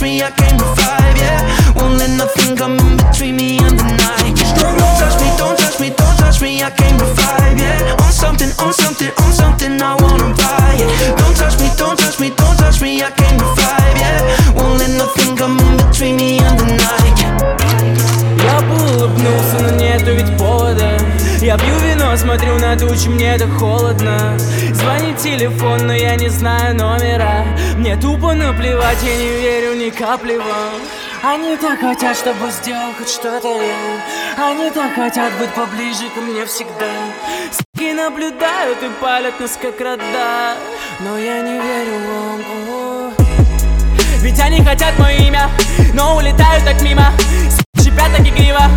me. 0.02 0.22
I 0.22 0.30
came 0.30 0.56
with 0.56 0.76
five, 0.76 1.16
yeah. 1.16 1.74
Won't 1.76 1.98
let 1.98 2.10
nothing 2.10 2.56
come 2.56 2.78
in 2.78 2.96
between 2.96 3.36
me 3.36 3.58
and 3.58 3.78
the 3.78 3.84
night. 3.84 4.36
Don't 4.56 4.78
touch 4.98 5.20
me, 5.20 5.28
don't 5.36 5.58
touch 5.58 5.80
me, 5.80 5.90
don't 5.90 6.16
touch 6.18 6.40
me. 6.40 6.62
I 6.62 6.70
came 6.70 6.96
with 6.96 7.16
five, 7.16 7.58
yeah. 7.58 7.96
On 8.04 8.12
something, 8.12 8.50
on 8.58 8.72
something, 8.72 9.10
on 9.18 9.32
something. 9.32 9.80
I 9.80 9.94
wanna 10.00 10.34
buy 10.34 10.76
it. 10.78 11.18
Don't 11.18 11.36
touch 11.36 11.58
me, 11.60 11.68
don't 11.76 11.98
touch 11.98 12.20
me, 12.20 12.30
don't 12.30 12.56
touch 12.56 12.80
me. 12.80 13.02
I 13.02 13.10
came 13.10 13.36
with 13.36 13.54
five, 13.58 13.96
yeah. 13.96 14.20
Won't 14.56 14.78
let 14.80 14.90
nothing 14.96 15.36
come 15.36 15.58
in 15.58 15.76
between 15.76 16.16
me 16.16 16.38
and 16.38 16.58
the 16.58 16.66
night. 16.76 17.18
Я 18.42 18.60
бы 18.60 18.74
улыбнулся, 18.94 19.59
Я 21.41 21.57
пью 21.57 21.75
вино, 21.79 22.15
смотрю 22.17 22.59
на 22.59 22.77
тучи, 22.77 23.07
мне 23.07 23.35
так 23.35 23.49
холодно. 23.57 24.37
Звонит 24.73 25.17
телефон, 25.17 25.87
но 25.87 25.93
я 25.93 26.15
не 26.15 26.29
знаю 26.29 26.75
номера. 26.75 27.43
Мне 27.77 27.97
тупо 27.97 28.35
наплевать, 28.35 29.01
я 29.01 29.15
не 29.15 29.41
верю 29.41 29.73
ни 29.73 29.89
капли 29.89 30.37
вам. 30.37 30.81
Они 31.23 31.57
так 31.57 31.79
хотят, 31.79 32.15
чтобы 32.15 32.51
сделал 32.51 32.93
хоть 32.97 33.09
что-то 33.09 33.47
я 33.47 34.49
Они 34.51 34.69
так 34.69 34.93
хотят 34.93 35.33
быть 35.39 35.49
поближе 35.49 36.09
ко 36.13 36.21
мне 36.21 36.45
всегда. 36.45 36.91
Суки 37.51 37.91
наблюдают 37.91 38.77
и 38.83 38.89
палят 39.01 39.39
нас 39.39 39.57
как 39.59 39.81
рода. 39.81 40.55
Но 40.99 41.17
я 41.17 41.41
не 41.41 41.53
верю 41.59 41.99
вам. 42.07 43.13
Ведь 44.21 44.39
они 44.39 44.63
хотят 44.63 44.97
мое 44.99 45.17
имя, 45.17 45.49
но 45.95 46.17
улетают 46.17 46.65
так 46.65 46.79
мимо. 46.83 47.11
Шипят 47.79 48.15
так 48.15 48.27
игриво 48.27 48.69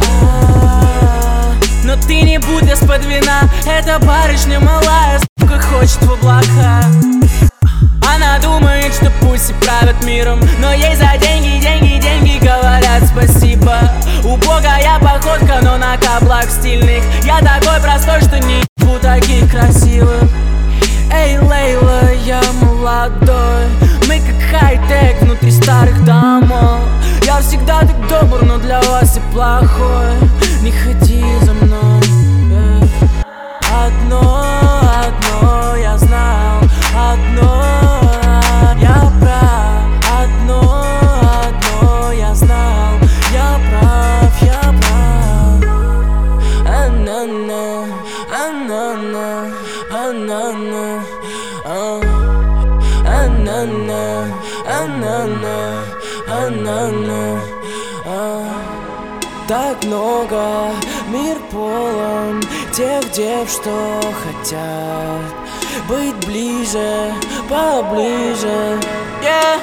Но 1.84 1.96
ты 1.96 2.22
не 2.22 2.38
будь 2.38 2.64
из-под 2.64 3.04
вина. 3.04 3.42
Эта 3.66 3.98
барышня 3.98 4.58
малая, 4.58 5.20
сука, 5.38 5.60
хочет 5.60 6.02
в 6.02 6.12
облака. 6.12 6.82
Она 8.06 8.38
думает, 8.38 8.94
что 8.94 9.10
пусть 9.20 9.50
и 9.50 9.54
правят 9.54 10.02
миром 10.04 10.40
Но 10.60 10.72
ей 10.72 10.94
за 10.96 11.16
деньги, 11.18 11.60
деньги, 11.60 12.00
деньги 12.00 12.38
говорят 12.38 13.02
спасибо. 13.06 13.76
Убогая 14.24 14.98
походка, 14.98 15.60
но 15.62 15.76
на 15.76 15.96
каблах 15.98 16.48
стильных. 16.50 17.02
Я 17.24 17.40
такой 17.40 17.80
простой, 17.80 18.20
что 18.22 18.38
не 18.38 18.62
ебу 18.78 18.98
таких 19.00 19.50
красивых. 19.50 20.30
Эй, 21.12 21.38
Лейла, 21.38 22.12
я 22.24 22.40
молодой. 22.62 23.66
Мы 24.08 24.20
как 24.20 24.60
хай-тек 24.60 25.20
внутри 25.20 25.50
старых 25.50 26.02
домов. 26.04 26.80
Я 27.24 27.40
всегда 27.40 27.80
так 27.80 28.08
добр, 28.08 28.42
но 28.42 28.58
для 28.58 28.80
вас 28.82 29.16
и 29.16 29.20
плохой. 29.32 30.14
Не 30.62 30.72
ходи. 30.72 31.13
Одно, 33.82 34.42
одно 35.06 35.76
я 35.76 35.98
знал 35.98 36.60
Одно, 37.10 37.62
я 38.80 39.12
прав 39.20 39.84
Одно, 40.22 40.84
одно 41.46 42.12
я 42.12 42.34
знал 42.34 42.98
Я 43.32 43.60
прав, 43.70 44.32
я 44.42 44.62
прав 44.80 45.62
А-на-на, 46.66 47.86
а-на-на, 48.30 49.52
а-на-на, 49.90 51.00
а. 51.64 52.04
А. 58.06 58.44
Так 59.46 59.84
много, 59.84 60.70
мир 61.08 61.36
полон 61.50 62.23
дев, 63.16 63.48
что 63.48 64.00
хотят 64.24 65.22
быть 65.88 66.26
ближе, 66.26 67.12
поближе. 67.48 68.80
Yeah. 69.22 69.60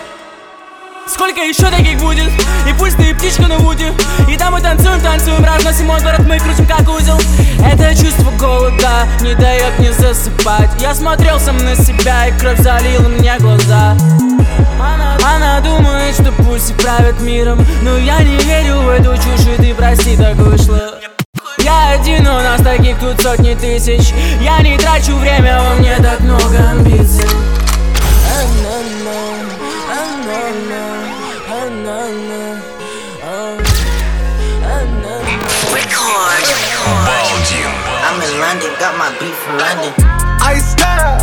Сколько 1.07 1.41
еще 1.41 1.65
таких 1.65 1.99
будет? 1.99 2.31
И 2.69 2.73
пусть 2.79 2.95
ты 2.95 3.13
птичка 3.13 3.47
на 3.47 3.57
вуде 3.57 3.91
И 4.29 4.37
там 4.37 4.53
мы 4.53 4.61
танцуем, 4.61 5.01
танцуем, 5.01 5.43
разносим 5.43 5.87
город, 5.87 6.21
мы 6.25 6.39
крутим 6.39 6.65
как 6.65 6.87
узел 6.87 7.19
Это 7.65 7.93
чувство 7.93 8.31
голода 8.39 9.07
не 9.19 9.35
дает 9.35 9.77
мне 9.79 9.91
засыпать 9.91 10.69
Я 10.79 10.95
смотрел 10.95 11.39
сам 11.39 11.57
на 11.57 11.75
себя, 11.75 12.27
и 12.27 12.39
кровь 12.39 12.59
залила 12.59 13.09
мне 13.09 13.35
глаза 13.39 13.97
она, 14.79 15.17
она 15.23 15.59
думает, 15.59 16.15
что 16.15 16.31
пусть 16.43 16.71
и 16.71 16.73
правят 16.75 17.19
миром 17.19 17.59
Но 17.81 17.97
я 17.97 18.19
не 18.19 18.37
верю 18.37 18.81
в 18.81 18.89
эту 18.89 19.15
чушь, 19.17 19.47
и 19.47 19.61
ты 19.61 19.73
прости, 19.73 20.15
так 20.15 20.35
вышло 20.35 21.00
нас 22.51 22.61
таких 22.61 22.97
тут 22.99 23.21
сотни 23.21 23.53
тысяч 23.55 24.13
Я 24.41 24.59
не 24.59 24.77
трачу 24.77 25.15
время, 25.15 25.57
во 25.61 25.75
мне 25.75 25.95
так 25.97 26.19
много 26.19 26.57
амбиций 26.69 27.25
а. 28.25 28.81
I'm 38.03 38.21
in 38.21 38.39
London, 38.41 38.71
got 38.79 38.97
my 38.97 39.09
beat 39.19 39.33
from 39.33 39.57
London. 39.57 39.93
Ice 40.41 40.71
style, 40.73 41.19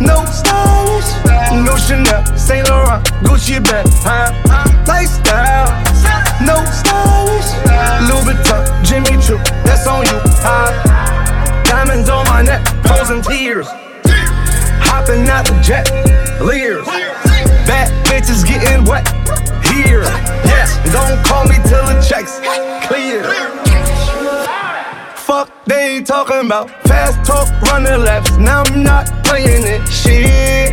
no 0.00 0.24
stylish, 0.26 1.10
no 1.52 1.76
Chanel, 1.76 2.24
Saint 2.36 2.68
Laurent, 2.68 3.04
Gucci 3.22 3.60
bag, 3.62 3.86
huh? 4.02 4.32
Lifestyle, 4.88 5.87
no 6.44 6.56
stylish, 6.70 7.50
Louis 8.08 8.24
Vuitton, 8.34 8.62
Jimmy 8.84 9.20
Choo, 9.22 9.38
that's 9.64 9.86
on 9.86 10.04
you? 10.06 10.18
Diamonds 11.64 12.08
on 12.08 12.24
my 12.26 12.42
neck, 12.42 12.66
frozen 12.86 13.22
tears, 13.22 13.66
hopping 14.80 15.28
out 15.28 15.46
the 15.46 15.60
jet, 15.60 15.90
leers, 16.40 16.86
bad 17.66 17.88
bitches 18.06 18.46
getting 18.46 18.84
wet 18.84 19.06
here, 19.66 20.02
yes. 20.44 20.76
Don't 20.92 21.22
call 21.24 21.44
me 21.44 21.56
till 21.68 21.84
the 21.86 22.00
checks 22.00 22.40
clear. 22.86 23.22
Fuck 25.16 25.50
they 25.66 26.02
talking 26.02 26.46
about 26.46 26.70
fast 26.84 27.22
talk, 27.26 27.48
running 27.62 28.00
laps. 28.00 28.36
Now 28.38 28.62
I'm 28.62 28.82
not 28.82 29.06
playing 29.24 29.64
it. 29.66 29.86
Shit. 29.88 30.72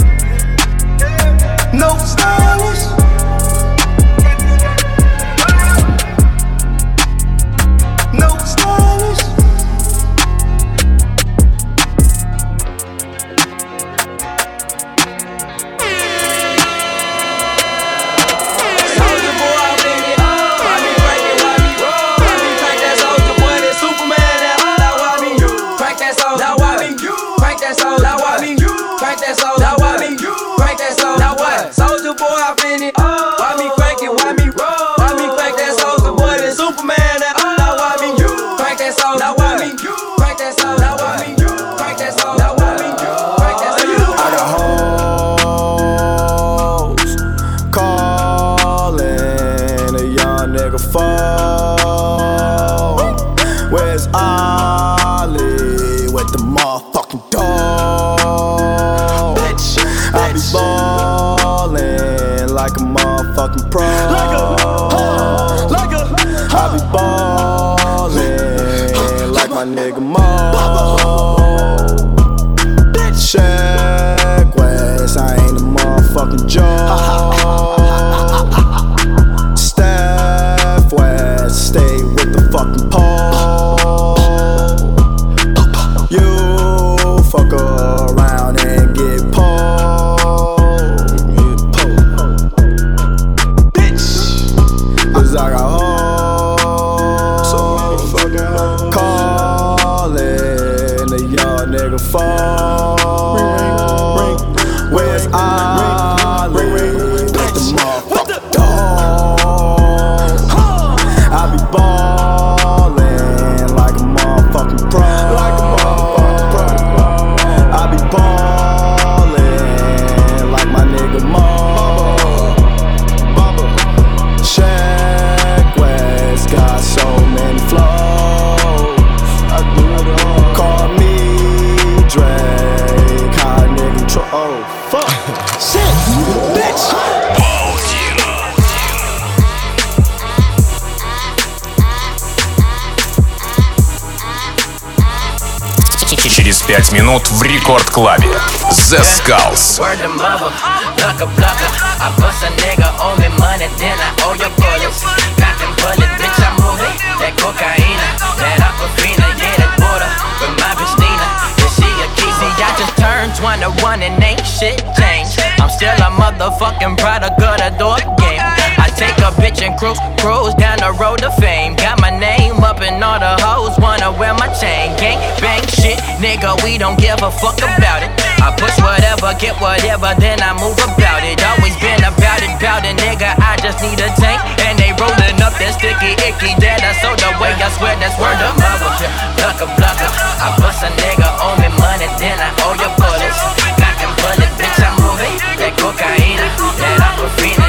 Kizzy. 162.15 162.47
I 162.63 162.71
just 162.79 162.95
turned 162.95 163.35
21 163.35 164.03
and 164.03 164.23
ain't 164.23 164.45
shit 164.45 164.79
changed. 164.95 165.35
I'm 165.59 165.69
still 165.69 165.91
a 165.91 166.09
motherfucking 166.15 166.97
product 166.97 167.41
of 167.41 167.57
the 167.59 167.75
door 167.77 167.97
game. 168.15 168.60
Take 169.01 169.17
a 169.25 169.33
bitch 169.41 169.65
and 169.65 169.73
cruise, 169.81 169.97
cruise 170.21 170.53
down 170.61 170.77
the 170.77 170.93
road 170.93 171.25
to 171.25 171.33
fame. 171.41 171.73
Got 171.73 171.97
my 171.97 172.13
name 172.13 172.61
up 172.61 172.85
and 172.85 173.01
all 173.01 173.17
the 173.17 173.33
hoes 173.41 173.73
wanna 173.81 174.13
wear 174.13 174.37
my 174.37 174.45
chain. 174.53 174.93
Gang, 175.01 175.17
bang, 175.41 175.65
shit, 175.73 175.97
nigga, 176.21 176.53
we 176.61 176.77
don't 176.77 177.01
give 177.01 177.17
a 177.25 177.33
fuck 177.33 177.57
about 177.65 178.05
it. 178.05 178.13
I 178.37 178.53
push 178.53 178.77
whatever, 178.77 179.33
get 179.41 179.57
whatever, 179.57 180.13
then 180.21 180.37
I 180.45 180.53
move 180.53 180.77
about 180.77 181.25
it. 181.25 181.41
Always 181.41 181.73
been 181.81 181.97
about 182.05 182.45
it, 182.45 182.53
about 182.61 182.85
it, 182.85 182.93
nigga. 183.01 183.33
I 183.41 183.57
just 183.57 183.81
need 183.81 183.97
a 183.97 184.09
tank. 184.21 184.37
And 184.69 184.77
they 184.77 184.93
rolling 184.93 185.41
up 185.41 185.57
that 185.57 185.81
sticky, 185.81 186.13
icky, 186.21 186.53
that 186.61 186.85
I 186.85 186.93
sold 187.01 187.25
away. 187.25 187.57
I 187.57 187.73
swear 187.73 187.97
that's 187.97 188.13
word 188.21 188.37
of 188.37 188.53
mother. 188.53 188.89
Blucker, 189.33 189.69
blucker. 189.81 190.09
I 190.13 190.53
bust 190.61 190.85
a 190.85 190.93
nigga, 190.93 191.25
owe 191.41 191.57
me 191.57 191.73
money, 191.81 192.05
then 192.21 192.37
I 192.37 192.53
owe 192.69 192.77
your 192.77 192.93
bullets. 193.01 193.41
Cock 193.81 193.97
and 193.97 194.13
bullet, 194.21 194.51
bitch, 194.61 194.77
I'm 194.77 194.93
moving. 195.01 195.35
That 195.57 195.73
cocaine, 195.81 196.37
that 196.37 197.01
aquafina, 197.01 197.60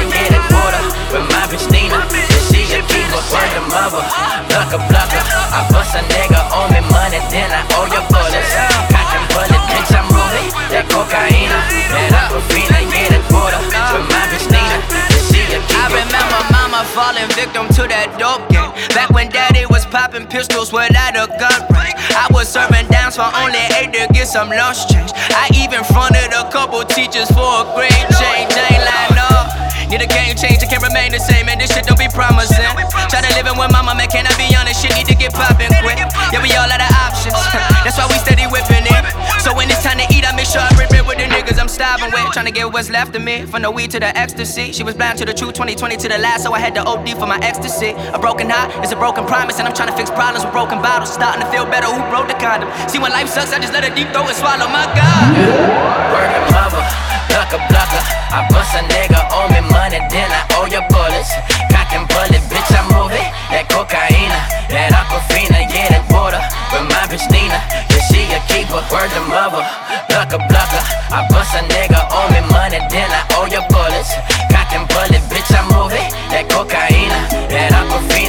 word 3.33 3.53
of 3.57 3.65
mother. 3.67 4.03
Blucker, 4.53 4.81
blucker. 4.85 5.21
I 5.49 5.65
bust 5.73 5.97
a 5.97 6.01
nigga, 6.13 6.39
owe 6.53 6.69
me 6.69 6.81
money, 6.93 7.19
then 7.33 7.49
I 7.49 7.65
owe 7.73 7.89
your 7.89 8.05
bullets. 8.13 8.53
Cock 8.93 9.09
and 9.17 9.25
bullet, 9.33 9.63
bitch, 9.73 9.93
I'm. 9.97 10.13
That 10.73 10.89
cocaine, 10.89 11.53
that 11.93 12.33
aquafina, 12.33 12.81
yeah, 12.89 13.13
that 13.13 13.21
water. 13.29 13.61
With 13.93 14.09
my 14.09 14.25
bitch 14.33 14.49
Nina, 14.49 14.81
she 15.29 15.45
a 15.53 15.61
keeper. 15.69 15.85
I 15.85 16.01
remember 16.01 16.39
mama 16.49 16.81
falling 16.97 17.29
victim 17.37 17.69
to 17.77 17.85
that 17.93 18.09
dope 18.17 18.41
game. 18.49 18.73
Back 18.97 19.13
when 19.13 19.29
daddy 19.29 19.69
was 19.69 19.85
popping 19.85 20.25
pistols 20.25 20.73
without 20.73 21.13
a 21.13 21.29
gun 21.37 21.61
range. 21.69 21.93
I 22.17 22.25
was 22.33 22.49
serving 22.49 22.89
downs 22.89 23.21
for 23.21 23.29
only 23.37 23.61
eight 23.77 23.93
to 23.93 24.09
get 24.17 24.25
some 24.25 24.49
lunch 24.49 24.89
change. 24.89 25.13
I 25.13 25.53
even 25.53 25.85
fronted 25.85 26.33
a 26.33 26.49
couple 26.49 26.81
teachers 26.89 27.29
for 27.29 27.45
a 27.61 27.69
grade 27.77 28.09
change. 28.17 28.49
Ain't 28.57 28.81
like. 28.81 29.12
Need 29.93 30.01
a 30.01 30.07
game 30.09 30.33
change, 30.33 30.57
it 30.57 30.73
can't 30.73 30.81
remain 30.81 31.13
the 31.13 31.21
same, 31.21 31.45
and 31.53 31.61
this 31.61 31.69
shit 31.69 31.85
don't 31.85 32.01
be 32.01 32.09
promising. 32.09 32.65
Try 33.13 33.21
to 33.21 33.29
live 33.37 33.45
in 33.45 33.53
with 33.61 33.69
my 33.69 33.85
mama, 33.85 33.93
man, 33.93 34.09
can 34.09 34.25
I 34.25 34.33
be 34.41 34.49
honest? 34.57 34.81
Shit 34.81 34.89
need 34.97 35.05
to 35.05 35.13
get 35.13 35.37
poppin' 35.37 35.69
quick. 35.85 36.01
Yeah, 36.33 36.41
we 36.41 36.49
all 36.57 36.65
out 36.65 36.81
of 36.81 36.89
options. 36.97 37.37
That's 37.85 38.01
why 38.01 38.09
we 38.09 38.17
steady 38.17 38.49
whipping 38.49 38.89
it. 38.89 39.03
So 39.45 39.53
when 39.53 39.69
it's 39.69 39.85
time 39.85 40.01
to 40.01 40.07
eat, 40.09 40.25
I 40.25 40.33
make 40.33 40.49
sure 40.49 40.65
I 40.65 40.73
rip 40.81 40.89
it 40.97 41.05
with 41.05 41.21
the 41.21 41.29
niggas 41.29 41.61
I'm 41.61 41.69
starving 41.69 42.09
with. 42.09 42.25
Trying 42.33 42.49
to 42.49 42.55
get 42.57 42.73
what's 42.73 42.89
left 42.89 43.13
of 43.13 43.21
me. 43.21 43.45
From 43.45 43.61
the 43.61 43.69
weed 43.69 43.93
to 43.93 44.01
the 44.01 44.09
ecstasy. 44.17 44.73
She 44.73 44.81
was 44.81 44.97
blind 44.97 45.21
to 45.21 45.29
the 45.29 45.33
truth, 45.37 45.53
2020 45.53 45.77
to 46.01 46.07
the 46.09 46.17
last, 46.17 46.41
so 46.41 46.57
I 46.57 46.59
had 46.59 46.73
to 46.73 46.81
OD 46.81 47.13
for 47.13 47.29
my 47.29 47.37
ecstasy. 47.45 47.93
A 47.93 48.17
broken 48.17 48.49
heart 48.49 48.73
is 48.81 48.89
a 48.89 48.97
broken 48.97 49.29
promise, 49.29 49.61
and 49.61 49.67
I'm 49.69 49.77
trying 49.77 49.93
to 49.93 49.95
fix 49.95 50.09
problems 50.09 50.41
with 50.41 50.57
broken 50.57 50.81
bottles. 50.81 51.13
Starting 51.13 51.45
to 51.45 51.49
feel 51.53 51.69
better, 51.69 51.85
who 51.85 52.01
broke 52.09 52.25
the 52.25 52.39
condom? 52.41 52.65
See, 52.89 52.97
when 52.97 53.11
life 53.13 53.29
sucks, 53.29 53.53
I 53.53 53.61
just 53.61 53.73
let 53.77 53.85
a 53.85 53.93
deep 53.93 54.09
throat 54.09 54.25
and 54.25 54.33
swallow 54.41 54.65
my 54.73 54.89
God. 54.97 55.37
Word 56.09 56.33
of 56.33 56.49
mother, 56.49 56.72
blucker, 56.72 56.72
blucker. 56.72 56.72
I 58.33 58.45
bust 58.49 58.73
a 58.73 58.81
nigga, 58.87 59.19
owe 59.29 59.49
me 59.51 59.61
money, 59.69 59.99
then 60.09 60.29
I 60.29 60.41
owe 60.57 60.65
your 60.65 60.85
bullets. 60.89 61.29
Cock 61.69 61.91
and 61.93 62.07
bullet, 62.07 62.41
bitch, 62.49 62.71
I'm 62.71 62.87
moving. 62.95 63.27
That 63.51 63.67
cocaine, 63.69 64.33
that 64.71 64.89
aquafina, 64.95 65.67
yeah, 65.69 65.89
that 65.93 66.05
water. 66.09 66.41
With 66.73 66.87
my 66.89 67.03
bitch 67.11 67.27
Nina, 67.29 67.59
yeah, 67.89 68.03
she 68.09 68.25
a 68.33 68.39
keeper. 68.49 68.81
Word 68.89 69.09
to 69.13 69.21
mother, 69.29 69.61
blucker, 70.09 70.41
blucker. 70.49 70.83
I 71.13 71.27
bust 71.29 71.53
a 71.53 71.61
nigga, 71.69 71.99
owe 72.09 72.29
me 72.33 72.41
money, 72.49 72.79
then 72.89 73.09
I 73.11 73.21
owe 73.37 73.45
your 73.51 73.65
bullets. 73.69 74.13
Cock 74.49 74.71
and 74.73 74.87
bullet, 74.89 75.21
bitch, 75.29 75.49
I'm 75.53 75.67
moving. 75.69 76.07
That 76.31 76.49
cocaine, 76.49 77.13
that 77.51 77.73
aquafina, 77.73 78.22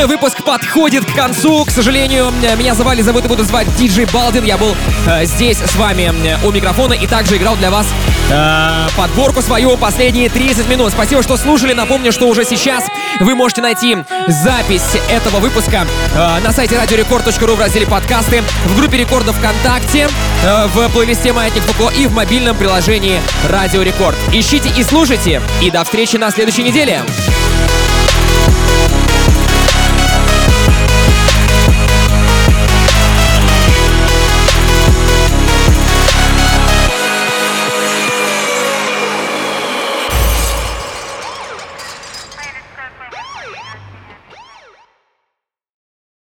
очередной 0.00 0.16
выпуск 0.16 0.42
подходит 0.44 1.04
к 1.04 1.14
концу. 1.14 1.64
К 1.64 1.70
сожалению, 1.70 2.32
меня 2.56 2.74
звали, 2.74 3.02
зовут 3.02 3.24
и 3.26 3.28
буду 3.28 3.44
звать 3.44 3.66
Диджей 3.76 4.06
Балдин. 4.06 4.44
Я 4.44 4.56
был 4.56 4.74
э, 5.06 5.24
здесь 5.26 5.58
с 5.58 5.76
вами 5.76 6.10
э, 6.24 6.38
у 6.46 6.50
микрофона 6.50 6.94
и 6.94 7.06
также 7.06 7.36
играл 7.36 7.56
для 7.56 7.70
вас 7.70 7.86
э, 8.30 8.86
подборку 8.96 9.42
свою 9.42 9.76
последние 9.76 10.30
30 10.30 10.68
минут. 10.68 10.92
Спасибо, 10.92 11.22
что 11.22 11.36
слушали. 11.36 11.74
Напомню, 11.74 12.12
что 12.12 12.28
уже 12.28 12.44
сейчас 12.44 12.84
вы 13.20 13.34
можете 13.34 13.60
найти 13.60 13.98
запись 14.28 14.96
этого 15.10 15.38
выпуска 15.38 15.86
э, 16.14 16.40
на 16.40 16.52
сайте 16.52 16.78
радиорекорд.ру 16.78 17.54
в 17.54 17.60
разделе 17.60 17.86
подкасты, 17.86 18.42
в 18.66 18.76
группе 18.76 18.96
рекордов 18.98 19.36
ВКонтакте, 19.36 20.08
э, 20.44 20.66
в 20.68 20.88
плейлисте 20.90 21.32
Маятник 21.32 21.62
Фуко 21.64 21.92
и 21.94 22.06
в 22.06 22.12
мобильном 22.12 22.56
приложении 22.56 23.20
Радио 23.48 23.82
Рекорд. 23.82 24.16
Ищите 24.32 24.70
и 24.78 24.82
слушайте. 24.82 25.42
И 25.60 25.70
до 25.70 25.84
встречи 25.84 26.16
на 26.16 26.30
следующей 26.30 26.62
неделе. 26.62 27.02